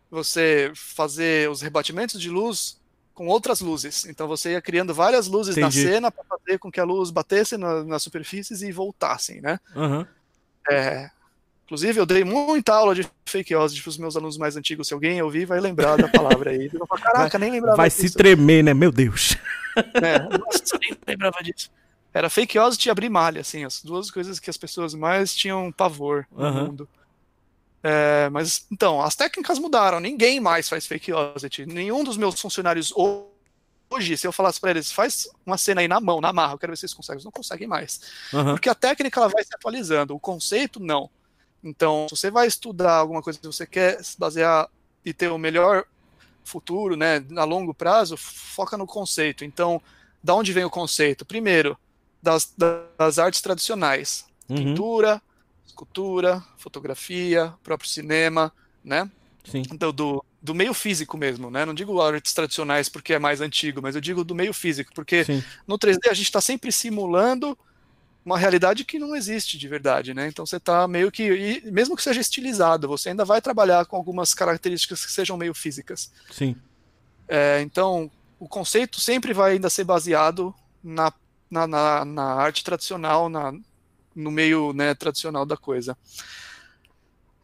você 0.09 0.71
fazer 0.75 1.49
os 1.49 1.61
rebatimentos 1.61 2.19
de 2.19 2.29
luz 2.29 2.79
com 3.13 3.27
outras 3.27 3.61
luzes. 3.61 4.05
Então 4.05 4.27
você 4.27 4.51
ia 4.51 4.61
criando 4.61 4.93
várias 4.93 5.27
luzes 5.27 5.55
Entendi. 5.57 5.83
na 5.85 5.91
cena 5.91 6.11
para 6.11 6.23
fazer 6.23 6.57
com 6.57 6.71
que 6.71 6.79
a 6.79 6.83
luz 6.83 7.11
batesse 7.11 7.57
na- 7.57 7.83
nas 7.83 8.01
superfícies 8.03 8.61
e 8.61 8.71
voltassem, 8.71 9.41
né? 9.41 9.59
Aham. 9.75 10.07
É, 10.69 11.09
inclusive, 11.65 11.99
eu 11.99 12.05
dei 12.05 12.23
muita 12.23 12.73
aula 12.73 12.93
de 12.95 13.07
fakeosity 13.25 13.81
para 13.81 13.89
os 13.89 13.97
meus 13.97 14.15
alunos 14.15 14.37
mais 14.37 14.55
antigos. 14.57 14.87
Se 14.87 14.93
alguém 14.93 15.21
ouvir, 15.21 15.45
vai 15.45 15.59
lembrar 15.59 15.95
da 15.97 16.07
palavra 16.07 16.51
aí. 16.51 16.69
Falo, 16.87 16.87
Caraca, 17.01 17.37
nem 17.39 17.51
lembrava 17.51 17.77
Vai 17.77 17.89
disso. 17.89 18.01
se 18.01 18.13
tremer, 18.13 18.63
né? 18.63 18.73
Meu 18.73 18.91
Deus. 18.91 19.35
É, 19.95 20.19
nossa, 20.37 20.77
nem 20.79 20.97
lembrava 21.07 21.37
disso. 21.43 21.69
Era 22.13 22.29
fakeosity 22.29 22.89
e 22.89 22.91
abrir 22.91 23.09
malha, 23.09 23.41
assim, 23.41 23.63
as 23.63 23.81
duas 23.81 24.11
coisas 24.11 24.39
que 24.39 24.49
as 24.49 24.57
pessoas 24.57 24.93
mais 24.93 25.33
tinham 25.33 25.71
pavor 25.71 26.27
no 26.31 26.45
Aham. 26.45 26.65
mundo. 26.65 26.89
É, 27.83 28.29
mas, 28.29 28.65
então, 28.71 29.01
as 29.01 29.15
técnicas 29.15 29.57
mudaram, 29.57 29.99
ninguém 29.99 30.39
mais 30.39 30.69
faz 30.69 30.85
fakeosity. 30.85 31.65
Nenhum 31.65 32.03
dos 32.03 32.17
meus 32.17 32.39
funcionários 32.39 32.91
ho- 32.91 33.27
hoje, 33.89 34.17
se 34.17 34.27
eu 34.27 34.31
falasse 34.31 34.59
para 34.59 34.71
eles, 34.71 34.91
faz 34.91 35.27
uma 35.45 35.57
cena 35.57 35.81
aí 35.81 35.87
na 35.87 35.99
mão, 35.99 36.21
na 36.21 36.31
marra, 36.31 36.53
eu 36.53 36.59
quero 36.59 36.71
ver 36.73 36.77
se 36.77 36.81
vocês 36.81 36.93
conseguem, 36.93 37.17
eles 37.17 37.25
não 37.25 37.31
conseguem 37.31 37.67
mais. 37.67 38.01
Aham. 38.33 38.53
Porque 38.53 38.69
a 38.69 38.75
técnica 38.75 39.19
ela 39.19 39.29
vai 39.29 39.43
se 39.43 39.53
atualizando, 39.55 40.13
o 40.15 40.19
conceito 40.19 40.79
não. 40.79 41.09
Então, 41.63 42.07
se 42.09 42.15
você 42.17 42.29
vai 42.29 42.45
estudar 42.47 42.93
alguma 42.97 43.21
coisa 43.21 43.39
que 43.39 43.47
você 43.47 43.65
quer 43.65 44.03
se 44.03 44.17
basear 44.19 44.67
e 45.05 45.13
ter 45.13 45.29
o 45.31 45.37
melhor 45.37 45.85
futuro, 46.43 46.95
né, 46.95 47.23
a 47.37 47.43
longo 47.43 47.73
prazo, 47.73 48.17
foca 48.17 48.77
no 48.77 48.85
conceito. 48.85 49.45
Então, 49.45 49.81
da 50.23 50.35
onde 50.35 50.53
vem 50.53 50.63
o 50.63 50.69
conceito? 50.69 51.25
Primeiro, 51.25 51.77
das, 52.21 52.53
das 52.97 53.19
artes 53.19 53.41
tradicionais, 53.41 54.25
Uhum. 54.49 54.57
pintura, 54.57 55.21
escultura, 55.65 56.43
fotografia, 56.57 57.53
próprio 57.63 57.89
cinema, 57.89 58.51
né? 58.83 59.09
Sim. 59.43 59.63
do, 59.63 59.91
do, 59.91 60.25
do 60.41 60.53
meio 60.53 60.73
físico 60.73 61.17
mesmo, 61.17 61.49
né? 61.49 61.65
Não 61.65 61.73
digo 61.73 61.99
artes 62.01 62.33
tradicionais 62.33 62.89
porque 62.89 63.13
é 63.13 63.19
mais 63.19 63.41
antigo, 63.41 63.81
mas 63.81 63.95
eu 63.95 64.01
digo 64.01 64.23
do 64.23 64.35
meio 64.35 64.53
físico, 64.53 64.91
porque 64.93 65.25
Sim. 65.25 65.43
no 65.65 65.79
3D 65.79 66.09
a 66.09 66.13
gente 66.13 66.25
está 66.25 66.41
sempre 66.41 66.71
simulando 66.71 67.57
uma 68.23 68.37
realidade 68.37 68.85
que 68.85 68.99
não 68.99 69.15
existe 69.15 69.57
de 69.57 69.67
verdade, 69.67 70.13
né? 70.13 70.27
Então 70.27 70.45
você 70.45 70.57
está 70.57 70.87
meio 70.87 71.11
que, 71.11 71.61
mesmo 71.65 71.95
que 71.95 72.03
seja 72.03 72.21
estilizado, 72.21 72.87
você 72.87 73.09
ainda 73.09 73.25
vai 73.25 73.41
trabalhar 73.41 73.85
com 73.85 73.95
algumas 73.95 74.33
características 74.33 75.05
que 75.05 75.11
sejam 75.11 75.37
meio 75.37 75.53
físicas. 75.53 76.11
Sim. 76.31 76.55
É, 77.27 77.61
então, 77.61 78.11
o 78.39 78.47
conceito 78.47 78.99
sempre 78.99 79.33
vai 79.33 79.53
ainda 79.53 79.69
ser 79.69 79.83
baseado 79.83 80.53
na, 80.83 81.11
na, 81.49 81.65
na, 81.65 82.05
na 82.05 82.23
arte 82.33 82.63
tradicional, 82.63 83.29
na, 83.29 83.53
no 84.15 84.29
meio 84.29 84.73
né, 84.73 84.93
tradicional 84.93 85.45
da 85.45 85.57
coisa. 85.57 85.97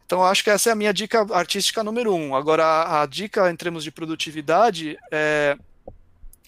Então, 0.06 0.24
acho 0.24 0.42
que 0.42 0.50
essa 0.50 0.70
é 0.70 0.72
a 0.72 0.76
minha 0.76 0.92
dica 0.92 1.26
artística 1.32 1.84
número 1.84 2.14
um. 2.14 2.34
Agora, 2.34 2.64
a, 2.64 3.02
a 3.02 3.06
dica 3.06 3.50
em 3.50 3.56
termos 3.56 3.84
de 3.84 3.90
produtividade 3.90 4.96
é 5.10 5.58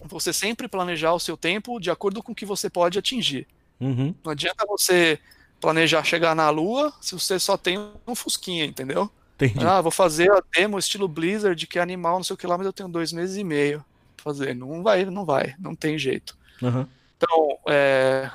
você 0.03 0.33
sempre 0.33 0.67
planejar 0.67 1.13
o 1.13 1.19
seu 1.19 1.37
tempo 1.37 1.79
de 1.79 1.91
acordo 1.91 2.23
com 2.23 2.31
o 2.31 2.35
que 2.35 2.45
você 2.45 2.69
pode 2.69 2.97
atingir. 2.97 3.47
Uhum. 3.81 4.13
Não 4.23 4.31
adianta 4.31 4.65
você 4.67 5.19
planejar 5.59 6.03
chegar 6.03 6.35
na 6.35 6.49
Lua 6.49 6.93
se 7.01 7.13
você 7.13 7.39
só 7.39 7.57
tem 7.57 7.77
um 8.07 8.15
Fusquinha, 8.15 8.65
entendeu? 8.65 9.09
Entendi. 9.35 9.65
Ah, 9.65 9.81
vou 9.81 9.91
fazer 9.91 10.31
a 10.31 10.41
demo 10.55 10.77
estilo 10.77 11.07
Blizzard, 11.07 11.65
que 11.65 11.79
é 11.79 11.81
animal, 11.81 12.17
não 12.17 12.23
sei 12.23 12.35
o 12.35 12.37
que 12.37 12.45
lá, 12.45 12.57
mas 12.57 12.67
eu 12.67 12.73
tenho 12.73 12.87
dois 12.87 13.11
meses 13.11 13.37
e 13.37 13.43
meio 13.43 13.83
pra 14.15 14.25
fazer. 14.25 14.55
Não 14.55 14.83
vai, 14.83 15.03
não 15.05 15.25
vai, 15.25 15.55
não 15.59 15.75
tem 15.75 15.97
jeito. 15.97 16.37
Uhum. 16.61 16.85
Então, 17.17 17.57
é, 17.67 18.29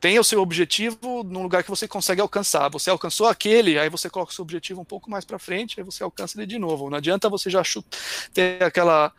tenha 0.00 0.20
o 0.20 0.24
seu 0.24 0.40
objetivo 0.40 1.22
num 1.24 1.42
lugar 1.42 1.62
que 1.62 1.70
você 1.70 1.86
consegue 1.86 2.20
alcançar. 2.20 2.70
Você 2.70 2.88
alcançou 2.88 3.26
aquele, 3.26 3.78
aí 3.78 3.90
você 3.90 4.08
coloca 4.08 4.32
o 4.32 4.34
seu 4.34 4.42
objetivo 4.42 4.80
um 4.80 4.84
pouco 4.84 5.10
mais 5.10 5.24
para 5.24 5.38
frente, 5.38 5.78
aí 5.78 5.84
você 5.84 6.02
alcança 6.02 6.38
ele 6.38 6.46
de 6.46 6.58
novo. 6.58 6.88
Não 6.88 6.98
adianta 6.98 7.28
você 7.28 7.50
já 7.50 7.62
chuta, 7.62 7.96
ter 8.32 8.62
aquela 8.62 9.12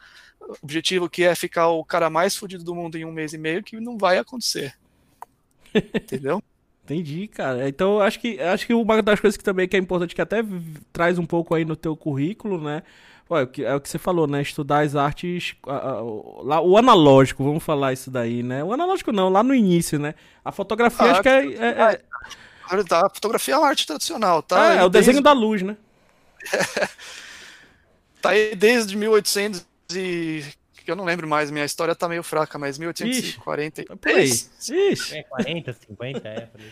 objetivo 0.62 1.10
que 1.10 1.24
é 1.24 1.36
ficar 1.36 1.68
o 1.68 1.84
cara 1.84 2.10
mais 2.10 2.36
fodido 2.36 2.64
do 2.64 2.74
mundo 2.74 2.98
em 2.98 3.06
um 3.06 3.12
mês 3.12 3.34
e 3.34 3.38
meio, 3.38 3.64
que 3.64 3.80
não 3.80 3.98
vai 3.98 4.18
acontecer. 4.18 4.74
Entendeu? 5.76 6.42
Entendi, 6.84 7.28
cara. 7.28 7.70
Então, 7.70 8.00
acho 8.00 8.20
que 8.20 8.40
acho 8.42 8.66
que 8.66 8.74
uma 8.74 9.02
das 9.04 9.20
coisas 9.20 9.38
que 9.38 9.44
também 9.44 9.68
que 9.68 9.76
é 9.76 9.80
importante 9.80 10.16
que 10.16 10.22
até 10.22 10.44
traz 10.92 11.20
um 11.20 11.26
pouco 11.26 11.54
aí 11.54 11.64
no 11.64 11.76
teu 11.76 11.96
currículo, 11.96 12.60
né? 12.60 12.82
Ué, 13.30 13.44
o 13.44 13.48
que- 13.48 13.64
é 13.64 13.76
o 13.76 13.80
que 13.80 13.88
você 13.88 14.00
falou, 14.00 14.26
né? 14.26 14.42
Estudar 14.42 14.80
as 14.84 14.96
artes, 14.96 15.56
a- 15.68 15.76
a- 15.90 16.02
o- 16.04 16.42
lá, 16.44 16.60
o 16.62 16.76
analógico, 16.78 17.44
vamos 17.44 17.64
falar 17.64 17.94
isso 17.94 18.10
daí, 18.10 18.42
né? 18.42 18.64
O 18.64 18.74
analógico 18.74 19.12
não, 19.12 19.30
lá 19.30 19.44
no 19.44 19.54
início, 19.54 20.00
né? 20.00 20.16
A 20.44 20.52
fotografia 20.52 21.06
Ah, 21.06 21.12
acho 21.12 21.22
que 21.22 21.30
é, 21.30 21.44
é, 21.58 21.68
é- 21.94 22.02
Agora, 22.66 22.84
tá, 22.86 23.06
A 23.06 23.10
fotografia 23.10 23.54
é 23.54 23.58
uma 23.58 23.68
arte 23.68 23.86
tradicional, 23.86 24.42
tá? 24.42 24.74
é, 24.76 24.78
é 24.80 24.84
o 24.84 24.90
desenho 24.90 25.14
desde- 25.22 25.24
da 25.24 25.32
luz, 25.32 25.62
né? 25.62 25.78
Tá 28.22 28.32
aí 28.32 28.56
desde 28.56 28.98
1800 28.98 29.66
e... 29.94 30.44
Eu 30.92 30.96
não 30.96 31.06
lembro 31.06 31.28
mais, 31.28 31.52
minha 31.52 31.66
história 31.66 31.96
tá 31.96 32.08
meio 32.08 32.24
fraca, 32.24 32.58
mas 32.58 32.78
1840. 32.78 33.82
É 33.82 33.86
por 33.96 34.10
aí. 34.10 34.30
Ixi. 34.30 35.18
É 35.18 35.24
40, 35.24 35.74
50, 35.74 36.28
é. 36.28 36.42
por 36.42 36.62
aí. 36.62 36.72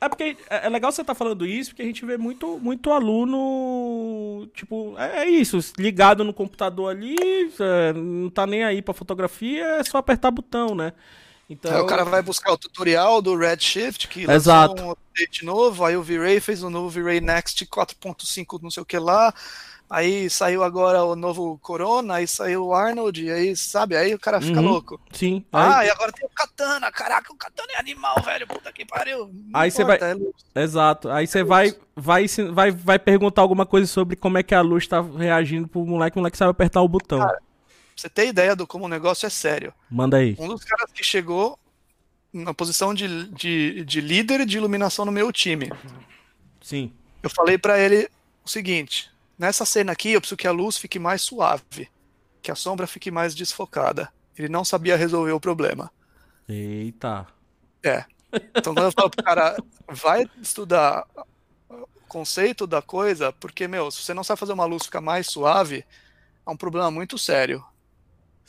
É 0.00 0.08
porque 0.08 0.36
é 0.48 0.66
é 0.66 0.68
legal 0.68 0.92
você 0.92 1.00
estar 1.00 1.14
falando 1.14 1.44
isso, 1.44 1.70
porque 1.70 1.82
a 1.82 1.84
gente 1.84 2.04
vê 2.06 2.16
muito, 2.16 2.58
muito 2.58 2.92
aluno, 2.92 4.46
tipo, 4.54 4.96
é, 4.96 5.24
é 5.24 5.28
isso, 5.28 5.58
ligado 5.76 6.22
no 6.22 6.32
computador 6.32 6.90
ali, 6.90 7.16
é, 7.58 7.92
não 7.92 8.30
tá 8.30 8.46
nem 8.46 8.62
aí 8.62 8.80
pra 8.80 8.94
fotografia, 8.94 9.64
é 9.64 9.84
só 9.84 9.98
apertar 9.98 10.30
botão, 10.30 10.74
né? 10.74 10.92
Então, 11.50 11.74
Aí 11.74 11.80
o 11.80 11.86
cara 11.86 12.04
vai 12.04 12.22
buscar 12.22 12.52
o 12.52 12.58
tutorial 12.58 13.22
do 13.22 13.34
Redshift, 13.34 14.06
que 14.06 14.30
Exato. 14.30 14.74
lançou 14.74 14.88
um 14.88 14.92
update 14.92 15.44
novo, 15.44 15.84
aí 15.84 15.96
o 15.96 16.02
V-Ray 16.02 16.40
fez 16.40 16.62
um 16.62 16.70
novo 16.70 16.90
V-Ray 16.90 17.20
Next 17.20 17.64
4.5 17.66 18.62
não 18.62 18.70
sei 18.70 18.82
o 18.82 18.86
que 18.86 18.98
lá, 18.98 19.34
aí 19.90 20.28
saiu 20.28 20.62
agora 20.62 21.02
o 21.04 21.16
novo 21.16 21.58
Corona, 21.62 22.14
aí 22.16 22.26
saiu 22.28 22.66
o 22.66 22.74
Arnold, 22.74 23.30
aí, 23.30 23.56
sabe, 23.56 23.96
aí 23.96 24.14
o 24.14 24.18
cara 24.18 24.40
fica 24.40 24.60
Uhum. 24.60 24.66
louco. 24.68 25.00
sim. 25.12 25.44
Ah, 25.52 25.78
aí- 25.78 25.88
e 25.88 25.90
agora 25.90 26.12
tem 26.12 26.26
o 26.26 26.30
Katana, 26.30 26.90
caraca, 26.92 27.32
o 27.32 27.36
Katana 27.36 27.68
é 27.74 27.80
animal, 27.80 28.20
velho, 28.22 28.46
puta 28.46 28.72
que 28.72 28.84
pariu. 28.84 29.30
Não 29.32 29.60
Aí 29.60 29.70
você 29.70 29.84
vai- 29.84 29.98
é. 30.00 30.62
Exato. 30.62 31.08
Aí 31.10 31.26
você 31.26 31.42
vai, 31.42 31.74
vai, 31.96 32.24
ensin- 32.24 32.50
vai, 32.52 32.70
vai 32.70 32.98
perguntar 32.98 33.42
alguma 33.42 33.64
coisa 33.66 33.86
sobre 33.86 34.16
como 34.16 34.36
é 34.38 34.42
que 34.42 34.54
a 34.54 34.60
luz 34.60 34.86
tá 34.86 35.00
reagindo 35.00 35.66
pro 35.68 35.84
moleque, 35.86 36.16
o 36.16 36.20
moleque 36.20 36.36
sabe 36.36 36.50
apertar 36.50 36.82
o 36.82 36.88
botão. 36.88 37.18
Pra 37.20 37.38
você 37.96 38.08
ter 38.08 38.28
ideia 38.28 38.54
do 38.54 38.66
como 38.66 38.84
o 38.84 38.88
negócio 38.88 39.26
é 39.26 39.30
sério. 39.30 39.72
Manda 39.90 40.18
aí. 40.18 40.36
Um 40.38 40.48
dos 40.48 40.62
caras 40.64 40.92
que 40.92 41.02
chegou 41.02 41.58
na 42.32 42.52
posição 42.54 42.92
de, 42.94 43.26
de, 43.32 43.84
de 43.84 44.00
líder 44.00 44.44
de 44.46 44.56
iluminação 44.58 45.04
no 45.04 45.10
meu 45.10 45.32
time. 45.32 45.72
Sim. 46.60 46.92
Eu 47.22 47.30
falei 47.30 47.56
pra 47.58 47.78
ele 47.80 48.08
o 48.44 48.48
seguinte: 48.48 49.10
nessa 49.38 49.64
cena 49.64 49.92
aqui 49.92 50.12
eu 50.12 50.20
preciso 50.20 50.36
que 50.36 50.48
a 50.48 50.52
luz 50.52 50.76
fique 50.76 50.98
mais 50.98 51.22
suave, 51.22 51.88
que 52.42 52.50
a 52.50 52.54
sombra 52.54 52.86
fique 52.86 53.10
mais 53.10 53.34
desfocada. 53.34 54.12
Ele 54.36 54.48
não 54.48 54.64
sabia 54.64 54.96
resolver 54.96 55.32
o 55.32 55.40
problema. 55.40 55.90
Eita. 56.48 57.26
É. 57.82 58.04
Então 58.54 58.74
quando 58.74 58.86
eu 58.86 58.92
falo 58.92 59.10
pro 59.10 59.24
cara, 59.24 59.56
vai 59.88 60.28
estudar 60.40 61.06
o 61.68 61.86
conceito 62.08 62.66
da 62.66 62.82
coisa, 62.82 63.32
porque, 63.32 63.66
meu, 63.68 63.90
se 63.90 64.02
você 64.02 64.12
não 64.14 64.24
sabe 64.24 64.40
fazer 64.40 64.52
uma 64.52 64.64
luz 64.64 64.84
ficar 64.84 65.00
mais 65.00 65.26
suave, 65.26 65.84
é 66.46 66.50
um 66.50 66.56
problema 66.56 66.90
muito 66.90 67.18
sério. 67.18 67.64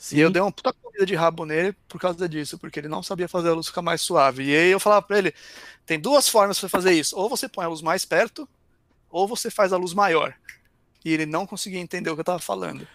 Sim. 0.00 0.16
E 0.16 0.20
eu 0.20 0.30
dei 0.30 0.40
uma 0.40 0.50
puta 0.50 0.72
comida 0.72 1.04
de 1.04 1.14
rabo 1.14 1.44
nele 1.44 1.74
por 1.86 2.00
causa 2.00 2.26
disso, 2.26 2.58
porque 2.58 2.80
ele 2.80 2.88
não 2.88 3.02
sabia 3.02 3.28
fazer 3.28 3.50
a 3.50 3.52
luz 3.52 3.66
ficar 3.66 3.82
mais 3.82 4.00
suave. 4.00 4.44
E 4.44 4.56
aí 4.56 4.70
eu 4.70 4.80
falava 4.80 5.02
pra 5.02 5.18
ele: 5.18 5.34
tem 5.84 6.00
duas 6.00 6.26
formas 6.26 6.58
pra 6.58 6.70
fazer 6.70 6.92
isso. 6.92 7.14
Ou 7.14 7.28
você 7.28 7.46
põe 7.46 7.66
a 7.66 7.68
luz 7.68 7.82
mais 7.82 8.06
perto, 8.06 8.48
ou 9.10 9.28
você 9.28 9.50
faz 9.50 9.74
a 9.74 9.76
luz 9.76 9.92
maior. 9.92 10.34
E 11.04 11.12
ele 11.12 11.26
não 11.26 11.46
conseguia 11.46 11.80
entender 11.80 12.10
o 12.10 12.14
que 12.14 12.20
eu 12.20 12.24
tava 12.24 12.38
falando. 12.38 12.86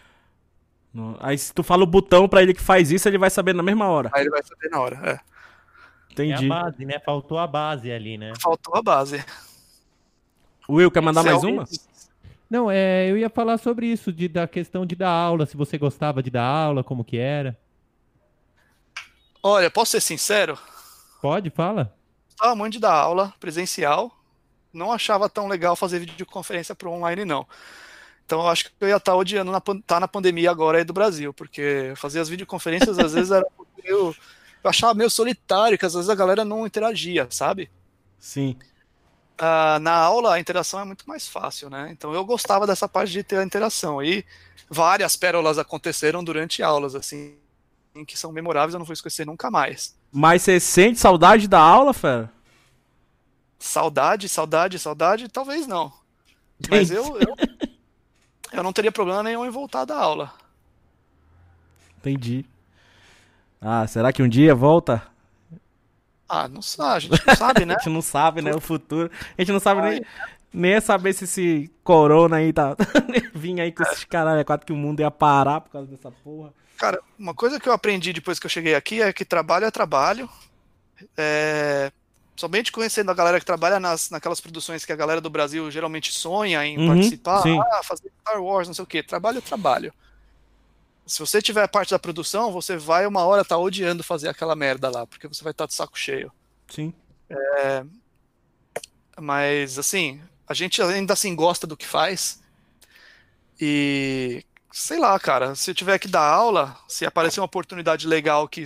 Aí 1.20 1.38
se 1.38 1.54
tu 1.54 1.62
fala 1.64 1.84
o 1.84 1.88
botão 1.88 2.28
pra 2.28 2.42
ele 2.42 2.54
que 2.54 2.62
faz 2.62 2.92
isso, 2.92 3.08
ele 3.08 3.18
vai 3.18 3.30
saber 3.30 3.54
na 3.54 3.64
mesma 3.64 3.88
hora. 3.90 4.10
Aí 4.14 4.22
ele 4.22 4.30
vai 4.30 4.42
saber 4.44 4.70
na 4.70 4.80
hora. 4.80 5.00
É. 5.04 5.12
É 5.12 6.14
Entendi. 6.14 6.46
a 6.46 6.48
base, 6.64 6.86
né? 6.86 7.00
Faltou 7.00 7.38
a 7.38 7.46
base 7.46 7.92
ali, 7.92 8.18
né? 8.18 8.32
Faltou 8.42 8.76
a 8.76 8.82
base. 8.82 9.24
Will, 10.70 10.90
quer 10.90 11.02
mandar 11.02 11.22
Se 11.22 11.26
mais 11.30 11.44
alguém- 11.44 11.56
uma? 11.60 11.66
Não, 12.50 12.72
é, 12.72 13.10
eu 13.10 13.18
ia 13.18 13.30
falar 13.30 13.58
sobre 13.58 13.88
isso, 13.88 14.14
de, 14.14 14.30
da 14.30 14.48
questão 14.48 14.86
de 14.86 14.96
dar 14.96 15.10
aula, 15.10 15.46
se 15.46 15.58
você 15.58 15.78
gostava 15.78 16.24
de 16.24 16.30
dar 16.30 16.46
aula, 16.46 16.84
como 16.84 17.04
que 17.04 17.18
era. 17.18 17.58
Olha, 19.44 19.70
posso 19.70 19.92
ser 19.92 20.02
sincero? 20.02 20.58
Pode, 21.22 21.50
fala. 21.50 21.94
Gostava 22.30 22.56
muito 22.56 22.74
de 22.74 22.80
dar 22.80 22.94
aula 22.94 23.34
presencial. 23.40 24.12
Não 24.72 24.92
achava 24.92 25.28
tão 25.30 25.48
legal 25.48 25.76
fazer 25.76 26.00
videoconferência 26.00 26.74
pro 26.76 26.92
online, 26.92 27.26
não. 27.26 27.46
Então 28.26 28.42
eu 28.42 28.48
acho 28.48 28.66
que 28.66 28.72
eu 28.80 28.88
ia 28.88 28.98
estar 28.98 29.16
odiando 29.16 29.52
na, 29.52 29.62
tá 29.62 30.00
na 30.00 30.08
pandemia 30.08 30.50
agora 30.50 30.80
aí 30.80 30.84
do 30.84 30.94
Brasil, 30.94 31.34
porque 31.34 31.94
fazer 31.96 32.20
as 32.20 32.28
videoconferências 32.28 32.98
às 32.98 33.14
vezes 33.14 33.32
era 33.32 33.46
meio. 33.84 34.16
Eu 34.64 34.70
achava 34.70 34.96
meio 34.96 35.10
solitário, 35.12 35.78
que 35.78 35.86
às 35.86 35.94
vezes 35.94 36.10
a 36.10 36.16
galera 36.16 36.44
não 36.44 36.66
interagia, 36.66 37.28
sabe? 37.30 37.70
Sim. 38.18 38.58
Ah, 39.38 39.78
na 39.80 39.94
aula 39.94 40.34
a 40.34 40.40
interação 40.40 40.80
é 40.80 40.86
muito 40.86 41.08
mais 41.08 41.28
fácil, 41.28 41.70
né? 41.70 41.90
Então 41.92 42.14
eu 42.14 42.26
gostava 42.26 42.66
dessa 42.66 42.90
parte 42.90 43.12
de 43.12 43.22
ter 43.22 43.38
a 43.38 43.44
interação. 43.44 44.02
E 44.02 44.26
várias 44.68 45.16
pérolas 45.16 45.60
aconteceram 45.60 46.24
durante 46.24 46.64
aulas, 46.64 46.96
assim, 46.96 47.36
que 48.08 48.18
são 48.18 48.32
memoráveis, 48.32 48.74
eu 48.74 48.80
não 48.80 48.86
vou 48.86 48.94
esquecer 48.94 49.26
nunca 49.26 49.52
mais. 49.52 49.96
Mas 50.12 50.42
você 50.42 50.60
sente 50.60 51.00
saudade 51.00 51.48
da 51.48 51.60
aula, 51.60 51.94
fera? 51.94 52.32
Saudade, 53.60 54.28
saudade, 54.28 54.80
saudade, 54.80 55.30
talvez 55.30 55.68
não. 55.68 55.94
Mas 56.70 56.90
eu, 56.90 57.20
eu, 57.20 57.36
eu 58.56 58.64
não 58.64 58.74
teria 58.74 58.92
problema 58.92 59.24
nenhum 59.24 59.46
em 59.46 59.50
voltar 59.50 59.86
da 59.86 59.98
aula. 59.98 60.34
Entendi. 62.00 62.46
Ah, 63.60 63.88
será 63.88 64.14
que 64.14 64.22
um 64.22 64.30
dia 64.30 64.54
volta? 64.54 65.02
Ah, 66.28 66.48
não 66.48 66.62
sabe, 66.62 66.96
a 66.96 67.00
gente 67.00 67.26
não 67.26 67.36
sabe, 67.36 67.66
né? 67.66 67.74
A 67.76 67.78
gente 67.78 67.90
não 67.90 68.02
sabe, 68.02 68.42
né? 68.42 68.52
O 68.56 68.62
futuro. 68.62 69.12
A 69.38 69.42
gente 69.42 69.52
não 69.52 69.60
sabe 69.60 69.82
nem, 69.82 70.06
nem 70.52 70.74
é 70.74 70.82
saber 70.82 71.14
se 71.14 71.26
esse 71.26 71.72
corona 71.84 72.38
aí 72.38 72.52
tá. 72.52 72.76
Vinha 73.34 73.64
aí 73.64 73.72
com 73.72 73.84
esses 73.84 74.04
caralho, 74.04 74.40
é 74.40 74.44
quase 74.44 74.66
que 74.66 74.74
o 74.74 74.76
mundo 74.76 75.00
ia 75.00 75.12
parar 75.12 75.62
por 75.62 75.72
causa 75.72 75.88
dessa 75.90 76.12
porra. 76.12 76.52
Cara, 76.78 77.00
uma 77.18 77.34
coisa 77.34 77.60
que 77.60 77.70
eu 77.70 77.74
aprendi 77.74 78.12
depois 78.12 78.40
que 78.40 78.46
eu 78.46 78.50
cheguei 78.50 78.76
aqui 78.76 79.02
é 79.02 79.14
que 79.14 79.24
trabalho 79.24 79.66
é 79.66 79.72
trabalho. 79.72 80.30
É, 81.16 81.92
somente 82.36 82.72
conhecendo 82.72 83.10
a 83.12 83.14
galera 83.14 83.40
que 83.40 83.46
trabalha 83.46 83.80
nas, 83.80 84.10
naquelas 84.10 84.42
produções 84.42 84.84
que 84.86 84.92
a 84.92 84.96
galera 84.96 85.22
do 85.22 85.30
Brasil 85.30 85.70
geralmente 85.72 86.12
sonha 86.12 86.66
em 86.66 86.78
Uhum, 86.78 86.88
participar, 86.88 87.42
sim. 87.44 87.58
ah, 87.60 87.82
fazer 87.84 88.12
Star 88.22 88.42
Wars, 88.42 88.68
não 88.68 88.74
sei 88.74 88.84
o 88.84 88.88
quê. 88.88 89.02
Trabalho 89.02 89.38
é 89.38 89.42
trabalho. 89.42 89.94
Se 91.06 91.20
você 91.20 91.42
tiver 91.42 91.68
parte 91.68 91.92
da 91.92 92.00
produção, 92.00 92.52
você 92.52 92.78
vai 92.78 93.06
uma 93.06 93.24
hora 93.26 93.44
estar 93.44 93.58
odiando 93.58 94.04
fazer 94.04 94.28
aquela 94.28 94.56
merda 94.56 94.90
lá, 94.90 95.06
porque 95.06 95.28
você 95.28 95.44
vai 95.44 95.52
estar 95.52 95.68
de 95.68 95.74
saco 95.74 95.98
cheio. 95.98 96.32
Sim. 96.68 96.94
Mas, 99.20 99.78
assim, 99.80 100.20
a 100.48 100.54
gente 100.54 100.82
ainda 100.82 101.14
assim 101.14 101.36
gosta 101.36 101.66
do 101.66 101.78
que 101.78 101.86
faz. 101.86 102.42
E, 103.60 104.44
sei 104.72 105.00
lá, 105.00 105.18
cara, 105.20 105.56
se 105.56 105.72
eu 105.72 105.76
tiver 105.76 105.98
que 106.00 106.08
dar 106.08 106.28
aula, 106.28 106.78
se 106.88 107.06
aparecer 107.06 107.40
uma 107.40 107.46
oportunidade 107.46 108.08
legal 108.08 108.48
que 108.48 108.64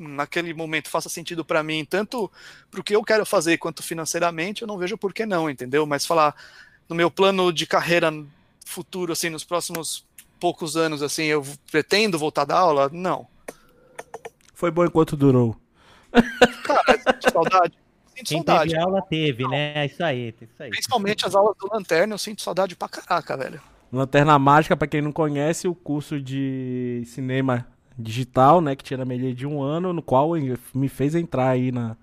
naquele 0.00 0.54
momento 0.54 0.88
faça 0.88 1.08
sentido 1.08 1.44
pra 1.44 1.62
mim, 1.62 1.84
tanto 1.84 2.30
pro 2.70 2.82
que 2.82 2.96
eu 2.96 3.04
quero 3.04 3.26
fazer 3.26 3.58
quanto 3.58 3.82
financeiramente, 3.82 4.62
eu 4.62 4.68
não 4.68 4.78
vejo 4.78 4.96
por 4.96 5.12
que 5.12 5.26
não, 5.26 5.50
entendeu? 5.50 5.86
Mas 5.86 6.06
falar 6.06 6.34
no 6.88 6.96
meu 6.96 7.10
plano 7.10 7.52
de 7.52 7.66
carreira 7.66 8.12
futuro, 8.64 9.12
assim, 9.12 9.28
nos 9.28 9.44
próximos 9.44 10.06
poucos 10.38 10.76
anos, 10.76 11.02
assim, 11.02 11.24
eu 11.24 11.44
pretendo 11.70 12.18
voltar 12.18 12.42
a 12.42 12.46
dar 12.46 12.58
aula? 12.58 12.90
Não. 12.92 13.26
Foi 14.54 14.70
bom 14.70 14.84
enquanto 14.84 15.16
durou. 15.16 15.56
Cara, 16.64 16.98
sinto 16.98 17.32
saudade. 17.32 17.78
Sinto 18.16 18.26
Quem 18.26 18.38
saudade. 18.38 18.70
teve 18.70 18.82
aula 18.82 19.02
teve, 19.02 19.48
né? 19.48 19.72
É 19.74 19.86
isso 19.86 20.02
aí, 20.02 20.34
é 20.40 20.44
isso 20.44 20.62
aí. 20.62 20.70
Principalmente 20.70 21.26
as 21.26 21.34
aulas 21.34 21.56
do 21.58 21.68
Lanterna, 21.72 22.14
eu 22.14 22.18
sinto 22.18 22.42
saudade 22.42 22.74
pra 22.74 22.88
caraca, 22.88 23.36
velho. 23.36 23.60
Lanterna 23.92 24.38
Mágica, 24.38 24.76
pra 24.76 24.86
quem 24.86 25.02
não 25.02 25.12
conhece, 25.12 25.66
o 25.66 25.74
curso 25.74 26.20
de 26.20 27.02
cinema 27.06 27.66
digital, 28.00 28.60
né? 28.60 28.74
Que 28.74 28.84
tinha 28.84 28.98
na 28.98 29.04
Melier 29.04 29.34
de 29.34 29.46
um 29.46 29.62
ano, 29.62 29.92
no 29.92 30.02
qual 30.02 30.30
me 30.74 30.88
fez 30.88 31.14
entrar 31.14 31.50
aí 31.50 31.70
na, 31.70 31.96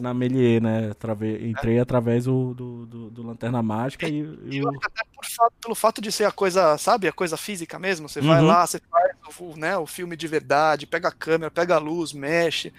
na 0.00 0.14
Melier, 0.14 0.62
né? 0.62 0.92
Trave, 0.94 1.48
entrei 1.48 1.78
é. 1.78 1.80
através 1.80 2.24
do, 2.24 2.54
do, 2.54 2.86
do, 2.86 3.10
do, 3.10 3.22
Lanterna 3.22 3.62
Mágica 3.62 4.08
e. 4.08 4.20
e 4.46 4.58
eu, 4.58 4.68
até 4.68 5.04
por, 5.14 5.52
pelo 5.60 5.74
fato 5.74 6.00
de 6.00 6.10
ser 6.10 6.24
a 6.24 6.32
coisa, 6.32 6.76
sabe, 6.78 7.08
a 7.08 7.12
coisa 7.12 7.36
física 7.36 7.78
mesmo, 7.78 8.08
você 8.08 8.20
uhum. 8.20 8.26
vai 8.26 8.42
lá, 8.42 8.66
você 8.66 8.80
faz 8.90 9.10
o, 9.38 9.56
né, 9.56 9.76
o 9.76 9.86
filme 9.86 10.16
de 10.16 10.26
verdade, 10.26 10.86
pega 10.86 11.08
a 11.08 11.12
câmera, 11.12 11.50
pega 11.50 11.76
a 11.76 11.78
luz, 11.78 12.12
mexe. 12.12 12.72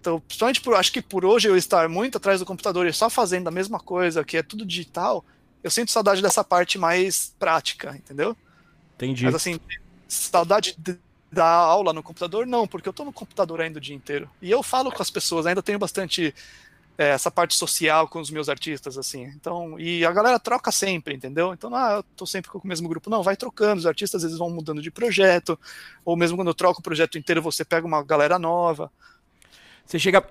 Então, 0.00 0.20
principalmente 0.20 0.60
por, 0.60 0.74
acho 0.74 0.92
que 0.92 1.00
por 1.00 1.24
hoje 1.24 1.48
eu 1.48 1.56
estar 1.56 1.88
muito 1.88 2.18
atrás 2.18 2.40
do 2.40 2.46
computador 2.46 2.86
e 2.86 2.92
só 2.92 3.08
fazendo 3.08 3.48
a 3.48 3.50
mesma 3.50 3.80
coisa, 3.80 4.24
que 4.24 4.36
é 4.36 4.42
tudo 4.42 4.64
digital, 4.64 5.24
eu 5.62 5.70
sinto 5.70 5.90
saudade 5.90 6.20
dessa 6.20 6.44
parte 6.44 6.78
mais 6.78 7.34
prática, 7.38 7.96
entendeu? 7.96 8.36
Entendi. 8.96 9.24
Mas 9.24 9.34
assim, 9.34 9.58
saudade 10.06 10.74
de, 10.78 10.98
da 11.34 11.46
aula 11.46 11.92
no 11.92 12.02
computador, 12.02 12.46
não, 12.46 12.66
porque 12.66 12.88
eu 12.88 12.92
tô 12.92 13.04
no 13.04 13.12
computador 13.12 13.60
ainda 13.60 13.78
o 13.78 13.80
dia 13.80 13.94
inteiro. 13.94 14.30
E 14.40 14.50
eu 14.50 14.62
falo 14.62 14.90
com 14.90 15.02
as 15.02 15.10
pessoas, 15.10 15.44
ainda 15.44 15.62
tenho 15.62 15.78
bastante 15.78 16.34
é, 16.96 17.08
essa 17.08 17.30
parte 17.30 17.54
social 17.54 18.08
com 18.08 18.20
os 18.20 18.30
meus 18.30 18.48
artistas, 18.48 18.96
assim. 18.96 19.24
Então, 19.24 19.78
e 19.78 20.04
a 20.04 20.12
galera 20.12 20.38
troca 20.38 20.70
sempre, 20.70 21.14
entendeu? 21.14 21.52
Então, 21.52 21.74
ah, 21.74 21.96
eu 21.96 22.02
tô 22.16 22.24
sempre 22.24 22.50
com 22.50 22.58
o 22.58 22.66
mesmo 22.66 22.88
grupo. 22.88 23.10
Não, 23.10 23.22
vai 23.22 23.36
trocando, 23.36 23.80
os 23.80 23.86
artistas 23.86 24.20
às 24.20 24.22
vezes 24.22 24.38
vão 24.38 24.50
mudando 24.50 24.80
de 24.80 24.90
projeto, 24.90 25.58
ou 26.04 26.16
mesmo 26.16 26.36
quando 26.36 26.48
eu 26.48 26.54
troco 26.54 26.80
o 26.80 26.82
projeto 26.82 27.18
inteiro, 27.18 27.42
você 27.42 27.64
pega 27.64 27.86
uma 27.86 28.02
galera 28.02 28.38
nova. 28.38 28.90
Você 29.84 29.98
chega, 29.98 30.24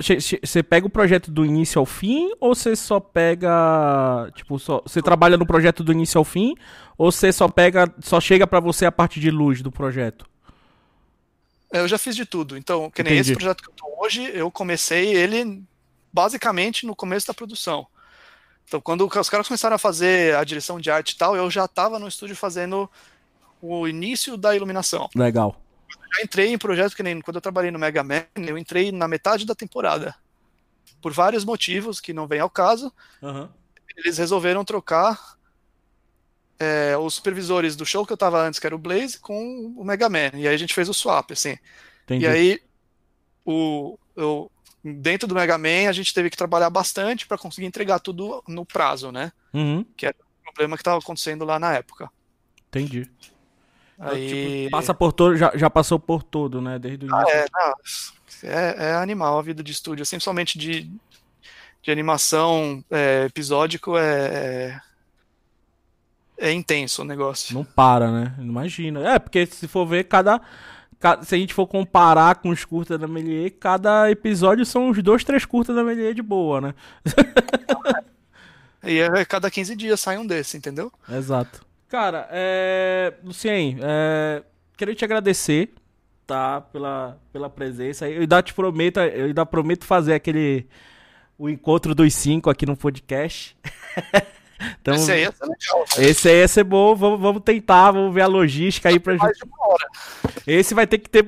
você 0.43 0.63
pega 0.63 0.87
o 0.87 0.89
projeto 0.89 1.29
do 1.29 1.45
início 1.45 1.77
ao 1.77 1.85
fim 1.85 2.31
ou 2.39 2.55
você 2.55 2.75
só 2.75 2.99
pega, 2.99 4.31
tipo, 4.33 4.57
só, 4.57 4.81
você 4.83 4.99
trabalha 4.99 5.37
no 5.37 5.45
projeto 5.45 5.83
do 5.83 5.91
início 5.91 6.17
ao 6.17 6.23
fim 6.23 6.55
ou 6.97 7.11
você 7.11 7.31
só 7.31 7.47
pega, 7.47 7.93
só 7.99 8.19
chega 8.19 8.47
para 8.47 8.59
você 8.59 8.83
a 8.83 8.91
parte 8.91 9.19
de 9.19 9.29
luz 9.29 9.61
do 9.61 9.71
projeto? 9.71 10.25
É, 11.73 11.79
eu 11.79 11.87
já 11.87 11.97
fiz 11.97 12.15
de 12.15 12.25
tudo. 12.25 12.55
Então, 12.55 12.89
que 12.89 13.03
nem 13.03 13.13
Entendi. 13.13 13.31
esse 13.31 13.37
projeto 13.37 13.63
que 13.63 13.69
eu 13.69 13.73
tô 13.73 13.85
hoje, 13.99 14.31
eu 14.33 14.49
comecei 14.49 15.13
ele 15.13 15.61
basicamente 16.11 16.85
no 16.85 16.95
começo 16.95 17.27
da 17.27 17.33
produção. 17.33 17.85
Então, 18.65 18.79
quando 18.79 19.05
os 19.05 19.29
caras 19.29 19.47
começaram 19.47 19.75
a 19.75 19.79
fazer 19.79 20.35
a 20.35 20.43
direção 20.43 20.79
de 20.79 20.89
arte 20.89 21.11
e 21.11 21.17
tal, 21.17 21.35
eu 21.35 21.51
já 21.51 21.65
estava 21.65 21.99
no 21.99 22.07
estúdio 22.07 22.35
fazendo 22.35 22.89
o 23.61 23.87
início 23.87 24.37
da 24.37 24.55
iluminação. 24.55 25.09
Legal 25.13 25.57
já 26.13 26.23
entrei 26.23 26.53
em 26.53 26.57
projetos 26.57 26.93
que 26.93 27.03
nem 27.03 27.19
quando 27.21 27.37
eu 27.37 27.41
trabalhei 27.41 27.71
no 27.71 27.79
Mega 27.79 28.03
Man, 28.03 28.25
eu 28.35 28.57
entrei 28.57 28.91
na 28.91 29.07
metade 29.07 29.45
da 29.45 29.55
temporada. 29.55 30.15
Por 31.01 31.11
vários 31.11 31.43
motivos 31.43 31.99
que 31.99 32.13
não 32.13 32.27
vem 32.27 32.39
ao 32.39 32.49
caso, 32.49 32.93
uhum. 33.21 33.49
eles 33.97 34.17
resolveram 34.17 34.63
trocar 34.63 35.37
é, 36.59 36.97
os 36.97 37.15
supervisores 37.15 37.75
do 37.75 37.85
show 37.85 38.05
que 38.05 38.13
eu 38.13 38.17
tava 38.17 38.41
antes, 38.41 38.59
que 38.59 38.65
era 38.65 38.75
o 38.75 38.79
Blaze, 38.79 39.19
com 39.19 39.73
o 39.75 39.83
Mega 39.83 40.09
Man. 40.09 40.31
E 40.35 40.47
aí 40.47 40.53
a 40.53 40.57
gente 40.57 40.73
fez 40.73 40.89
o 40.89 40.93
swap, 40.93 41.31
assim. 41.31 41.57
Entendi. 42.05 42.25
E 42.25 42.27
aí, 42.27 42.59
o, 43.45 43.97
eu, 44.15 44.51
dentro 44.83 45.27
do 45.27 45.35
Mega 45.35 45.57
Man, 45.57 45.89
a 45.89 45.93
gente 45.93 46.13
teve 46.13 46.29
que 46.29 46.37
trabalhar 46.37 46.69
bastante 46.69 47.27
para 47.27 47.37
conseguir 47.37 47.67
entregar 47.67 47.99
tudo 47.99 48.43
no 48.47 48.65
prazo, 48.65 49.11
né? 49.11 49.31
Uhum. 49.53 49.85
Que 49.95 50.07
era 50.07 50.15
o 50.41 50.43
problema 50.43 50.75
que 50.75 50.81
estava 50.81 50.99
acontecendo 50.99 51.45
lá 51.45 51.59
na 51.59 51.73
época. 51.73 52.09
Entendi. 52.69 53.09
Aí... 53.99 54.63
Tipo, 54.65 54.71
passa 54.71 54.93
por 54.93 55.13
todo, 55.13 55.37
já, 55.37 55.51
já 55.55 55.69
passou 55.69 55.99
por 55.99 56.23
todo, 56.23 56.61
né? 56.61 56.77
Desde 56.79 57.05
o 57.05 57.15
ah, 57.15 57.21
início. 57.21 57.51
Ah, 57.55 57.73
é, 58.43 58.49
é, 58.49 58.75
é, 58.89 58.93
animal 58.95 59.37
a 59.37 59.41
vida 59.41 59.63
de 59.63 59.71
estúdio, 59.71 60.03
assim, 60.03 60.19
somente 60.19 60.57
de, 60.57 60.91
de 61.81 61.91
animação 61.91 62.83
é, 62.89 63.25
episódico 63.25 63.97
é, 63.97 64.79
é, 66.37 66.49
é 66.49 66.53
intenso 66.53 67.01
o 67.01 67.05
negócio. 67.05 67.53
Não 67.53 67.63
para, 67.63 68.11
né? 68.11 68.35
Imagina. 68.39 69.07
É, 69.07 69.19
porque 69.19 69.45
se 69.45 69.67
for 69.67 69.85
ver, 69.85 70.05
cada, 70.05 70.41
cada. 70.99 71.23
se 71.23 71.35
a 71.35 71.37
gente 71.37 71.53
for 71.53 71.67
comparar 71.67 72.35
com 72.35 72.49
os 72.49 72.65
curtas 72.65 72.99
da 72.99 73.07
Melier, 73.07 73.51
cada 73.59 74.09
episódio 74.09 74.65
são 74.65 74.89
uns 74.89 75.01
dois, 75.01 75.23
três 75.23 75.45
curtas 75.45 75.75
da 75.75 75.83
Melier 75.83 76.13
de 76.13 76.21
boa, 76.21 76.61
né? 76.61 76.73
e 78.83 78.99
é, 78.99 79.25
cada 79.25 79.49
15 79.49 79.75
dias 79.75 79.99
sai 79.99 80.17
um 80.17 80.25
desse, 80.25 80.57
entendeu? 80.57 80.91
Exato. 81.09 81.65
Cara, 81.87 82.27
é... 82.31 83.13
Lucien, 83.23 83.77
é... 83.81 84.43
queria 84.75 84.95
te 84.95 85.05
agradecer, 85.05 85.73
tá? 86.25 86.59
Pela, 86.61 87.19
pela 87.31 87.49
presença. 87.49 88.09
Eu 88.09 88.21
ainda 88.21 88.41
te 88.41 88.53
prometo, 88.53 88.99
eu 88.99 89.25
ainda 89.25 89.45
prometo 89.45 89.85
fazer 89.85 90.15
aquele... 90.15 90.67
O 91.35 91.49
encontro 91.49 91.95
dos 91.95 92.13
cinco 92.13 92.49
aqui 92.49 92.65
no 92.65 92.77
podcast. 92.77 93.57
então, 94.81 94.95
esse 94.95 95.11
aí 95.11 95.21
ia 95.21 95.31
ser 95.31 95.45
legal. 95.45 95.85
Né? 95.97 96.05
Esse 96.05 96.29
aí 96.29 96.37
ia 96.37 96.47
ser 96.47 96.63
bom. 96.63 96.95
Vamos, 96.95 97.19
vamos 97.19 97.41
tentar, 97.43 97.91
vamos 97.91 98.13
ver 98.13 98.21
a 98.21 98.27
logística 98.27 98.89
aí 98.89 98.99
pra 98.99 99.13
gente. 99.13 99.39
Esse 100.45 100.73
vai 100.73 100.85
ter 100.85 100.97
que 100.97 101.09
ter 101.09 101.25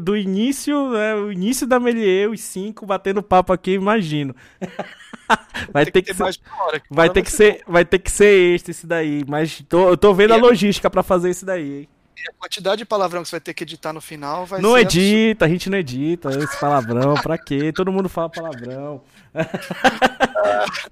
do 0.00 0.16
início, 0.16 0.90
né, 0.90 1.14
o 1.14 1.32
início 1.32 1.66
da 1.66 1.80
Melier, 1.80 2.30
os 2.30 2.40
cinco 2.40 2.86
batendo 2.86 3.22
papo 3.22 3.52
aqui, 3.52 3.72
imagino. 3.72 4.34
vai 5.72 5.84
ter 5.84 6.02
que, 6.02 6.12
que, 6.12 6.14
ser, 6.14 6.22
hora, 6.22 6.80
que 6.80 6.86
vai 6.90 7.10
ter 7.10 7.22
que 7.22 7.32
ser, 7.32 7.62
vai 7.66 7.84
ter 7.84 7.98
que 7.98 8.10
ser 8.10 8.54
este 8.54 8.70
esse 8.70 8.86
daí, 8.86 9.24
mas 9.26 9.62
tô, 9.68 9.88
eu 9.88 9.96
tô 9.96 10.14
vendo 10.14 10.34
a 10.34 10.36
logística 10.36 10.88
para 10.88 11.02
fazer 11.02 11.30
isso 11.30 11.44
daí, 11.44 11.80
hein? 11.80 11.88
E 12.16 12.30
a 12.30 12.32
quantidade 12.38 12.78
de 12.78 12.84
palavrão 12.84 13.22
que 13.22 13.28
você 13.28 13.36
vai 13.36 13.40
ter 13.40 13.54
que 13.54 13.64
editar 13.64 13.92
no 13.92 14.00
final 14.00 14.46
vai 14.46 14.60
Não 14.60 14.78
edita, 14.78 15.44
absurdo. 15.44 15.44
a 15.44 15.48
gente 15.48 15.70
não 15.70 15.78
edita 15.78 16.28
esse 16.30 16.60
palavrão, 16.60 17.14
pra 17.14 17.36
quê? 17.36 17.72
Todo 17.72 17.90
mundo 17.92 18.08
fala 18.08 18.30
palavrão. 18.30 19.02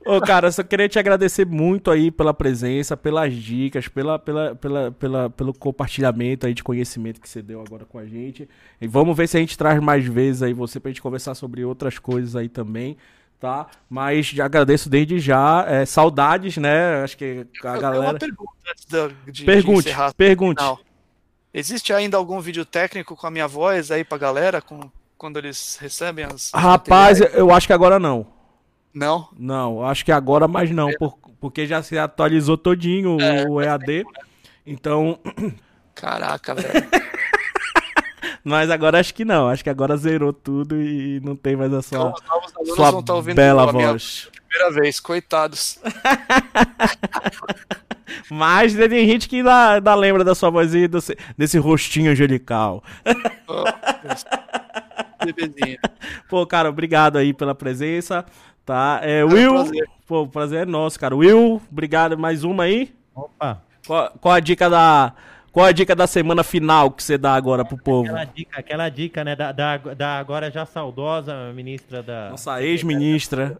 Ô, 0.05 0.21
cara, 0.21 0.49
eu 0.49 0.53
só 0.53 0.63
queria 0.63 0.89
te 0.89 0.99
agradecer 0.99 1.47
muito 1.47 1.91
aí 1.91 2.11
pela 2.11 2.35
presença, 2.35 2.97
pelas 2.97 3.33
dicas, 3.33 3.87
pela, 3.89 4.19
pela, 4.19 4.55
pela, 4.57 4.91
pela, 4.91 5.31
pelo 5.31 5.55
compartilhamento 5.55 6.47
aí 6.47 6.55
de 6.55 6.63
conhecimento 6.63 7.21
que 7.21 7.29
você 7.29 7.41
deu 7.41 7.61
agora 7.61 7.85
com 7.85 7.99
a 7.99 8.05
gente. 8.05 8.49
E 8.81 8.87
vamos 8.87 9.17
ver 9.17 9.29
se 9.29 9.37
a 9.37 9.41
gente 9.41 9.57
traz 9.57 9.81
mais 9.81 10.05
vezes 10.05 10.43
aí 10.43 10.53
você 10.53 10.81
pra 10.81 10.91
gente 10.91 11.03
conversar 11.03 11.35
sobre 11.35 11.65
outras 11.65 11.99
coisas 11.99 12.35
aí 12.35 12.49
também 12.49 12.97
tá? 13.43 13.67
Mas 13.91 14.27
já 14.27 14.45
agradeço 14.45 14.89
desde 14.89 15.19
já. 15.19 15.65
É, 15.67 15.85
saudades, 15.85 16.57
né? 16.59 17.03
Acho 17.03 17.17
que 17.17 17.45
a 17.65 17.77
galera. 17.77 18.13
Uma 18.13 18.15
pergunta 18.15 18.53
antes 18.71 18.87
de, 19.27 19.45
pergunte, 19.45 19.89
de 19.89 20.15
pergunte. 20.15 20.63
Existe 21.55 21.93
ainda 21.93 22.17
algum 22.17 22.41
vídeo 22.41 22.65
técnico 22.65 23.15
com 23.15 23.27
a 23.27 23.31
minha 23.31 23.47
voz 23.47 23.91
aí 23.91 24.05
pra 24.05 24.17
galera 24.17 24.63
com, 24.63 24.91
quando 25.19 25.39
eles 25.39 25.77
recebem 25.81 26.25
as. 26.25 26.51
Rapaz, 26.55 27.21
eu 27.21 27.53
acho 27.53 27.67
que 27.67 27.73
agora 27.73 27.99
não. 27.99 28.27
Não? 28.93 29.29
Não, 29.39 29.85
acho 29.85 30.05
que 30.05 30.13
agora 30.13 30.47
mais 30.49 30.71
não, 30.71 30.91
é. 30.91 30.97
por, 30.97 31.19
porque 31.41 31.67
já 31.67 31.83
se 31.83 31.99
atualizou 31.99 32.57
todinho 32.57 33.21
é, 33.21 33.47
o 33.49 33.61
EAD. 33.61 34.05
Então. 34.67 35.19
Caraca, 35.95 36.55
velho. 36.55 36.89
Mas 38.45 38.71
agora 38.71 38.99
acho 38.99 39.15
que 39.15 39.25
não. 39.25 39.49
Acho 39.49 39.63
que 39.63 39.71
agora 39.71 39.97
zerou 39.97 40.33
tudo 40.33 40.81
e 40.81 41.21
não 41.21 41.37
tem 41.37 41.55
mais 41.55 41.73
a 41.73 41.81
sua, 41.81 42.13
então, 42.17 42.75
sua 42.75 42.91
vão 42.91 43.17
ouvindo 43.17 43.37
bela 43.37 43.71
voz. 43.71 44.29
Primeira 44.49 44.81
vez, 44.81 45.01
coitados. 45.01 45.79
Mas 48.29 48.75
tem 48.75 49.07
gente 49.07 49.29
que 49.29 49.37
ainda, 49.37 49.75
ainda 49.75 49.95
lembra 49.95 50.25
da 50.25 50.35
sua 50.35 50.51
vozinha, 50.51 50.89
desse, 50.89 51.17
desse 51.37 51.59
rostinho 51.59 52.11
angelical. 52.11 52.83
Oh, 53.49 53.65
Pô, 56.29 56.47
cara, 56.47 56.69
obrigado 56.69 57.17
aí 57.17 57.33
pela 57.33 57.55
presença. 57.55 58.25
Tá? 58.65 59.01
É, 59.03 59.21
é 59.21 59.25
Will, 59.25 59.53
um 59.53 59.65
prazer. 59.65 59.89
pô, 60.07 60.23
o 60.23 60.29
prazer 60.29 60.63
é 60.63 60.67
nosso, 60.67 60.99
cara. 60.99 61.17
Will, 61.17 61.61
obrigado. 61.71 62.19
Mais 62.19 62.45
uma 62.45 62.65
aí. 62.65 62.93
Opa. 63.15 63.63
Qual, 63.87 64.13
qual 64.21 64.35
a 64.35 64.41
dica 64.41 64.71
da, 64.71 65.13
qual 65.53 65.67
a 65.67 65.73
dica 65.73 65.95
da 65.95 66.07
semana 66.07 66.43
final 66.43 66.91
que 66.91 67.03
você 67.03 67.19
dá 67.19 67.35
agora 67.35 67.63
pro 67.63 67.77
povo? 67.77 68.09
Aquela 68.09 68.25
dica, 68.25 68.59
aquela 68.59 68.89
dica 68.89 69.23
né, 69.23 69.37
da, 69.37 69.53
da, 69.53 69.77
da 69.77 70.19
agora 70.19 70.51
já 70.51 70.65
saudosa 70.65 71.53
ministra 71.53 72.03
da. 72.03 72.31
Nossa 72.31 72.63
ex-ministra. 72.63 73.59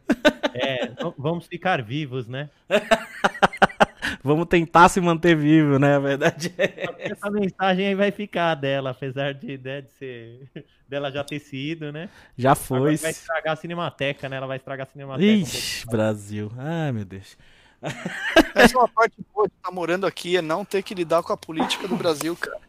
É, 0.55 0.91
vamos 1.19 1.47
ficar 1.47 1.83
vivos, 1.83 2.27
né? 2.27 2.49
vamos 4.25 4.47
tentar 4.47 4.89
se 4.89 5.01
manter 5.03 5.37
vivo, 5.37 5.79
né? 5.79 5.97
A 5.97 5.99
verdade 5.99 6.55
é. 6.57 6.89
Essa 6.99 7.31
mensagem 7.31 7.89
aí 7.89 7.95
vai 7.95 8.11
ficar 8.11 8.55
dela, 8.55 8.91
apesar 8.91 9.35
de, 9.35 9.59
né, 9.59 9.83
de 9.83 9.91
ser. 9.93 10.49
dela 10.89 11.11
já 11.11 11.23
ter 11.23 11.41
sido, 11.41 11.93
né? 11.93 12.09
Já 12.39 12.55
foi. 12.55 12.79
Agora 12.79 12.97
vai 12.97 13.11
estragar 13.11 13.53
a 13.53 13.57
Cinemateca, 13.57 14.29
né? 14.29 14.37
Ela 14.37 14.47
vai 14.47 14.57
estragar 14.57 14.87
a 14.87 14.91
Cinemateca. 14.91 15.25
Ixi, 15.27 15.87
um 15.87 15.91
Brasil. 15.91 16.53
Ai, 16.57 16.91
meu 16.93 17.05
Deus. 17.05 17.37
Essa 18.55 18.75
é 18.75 18.79
uma 18.79 18.89
parte 18.89 19.17
boa 19.35 19.47
de 19.47 19.55
estar 19.55 19.69
tá 19.69 19.75
morando 19.75 20.07
aqui, 20.07 20.37
é 20.37 20.43
não 20.43 20.65
ter 20.65 20.83
que 20.83 20.95
lidar 20.95 21.23
com 21.23 21.33
a 21.33 21.37
política 21.37 21.89
do 21.89 21.97
Brasil, 21.97 22.37
cara. 22.37 22.61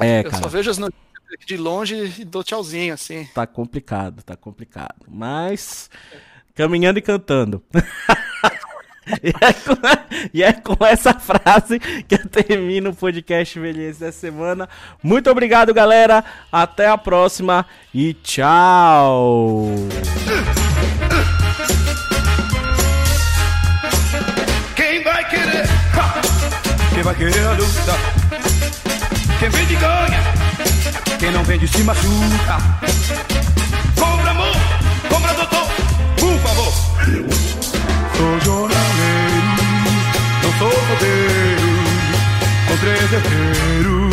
É, 0.00 0.20
Eu 0.20 0.30
cara. 0.30 0.42
só 0.42 0.48
vejo 0.48 0.70
as 0.70 0.78
notícias 0.78 1.06
de 1.46 1.56
longe 1.56 2.14
e 2.18 2.24
dou 2.24 2.42
tchauzinho, 2.42 2.94
assim. 2.94 3.28
Tá 3.34 3.46
complicado, 3.46 4.22
tá 4.22 4.36
complicado. 4.36 5.06
Mas, 5.08 5.90
caminhando 6.54 6.98
e 6.98 7.02
cantando. 7.02 7.62
e, 9.22 9.28
é 9.28 9.52
com, 9.52 10.30
e, 10.32 10.42
é 10.42 10.52
com, 10.52 10.84
essa 10.84 11.14
frase 11.14 11.78
que 11.78 12.14
eu 12.14 12.28
termino 12.28 12.90
o 12.90 12.96
podcast 12.96 13.58
Velhice 13.58 14.00
dessa 14.00 14.18
semana. 14.18 14.68
Muito 15.02 15.30
obrigado, 15.30 15.74
galera. 15.74 16.24
Até 16.50 16.88
a 16.88 16.98
próxima 16.98 17.66
e 17.92 18.14
tchau. 18.14 19.66
Vai 27.06 27.14
querer 27.14 27.48
luta. 27.50 27.94
Quem 29.38 29.48
vende 29.48 29.76
ganha, 29.76 30.20
quem 31.20 31.30
não 31.30 31.44
vende 31.44 31.68
se 31.68 31.84
machuca. 31.84 32.58
Compra 33.94 34.30
amor, 34.32 34.56
compra 35.08 35.32
doutor, 35.34 35.68
por 36.18 36.36
favor. 36.40 36.72
Sou 38.16 38.40
jornaleiro, 38.40 39.54
não 40.42 40.52
sou 40.58 40.68
rodeiro, 40.88 41.68
com 42.66 42.76
três 42.78 43.10
defeitos. 43.10 44.05